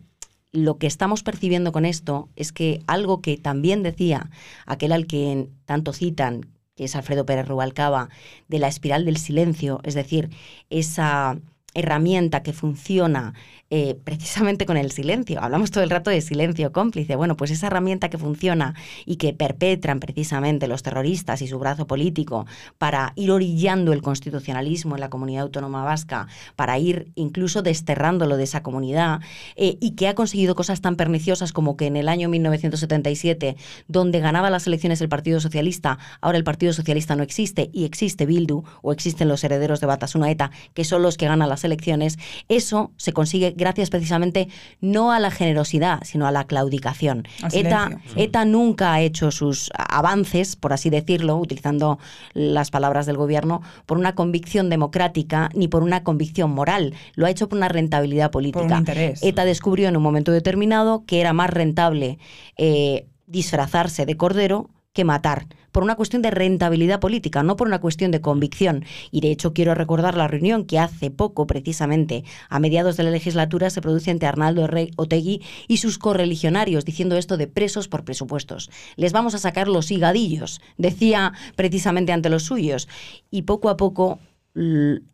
lo 0.52 0.78
que 0.78 0.88
estamos 0.88 1.24
percibiendo 1.24 1.72
con 1.72 1.86
esto 1.86 2.30
es 2.36 2.52
que 2.52 2.82
algo 2.88 3.22
que 3.22 3.38
también 3.38 3.84
decía 3.84 4.30
aquel 4.66 4.92
al 4.92 5.06
que 5.06 5.48
tanto 5.66 5.94
citan, 5.94 6.48
que 6.76 6.86
es 6.86 6.96
Alfredo 6.96 7.26
Pérez 7.26 7.48
Rubalcaba, 7.48 8.10
de 8.48 8.60
la 8.60 8.68
espiral 8.68 9.06
del 9.06 9.18
silencio, 9.18 9.80
es 9.84 9.94
decir, 9.94 10.30
esa 10.70 11.40
herramienta 11.74 12.44
que 12.44 12.54
funciona 12.54 13.34
eh, 13.72 13.96
precisamente 14.04 14.66
con 14.66 14.78
el 14.78 14.92
silencio. 14.92 15.40
Hablamos 15.44 15.70
todo 15.70 15.84
el 15.84 15.92
rato 15.92 16.10
de 16.10 16.22
silencio 16.22 16.72
cómplice. 16.72 17.16
Bueno, 17.16 17.38
pues 17.38 17.52
esa 17.52 17.68
herramienta 17.68 18.10
que 18.10 18.18
funciona 18.18 18.74
y 19.06 19.18
que 19.18 19.32
perpetran 19.34 20.00
precisamente 20.00 20.68
los 20.68 20.82
terroristas 20.82 21.44
y 21.44 21.48
su 21.48 21.60
brazo 21.60 21.86
político 21.86 22.48
para 22.80 23.14
ir 23.16 23.30
orillando 23.30 23.94
el 23.94 24.02
constitucionalismo 24.02 24.96
en 24.96 25.02
la 25.02 25.12
comunidad 25.12 25.44
autónoma 25.44 25.84
vasca, 25.84 26.28
para 26.56 26.80
ir 26.80 27.12
incluso 27.14 27.62
desterrándolo 27.62 28.38
de 28.38 28.46
esa 28.46 28.64
comunidad, 28.64 29.20
eh, 29.56 29.78
y 29.80 29.92
que 29.92 30.08
ha 30.08 30.16
conseguido 30.16 30.56
cosas 30.56 30.82
tan 30.82 30.96
perniciosas 30.96 31.54
como 31.54 31.78
que 31.78 31.86
en 31.86 31.96
el 31.96 32.10
año 32.10 32.28
1977, 32.28 33.56
donde 33.88 34.20
ganaba 34.20 34.50
las 34.50 34.66
elecciones 34.66 35.00
el 35.02 35.10
Partido 35.10 35.40
Socialista, 35.40 36.00
ahora 36.22 36.40
el 36.40 36.44
Partido 36.44 36.74
Socialista 36.74 37.16
no 37.16 37.22
existe 37.22 37.70
y 37.72 37.86
existe 37.86 38.26
Bildu 38.26 38.64
o 38.82 38.92
existen 38.92 39.28
los 39.28 39.44
herederos 39.44 39.80
de 39.80 39.86
Batasuna 39.86 40.32
ETA, 40.32 40.50
que 40.74 40.84
son 40.84 41.04
los 41.04 41.16
que 41.16 41.28
ganan 41.28 41.50
las 41.50 41.59
elecciones, 41.64 42.18
eso 42.48 42.92
se 42.98 43.14
consigue 43.14 43.54
gracias 43.56 43.90
precisamente 43.90 44.48
no 44.82 45.12
a 45.12 45.20
la 45.20 45.32
generosidad, 45.32 46.00
sino 46.04 46.28
a 46.28 46.32
la 46.32 46.46
claudicación. 46.46 47.28
ETA, 47.52 48.02
ETA 48.16 48.46
nunca 48.46 48.94
ha 48.94 49.02
hecho 49.02 49.32
sus 49.32 49.72
avances, 49.74 50.56
por 50.56 50.74
así 50.74 50.90
decirlo, 50.90 51.38
utilizando 51.38 52.00
las 52.34 52.72
palabras 52.72 53.06
del 53.06 53.18
gobierno, 53.18 53.62
por 53.86 53.98
una 53.98 54.16
convicción 54.16 54.70
democrática 54.70 55.50
ni 55.54 55.68
por 55.68 55.84
una 55.84 56.04
convicción 56.04 56.52
moral. 56.52 56.94
Lo 57.16 57.26
ha 57.26 57.30
hecho 57.30 57.50
por 57.50 57.58
una 57.58 57.70
rentabilidad 57.70 58.32
política. 58.32 58.84
ETA 59.22 59.46
descubrió 59.46 59.88
en 59.90 59.98
un 59.98 60.04
momento 60.04 60.32
determinado 60.32 61.04
que 61.06 61.22
era 61.22 61.34
más 61.34 61.50
rentable 61.50 62.20
eh, 62.58 63.08
disfrazarse 63.28 64.06
de 64.06 64.18
cordero 64.18 64.70
que 64.94 65.06
matar, 65.06 65.48
por 65.72 65.84
una 65.84 65.96
cuestión 65.96 66.22
de 66.22 66.32
rentabilidad 66.32 67.00
política, 67.00 67.44
no 67.44 67.56
por 67.56 67.68
una 67.68 67.80
cuestión 67.80 68.12
de 68.12 68.22
convicción. 68.22 68.86
Y 69.12 69.22
de 69.22 69.32
hecho 69.32 69.54
quiero 69.54 69.76
recordar 69.76 70.18
la 70.18 70.28
reunión 70.28 70.66
que 70.66 70.80
hace 70.80 71.12
poco, 71.12 71.46
precisamente, 71.48 72.24
a 72.50 72.60
mediados 72.60 72.98
de 72.98 73.04
la 73.04 73.12
legislatura, 73.12 73.70
se 73.70 73.82
produce 73.82 74.12
entre 74.12 74.28
Arnaldo 74.28 74.68
Rey 74.68 74.92
Otegui 74.98 75.42
y 75.68 75.78
sus 75.78 76.00
correligionarios, 76.00 76.86
diciendo 76.86 77.18
esto 77.18 77.38
de 77.38 77.48
presos 77.48 77.88
por 77.88 78.04
presupuestos. 78.04 78.70
Les 78.96 79.14
vamos 79.14 79.36
a 79.36 79.40
sacar 79.40 79.68
los 79.68 79.92
higadillos, 79.92 80.62
decía 80.78 81.34
precisamente 81.56 82.12
ante 82.12 82.30
los 82.30 82.44
suyos. 82.44 82.88
Y 83.30 83.44
poco 83.44 83.70
a 83.70 83.78
poco 83.78 84.20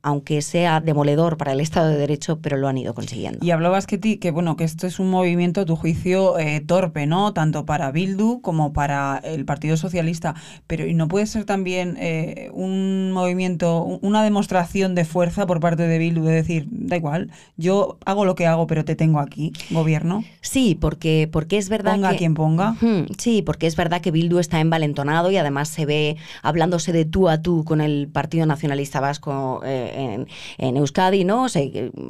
aunque 0.02 0.42
sea 0.42 0.80
demoledor 0.80 1.38
para 1.38 1.52
el 1.52 1.60
Estado 1.60 1.90
de 1.90 1.98
Derecho, 1.98 2.40
pero 2.40 2.58
lo 2.58 2.68
han 2.68 2.78
ido 2.78 2.94
consiguiendo. 2.94 3.46
Y 3.46 3.52
hablabas 3.52 3.86
que, 3.86 3.98
ti, 3.98 4.18
que 4.18 4.32
bueno 4.32 4.56
que 4.56 4.64
esto 4.64 4.88
es 4.88 4.98
un 4.98 5.10
movimiento, 5.10 5.62
a 5.62 5.66
tu 5.66 5.76
juicio, 5.76 6.40
eh, 6.40 6.62
torpe, 6.62 7.06
¿no? 7.06 7.34
Tanto 7.34 7.66
para 7.66 7.92
Bildu 7.92 8.42
como 8.42 8.74
para 8.74 9.18
el 9.24 9.46
Partido 9.46 9.78
Socialista. 9.78 10.36
Pero 10.68 10.88
¿y 10.88 10.94
no 10.94 11.08
puede 11.08 11.28
ser 11.28 11.44
también 11.46 11.98
eh, 12.00 12.50
un 12.54 13.12
movimiento, 13.12 13.84
una 13.84 14.24
demostración 14.24 14.96
de 14.96 15.06
fuerza 15.06 15.46
por 15.46 15.60
parte 15.60 15.84
de 15.84 15.98
Bildu 15.98 16.24
de 16.24 16.34
decir, 16.34 16.68
da 16.72 16.96
igual, 16.96 17.30
yo 17.58 17.98
hago 18.06 18.26
lo 18.26 18.36
que 18.36 18.48
hago, 18.48 18.68
pero 18.68 18.86
te 18.86 18.96
tengo 18.96 19.20
aquí, 19.20 19.52
gobierno? 19.70 20.24
Sí, 20.42 20.78
porque, 20.80 21.30
porque 21.32 21.58
es 21.58 21.70
verdad 21.70 21.96
ponga 21.96 22.16
quien 22.16 22.34
ponga. 22.34 22.76
sí, 23.18 23.42
porque 23.42 23.68
es 23.68 23.76
verdad 23.76 24.02
que 24.02 24.12
Bildu 24.12 24.40
está 24.40 24.60
envalentonado 24.60 25.30
y 25.30 25.38
además 25.38 25.68
se 25.68 25.86
ve 25.86 26.18
hablándose 26.42 26.94
de 26.94 27.06
tú 27.06 27.28
a 27.28 27.42
tú 27.42 27.64
con 27.66 27.82
el 27.82 28.08
Partido 28.08 28.46
Nacionalista 28.46 29.00
Vasco 29.02 29.25
eh, 29.64 30.26
en, 30.58 30.78
Euskadi, 30.78 31.24
¿no? 31.24 31.48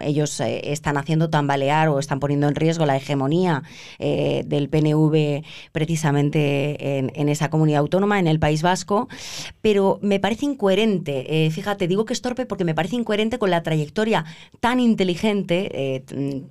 ellos 0.01 0.39
eh, 0.39 0.71
están 0.71 0.97
haciendo 0.97 1.29
tambalear 1.29 1.89
o 1.89 1.99
están 1.99 2.19
poniendo 2.19 2.47
en 2.47 2.55
riesgo 2.55 2.85
la 2.85 2.97
hegemonía 2.97 3.63
eh, 3.99 4.43
del 4.45 4.69
PNV 4.69 5.43
precisamente 5.71 6.99
en, 6.99 7.29
esa 7.29 7.49
comunidad 7.49 7.79
autónoma, 7.79 8.19
en 8.19 8.27
el 8.27 8.39
País 8.39 8.61
Vasco, 8.61 9.07
pero 9.61 9.99
me 10.01 10.19
parece 10.19 10.45
incoherente, 10.45 11.49
fíjate, 11.51 11.87
digo 11.87 12.05
que 12.05 12.13
es 12.13 12.21
torpe 12.21 12.45
porque 12.45 12.63
me 12.63 12.75
parece 12.75 12.95
incoherente 12.95 13.39
con 13.39 13.49
la 13.49 13.63
trayectoria 13.63 14.25
tan 14.59 14.79
inteligente 14.79 16.03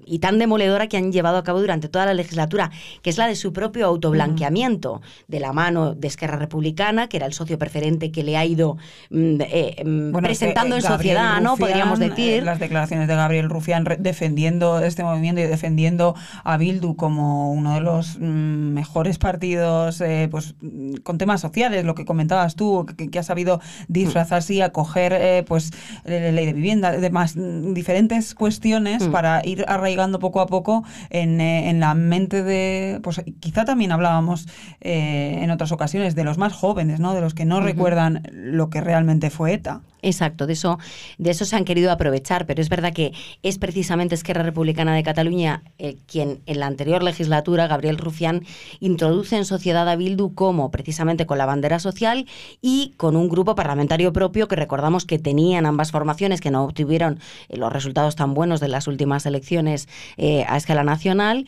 y 0.04 0.18
tan 0.18 0.38
demoledora 0.38 0.88
que 0.88 0.96
han 0.96 1.12
llevado 1.12 1.38
a 1.38 1.44
cabo 1.44 1.60
durante 1.60 1.88
toda 1.88 2.06
la 2.06 2.14
legislatura, 2.14 2.70
que 3.02 3.10
es 3.10 3.18
la 3.18 3.26
de 3.26 3.36
su 3.36 3.52
propio 3.52 3.86
autoblanqueamiento, 3.86 5.00
de 5.28 5.40
la 5.40 5.52
mano 5.52 5.94
de 5.94 6.08
Esquerra 6.08 6.36
Republicana, 6.36 7.08
que 7.08 7.16
era 7.16 7.26
el 7.26 7.32
socio 7.32 7.58
preferente 7.58 8.10
que 8.10 8.22
le 8.22 8.36
ha 8.36 8.44
ido 8.44 8.76
mm, 9.10 9.38
mm, 9.84 10.12
presentando 10.22 10.53
en 10.62 10.82
sociedad, 10.82 11.40
¿no? 11.40 11.56
Podríamos 11.56 12.00
eh, 12.00 12.08
decir. 12.08 12.42
Las 12.42 12.58
declaraciones 12.58 13.08
de 13.08 13.14
Gabriel 13.14 13.48
Rufián 13.48 13.84
defendiendo 13.98 14.80
este 14.80 15.02
movimiento 15.02 15.40
y 15.40 15.44
defendiendo 15.44 16.14
a 16.42 16.56
Bildu 16.56 16.96
como 16.96 17.52
uno 17.52 17.74
de 17.74 17.80
los 17.80 18.18
mm, 18.18 18.22
mejores 18.22 19.18
partidos 19.18 20.00
eh, 20.00 20.28
pues 20.30 20.54
con 21.02 21.18
temas 21.18 21.40
sociales, 21.40 21.84
lo 21.84 21.94
que 21.94 22.04
comentabas 22.04 22.56
tú, 22.56 22.86
que, 22.86 23.18
ha 23.18 23.22
sabido 23.22 23.60
disfrazarse 23.88 24.54
y 24.54 24.60
acoger 24.60 25.12
eh, 25.12 25.44
pues 25.46 25.70
ley 26.04 26.46
de 26.46 26.52
vivienda, 26.52 26.92
demás 26.92 27.36
mm, 27.36 27.72
diferentes 27.74 28.34
cuestiones 28.34 29.08
mm. 29.08 29.12
para 29.12 29.44
ir 29.44 29.64
arraigando 29.68 30.18
poco 30.18 30.40
a 30.40 30.46
poco 30.46 30.84
en, 31.10 31.40
en, 31.40 31.80
la 31.80 31.94
mente 31.94 32.42
de, 32.42 33.00
pues 33.02 33.22
quizá 33.40 33.64
también 33.64 33.92
hablábamos 33.92 34.46
en 34.80 35.50
otras 35.50 35.72
ocasiones 35.72 36.14
de 36.14 36.24
los 36.24 36.38
más 36.38 36.52
jóvenes, 36.52 37.00
¿no? 37.00 37.14
De 37.14 37.20
los 37.20 37.34
que 37.34 37.44
no 37.44 37.60
recuerdan 37.60 38.22
lo 38.32 38.70
que 38.70 38.80
realmente 38.80 39.30
fue 39.30 39.54
ETA. 39.54 39.80
Exacto, 40.04 40.46
de 40.46 40.52
eso, 40.52 40.78
de 41.16 41.30
eso 41.30 41.46
se 41.46 41.56
han 41.56 41.64
querido 41.64 41.90
aprovechar, 41.90 42.44
pero 42.44 42.60
es 42.60 42.68
verdad 42.68 42.92
que 42.92 43.14
es 43.42 43.58
precisamente 43.58 44.14
Esquerra 44.14 44.42
Republicana 44.42 44.94
de 44.94 45.02
Cataluña 45.02 45.62
eh, 45.78 45.96
quien 46.06 46.40
en 46.44 46.60
la 46.60 46.66
anterior 46.66 47.02
legislatura, 47.02 47.66
Gabriel 47.68 47.96
Rufián, 47.96 48.44
introduce 48.80 49.34
en 49.36 49.46
sociedad 49.46 49.88
a 49.88 49.96
Bildu 49.96 50.34
como 50.34 50.70
precisamente 50.70 51.24
con 51.24 51.38
la 51.38 51.46
bandera 51.46 51.78
social 51.78 52.26
y 52.60 52.92
con 52.98 53.16
un 53.16 53.30
grupo 53.30 53.54
parlamentario 53.54 54.12
propio 54.12 54.46
que 54.46 54.56
recordamos 54.56 55.06
que 55.06 55.18
tenían 55.18 55.64
ambas 55.64 55.90
formaciones 55.90 56.42
que 56.42 56.50
no 56.50 56.64
obtuvieron 56.64 57.18
eh, 57.48 57.56
los 57.56 57.72
resultados 57.72 58.14
tan 58.14 58.34
buenos 58.34 58.60
de 58.60 58.68
las 58.68 58.86
últimas 58.86 59.24
elecciones 59.24 59.88
eh, 60.18 60.44
a 60.48 60.58
escala 60.58 60.84
nacional, 60.84 61.46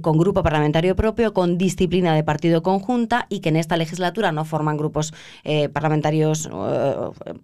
con 0.00 0.18
grupo 0.18 0.42
parlamentario 0.42 0.96
propio, 0.96 1.32
con 1.32 1.56
disciplina 1.56 2.14
de 2.14 2.22
partido 2.22 2.62
conjunta 2.62 3.26
y 3.30 3.40
que 3.40 3.48
en 3.48 3.56
esta 3.56 3.76
legislatura 3.76 4.32
no 4.32 4.44
forman 4.44 4.76
grupos 4.76 5.14
parlamentarios, 5.72 6.48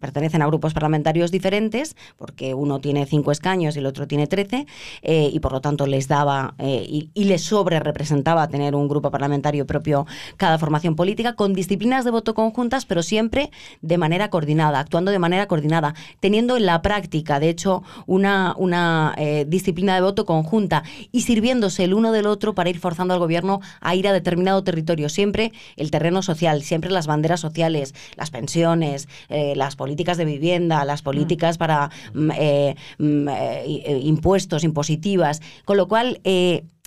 pertenecen 0.01 0.42
a 0.43 0.47
grupos 0.47 0.75
parlamentarios 0.75 1.31
diferentes, 1.31 1.97
porque 2.17 2.55
uno 2.55 2.81
tiene 2.81 3.07
cinco 3.07 3.33
escaños 3.33 3.77
y 3.77 3.79
el 3.79 3.87
otro 3.87 4.07
tiene 4.07 4.27
trece, 4.27 4.67
eh, 5.03 5.31
y 5.33 5.41
por 5.41 5.53
lo 5.53 5.61
tanto 5.61 5.87
les 5.87 6.09
daba 6.09 6.55
eh, 6.59 6.87
y, 7.15 7.25
les 7.25 7.43
sobre 7.43 7.79
representaba 7.81 8.49
tener 8.49 8.75
un 8.75 8.89
grupo 8.89 9.11
parlamentario 9.11 9.67
propio 9.67 10.07
cada 10.37 10.59
formación 10.59 10.97
política, 10.97 11.35
con 11.35 11.55
disciplinas 11.55 12.05
de 12.05 12.11
voto 12.11 12.35
conjuntas, 12.35 12.85
pero 12.85 13.03
siempre 13.03 13.51
de 13.81 13.97
manera 13.97 14.29
coordinada, 14.29 14.81
actuando 14.81 15.11
de 15.11 15.19
manera 15.19 15.47
coordinada, 15.47 15.95
teniendo 16.21 16.57
en 16.57 16.67
la 16.67 16.83
práctica, 16.83 17.41
de 17.41 17.49
hecho, 17.49 17.83
una, 18.07 18.55
una 18.59 19.15
eh, 19.17 19.45
disciplina 19.49 19.95
de 19.95 20.01
voto 20.01 20.27
conjunta 20.27 20.83
y 21.13 21.23
sirviéndose 21.23 21.85
el 21.85 21.95
uno 21.95 22.13
del 22.13 22.27
otro 22.27 22.55
para 22.55 22.71
ir 22.71 22.79
forzando 22.79 23.15
al 23.15 23.21
gobierno 23.21 23.61
a 23.81 23.95
ir 23.95 24.09
a 24.09 24.13
determinado 24.13 24.63
territorio, 24.65 25.09
siempre 25.09 25.53
el 25.77 25.91
terreno 25.91 26.23
social, 26.23 26.63
siempre 26.63 26.91
las 26.91 27.07
banderas 27.07 27.41
sociales, 27.41 27.95
las 28.17 28.31
pensiones, 28.31 29.09
las 29.29 29.77
políticas 29.77 30.17
de 30.17 30.25
vivienda, 30.33 30.85
las 30.85 31.03
políticas 31.03 31.59
para 31.59 31.91
mm, 32.15 32.31
eh, 32.37 32.77
mm, 32.99 33.29
eh, 33.29 33.63
eh, 33.65 34.01
impuestos, 34.03 34.65
impositivas, 34.65 35.41
con 35.65 35.77
lo 35.77 35.89
cual 35.89 36.21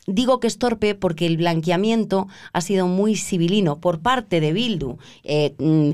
Digo 0.07 0.39
que 0.39 0.45
es 0.45 0.59
torpe 0.59 0.93
porque 0.93 1.25
el 1.25 1.37
blanqueamiento 1.37 2.27
ha 2.53 2.61
sido 2.61 2.85
muy 2.85 3.15
civilino 3.15 3.79
por 3.79 4.01
parte 4.01 4.39
de 4.39 4.53
Bildu. 4.53 4.99
Mm, 5.57 5.89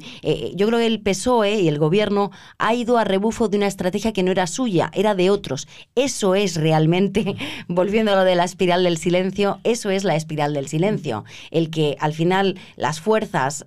yo 0.54 0.68
creo 0.68 0.80
que 0.80 0.86
el 0.86 1.00
PSOE 1.00 1.62
y 1.62 1.70
el 1.70 1.80
gobierno 1.80 2.30
ha 2.58 2.74
ido 2.74 2.98
a 2.98 3.06
rebufo 3.06 3.48
de 3.48 3.56
una 3.56 3.68
estrategia 3.68 4.12
que 4.12 4.22
no 4.22 4.32
era 4.32 4.48
suya, 4.48 4.92
era 4.94 5.16
de 5.16 5.30
otros. 5.30 5.66
Eso 5.96 6.36
es 6.36 6.58
realmente, 6.58 7.38
volviendo 7.70 8.12
a 8.12 8.18
lo 8.18 8.26
de 8.26 8.36
la 8.36 8.44
espiral 8.44 8.84
del 8.84 8.98
silencio, 8.98 9.62
eso 9.64 9.90
es 9.90 10.04
la 10.04 10.18
espiral 10.18 10.54
del 10.54 10.68
silencio. 10.68 11.24
El 11.50 11.70
que 11.70 11.96
al 12.02 12.12
final 12.12 12.60
las 12.76 13.00
fuerzas 13.00 13.64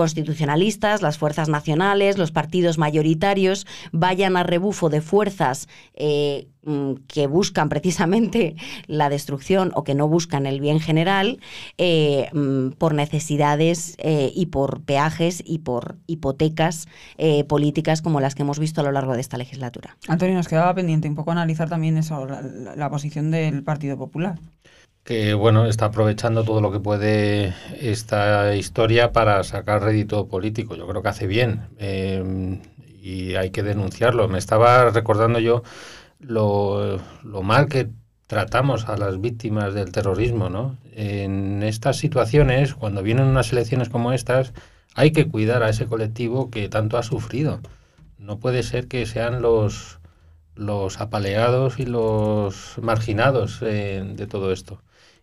constitucionalistas, 0.00 1.02
las 1.02 1.18
fuerzas 1.18 1.50
nacionales, 1.50 2.16
los 2.16 2.32
partidos 2.32 2.78
mayoritarios 2.78 3.66
vayan 3.92 4.38
a 4.38 4.42
rebufo 4.42 4.88
de 4.88 5.02
fuerzas 5.02 5.68
eh, 5.92 6.48
mm, 6.62 6.92
que 7.06 7.26
buscan 7.26 7.68
precisamente 7.68 8.56
la 8.86 9.10
destrucción 9.10 9.72
o 9.74 9.84
que 9.84 9.94
no 9.94 10.08
buscan 10.08 10.46
el 10.46 10.58
bien 10.58 10.80
general 10.80 11.38
eh, 11.76 12.30
mm, 12.32 12.70
por 12.78 12.94
necesidades 12.94 13.96
eh, 13.98 14.32
y 14.34 14.46
por 14.46 14.80
peajes 14.80 15.42
y 15.44 15.58
por 15.58 15.98
hipotecas 16.06 16.88
políticas 17.46 18.00
como 18.00 18.20
las 18.20 18.34
que 18.34 18.40
hemos 18.42 18.58
visto 18.58 18.80
a 18.80 18.84
lo 18.84 18.92
largo 18.92 19.12
de 19.12 19.20
esta 19.20 19.36
legislatura. 19.36 19.98
Antonio, 20.08 20.34
nos 20.34 20.48
quedaba 20.48 20.74
pendiente 20.74 21.08
un 21.08 21.14
poco 21.14 21.30
analizar 21.30 21.68
también 21.68 21.98
eso, 21.98 22.26
la 22.26 22.88
posición 22.88 23.30
del 23.30 23.62
Partido 23.62 23.98
Popular 23.98 24.38
que 25.10 25.34
bueno, 25.34 25.66
está 25.66 25.86
aprovechando 25.86 26.44
todo 26.44 26.60
lo 26.60 26.70
que 26.70 26.78
puede 26.78 27.52
esta 27.80 28.54
historia 28.54 29.10
para 29.10 29.42
sacar 29.42 29.82
rédito 29.82 30.28
político. 30.28 30.76
Yo 30.76 30.86
creo 30.86 31.02
que 31.02 31.08
hace 31.08 31.26
bien 31.26 31.62
eh, 31.78 32.60
y 33.02 33.34
hay 33.34 33.50
que 33.50 33.64
denunciarlo. 33.64 34.28
Me 34.28 34.38
estaba 34.38 34.88
recordando 34.90 35.40
yo 35.40 35.64
lo, 36.20 37.00
lo, 37.24 37.42
mal 37.42 37.66
que 37.66 37.88
tratamos 38.28 38.88
a 38.88 38.96
las 38.96 39.20
víctimas 39.20 39.74
del 39.74 39.90
terrorismo, 39.90 40.48
¿no? 40.48 40.78
En 40.92 41.64
estas 41.64 41.96
situaciones, 41.96 42.74
cuando 42.76 43.02
vienen 43.02 43.26
unas 43.26 43.50
elecciones 43.52 43.88
como 43.88 44.12
estas, 44.12 44.52
hay 44.94 45.10
que 45.10 45.26
cuidar 45.26 45.64
a 45.64 45.70
ese 45.70 45.86
colectivo 45.86 46.52
que 46.52 46.68
tanto 46.68 46.98
ha 46.98 47.02
sufrido. 47.02 47.58
No 48.16 48.38
puede 48.38 48.62
ser 48.62 48.86
que 48.86 49.06
sean 49.06 49.42
los 49.42 49.98
los 50.54 51.00
apaleados 51.00 51.80
y 51.80 51.86
los 51.86 52.78
marginados 52.80 53.58
eh, 53.62 54.04
de 54.06 54.26
todo 54.28 54.52
esto. 54.52 54.80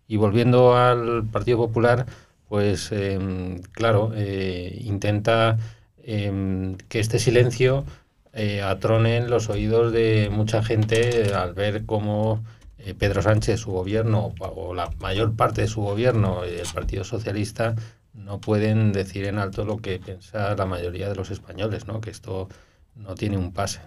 Y 0.07 0.15
volviendo 0.17 0.75
al 0.75 1.25
Partido 1.25 1.57
Popular, 1.57 2.05
pues 2.47 2.91
em, 2.91 3.61
claro, 3.71 4.11
eh, 4.15 4.81
intenta 4.85 5.57
em, 6.03 6.75
que 6.89 6.99
este 6.99 7.19
silencio 7.19 7.85
eh, 8.33 8.61
atrone 8.61 9.17
en 9.17 9.29
los 9.29 9.49
oídos 9.49 9.91
de 9.91 10.29
mucha 10.31 10.63
gente 10.63 11.33
al 11.33 11.53
ver 11.53 11.85
cómo 11.85 12.43
eh, 12.77 12.93
Pedro 12.93 13.21
Sánchez, 13.21 13.59
su 13.59 13.71
gobierno, 13.71 14.33
o 14.39 14.73
la 14.73 14.89
mayor 14.99 15.35
parte 15.35 15.61
de 15.61 15.67
su 15.67 15.81
gobierno, 15.81 16.43
el 16.43 16.61
Partido 16.73 17.03
Socialista, 17.03 17.75
no 18.13 18.39
pueden 18.39 18.93
decir 18.93 19.25
en 19.25 19.39
alto 19.39 19.65
lo 19.65 19.77
que 19.77 19.99
piensa 19.99 20.55
la 20.55 20.65
mayoría 20.65 21.09
de 21.09 21.15
los 21.15 21.31
españoles, 21.31 21.87
¿no? 21.87 22.01
que 22.01 22.09
esto 22.11 22.47
no 22.95 23.15
tiene 23.15 23.37
un 23.37 23.51
pase. 23.51 23.81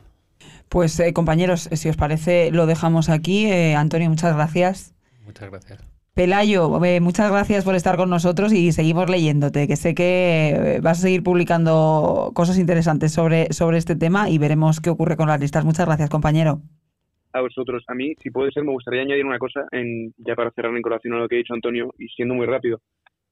Pues 0.68 1.02
compañeros, 1.14 1.68
si 1.72 1.88
os 1.88 1.96
parece, 1.96 2.50
lo 2.52 2.66
dejamos 2.66 3.08
aquí. 3.08 3.50
Antonio, 3.50 4.08
muchas 4.08 4.34
gracias. 4.34 4.94
Muchas 5.24 5.50
gracias. 5.50 5.99
Pelayo, 6.14 6.68
muchas 7.00 7.30
gracias 7.30 7.64
por 7.64 7.74
estar 7.76 7.96
con 7.96 8.10
nosotros 8.10 8.52
y 8.52 8.72
seguimos 8.72 9.08
leyéndote, 9.08 9.68
que 9.68 9.76
sé 9.76 9.94
que 9.94 10.50
eh, 10.50 10.80
vas 10.82 10.98
a 10.98 11.02
seguir 11.02 11.22
publicando 11.22 12.32
cosas 12.34 12.58
interesantes 12.58 13.12
sobre, 13.12 13.52
sobre 13.52 13.78
este 13.78 13.94
tema 13.94 14.28
y 14.28 14.38
veremos 14.38 14.80
qué 14.80 14.90
ocurre 14.90 15.16
con 15.16 15.28
las 15.28 15.40
listas. 15.40 15.64
Muchas 15.64 15.86
gracias, 15.86 16.10
compañero. 16.10 16.60
A 17.32 17.40
vosotros. 17.40 17.84
A 17.86 17.94
mí, 17.94 18.14
si 18.20 18.30
puede 18.30 18.50
ser, 18.50 18.64
me 18.64 18.72
gustaría 18.72 19.02
añadir 19.02 19.24
una 19.24 19.38
cosa, 19.38 19.66
en, 19.70 20.12
ya 20.18 20.34
para 20.34 20.50
cerrar 20.50 20.74
en 20.74 20.82
colación 20.82 21.14
a 21.14 21.18
lo 21.18 21.28
que 21.28 21.36
ha 21.36 21.38
dicho 21.38 21.54
Antonio 21.54 21.94
y 21.96 22.08
siendo 22.08 22.34
muy 22.34 22.46
rápido. 22.46 22.80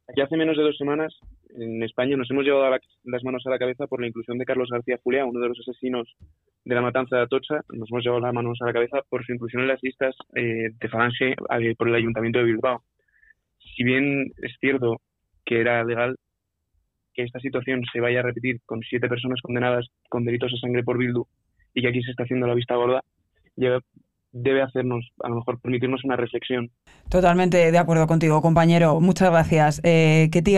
Aquí 0.09 0.23
hace 0.23 0.39
menos 0.39 0.57
de 0.57 0.63
dos 0.63 0.79
semanas, 0.79 1.15
en 1.51 1.83
España, 1.83 2.17
nos 2.17 2.31
hemos 2.31 2.43
llevado 2.43 2.75
las 3.05 3.25
manos 3.25 3.47
a 3.47 3.51
la 3.51 3.59
cabeza 3.59 3.87
por 3.87 4.01
la 4.01 4.07
inclusión 4.07 4.39
de 4.39 4.47
Carlos 4.47 4.71
García 4.71 4.99
Juliá, 5.05 5.27
uno 5.27 5.39
de 5.39 5.49
los 5.49 5.61
asesinos 5.61 6.17
de 6.65 6.75
la 6.75 6.81
matanza 6.81 7.17
de 7.17 7.23
Atocha. 7.23 7.61
Nos 7.75 7.91
hemos 7.91 8.03
llevado 8.03 8.23
las 8.23 8.33
manos 8.33 8.59
a 8.63 8.67
la 8.67 8.73
cabeza 8.73 9.03
por 9.11 9.23
su 9.27 9.35
inclusión 9.35 9.63
en 9.63 9.69
las 9.69 9.83
listas 9.83 10.17
eh, 10.35 10.71
de 10.81 10.89
Falange 10.89 11.33
eh, 11.33 11.75
por 11.77 11.89
el 11.89 11.95
Ayuntamiento 11.95 12.39
de 12.39 12.47
Bilbao. 12.47 12.83
Si 13.59 13.85
bien 13.85 14.33
es 14.39 14.57
cierto 14.61 14.97
que 15.45 15.61
era 15.61 15.85
legal 15.85 16.17
que 17.13 17.25
esta 17.25 17.41
situación 17.41 17.83
se 17.93 18.01
vaya 18.01 18.21
a 18.21 18.23
repetir 18.23 18.61
con 18.65 18.81
siete 18.81 19.09
personas 19.09 19.43
condenadas 19.43 19.89
con 20.09 20.25
delitos 20.25 20.53
de 20.53 20.59
sangre 20.59 20.85
por 20.85 20.97
Bildu 20.97 21.27
y 21.75 21.83
que 21.83 21.89
aquí 21.89 22.03
se 22.03 22.13
está 22.13 22.23
haciendo 22.23 22.47
la 22.47 22.55
vista 22.55 22.77
gorda, 22.77 23.03
debe 24.33 24.63
hacernos, 24.63 25.11
a 25.23 25.29
lo 25.29 25.37
mejor, 25.37 25.61
permitirnos 25.61 26.05
una 26.05 26.17
reflexión. 26.17 26.71
Totalmente 27.09 27.71
de 27.71 27.79
acuerdo 27.79 28.07
contigo, 28.07 28.41
compañero. 28.43 29.01
Muchas 29.01 29.31
gracias. 29.31 29.81
Eh, 29.85 30.29
Ketty 30.33 30.57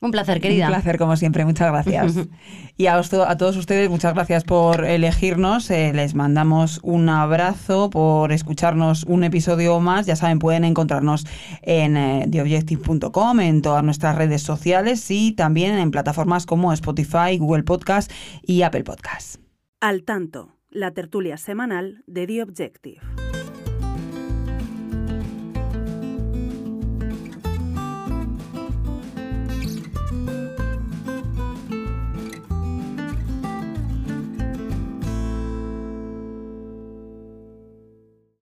Un 0.00 0.10
placer, 0.10 0.40
querida. 0.40 0.66
Un 0.66 0.72
placer, 0.72 0.98
como 0.98 1.16
siempre. 1.16 1.44
Muchas 1.44 1.70
gracias. 1.70 2.28
y 2.76 2.86
a, 2.86 2.96
a, 2.96 3.36
todos 3.36 3.56
ustedes, 3.56 3.90
muchas 3.90 4.14
gracias 4.14 4.44
por 4.44 4.84
elegirnos. 4.84 5.70
Eh, 5.70 5.92
les 5.94 6.14
mandamos 6.14 6.80
un 6.82 7.08
abrazo 7.08 7.90
por 7.90 8.32
escucharnos 8.32 9.04
un 9.04 9.24
episodio 9.24 9.80
más. 9.80 10.06
Ya 10.06 10.16
saben, 10.16 10.38
pueden 10.38 10.64
encontrarnos 10.64 11.26
en 11.62 11.96
eh, 11.96 12.28
theobjective.com, 12.30 13.40
en 13.40 13.62
todas 13.62 13.82
nuestras 13.82 14.16
redes 14.16 14.42
sociales 14.42 15.10
y 15.10 15.32
también 15.32 15.76
en 15.76 15.90
plataformas 15.90 16.46
como 16.46 16.72
Spotify, 16.72 17.38
Google 17.38 17.64
Podcast 17.64 18.10
y 18.42 18.62
Apple 18.62 18.84
Podcast. 18.84 19.40
Al 19.80 20.04
tanto 20.04 20.53
la 20.74 20.90
tertulia 20.90 21.36
semanal 21.36 22.02
de 22.06 22.26
The 22.26 22.42
Objective. 22.42 23.00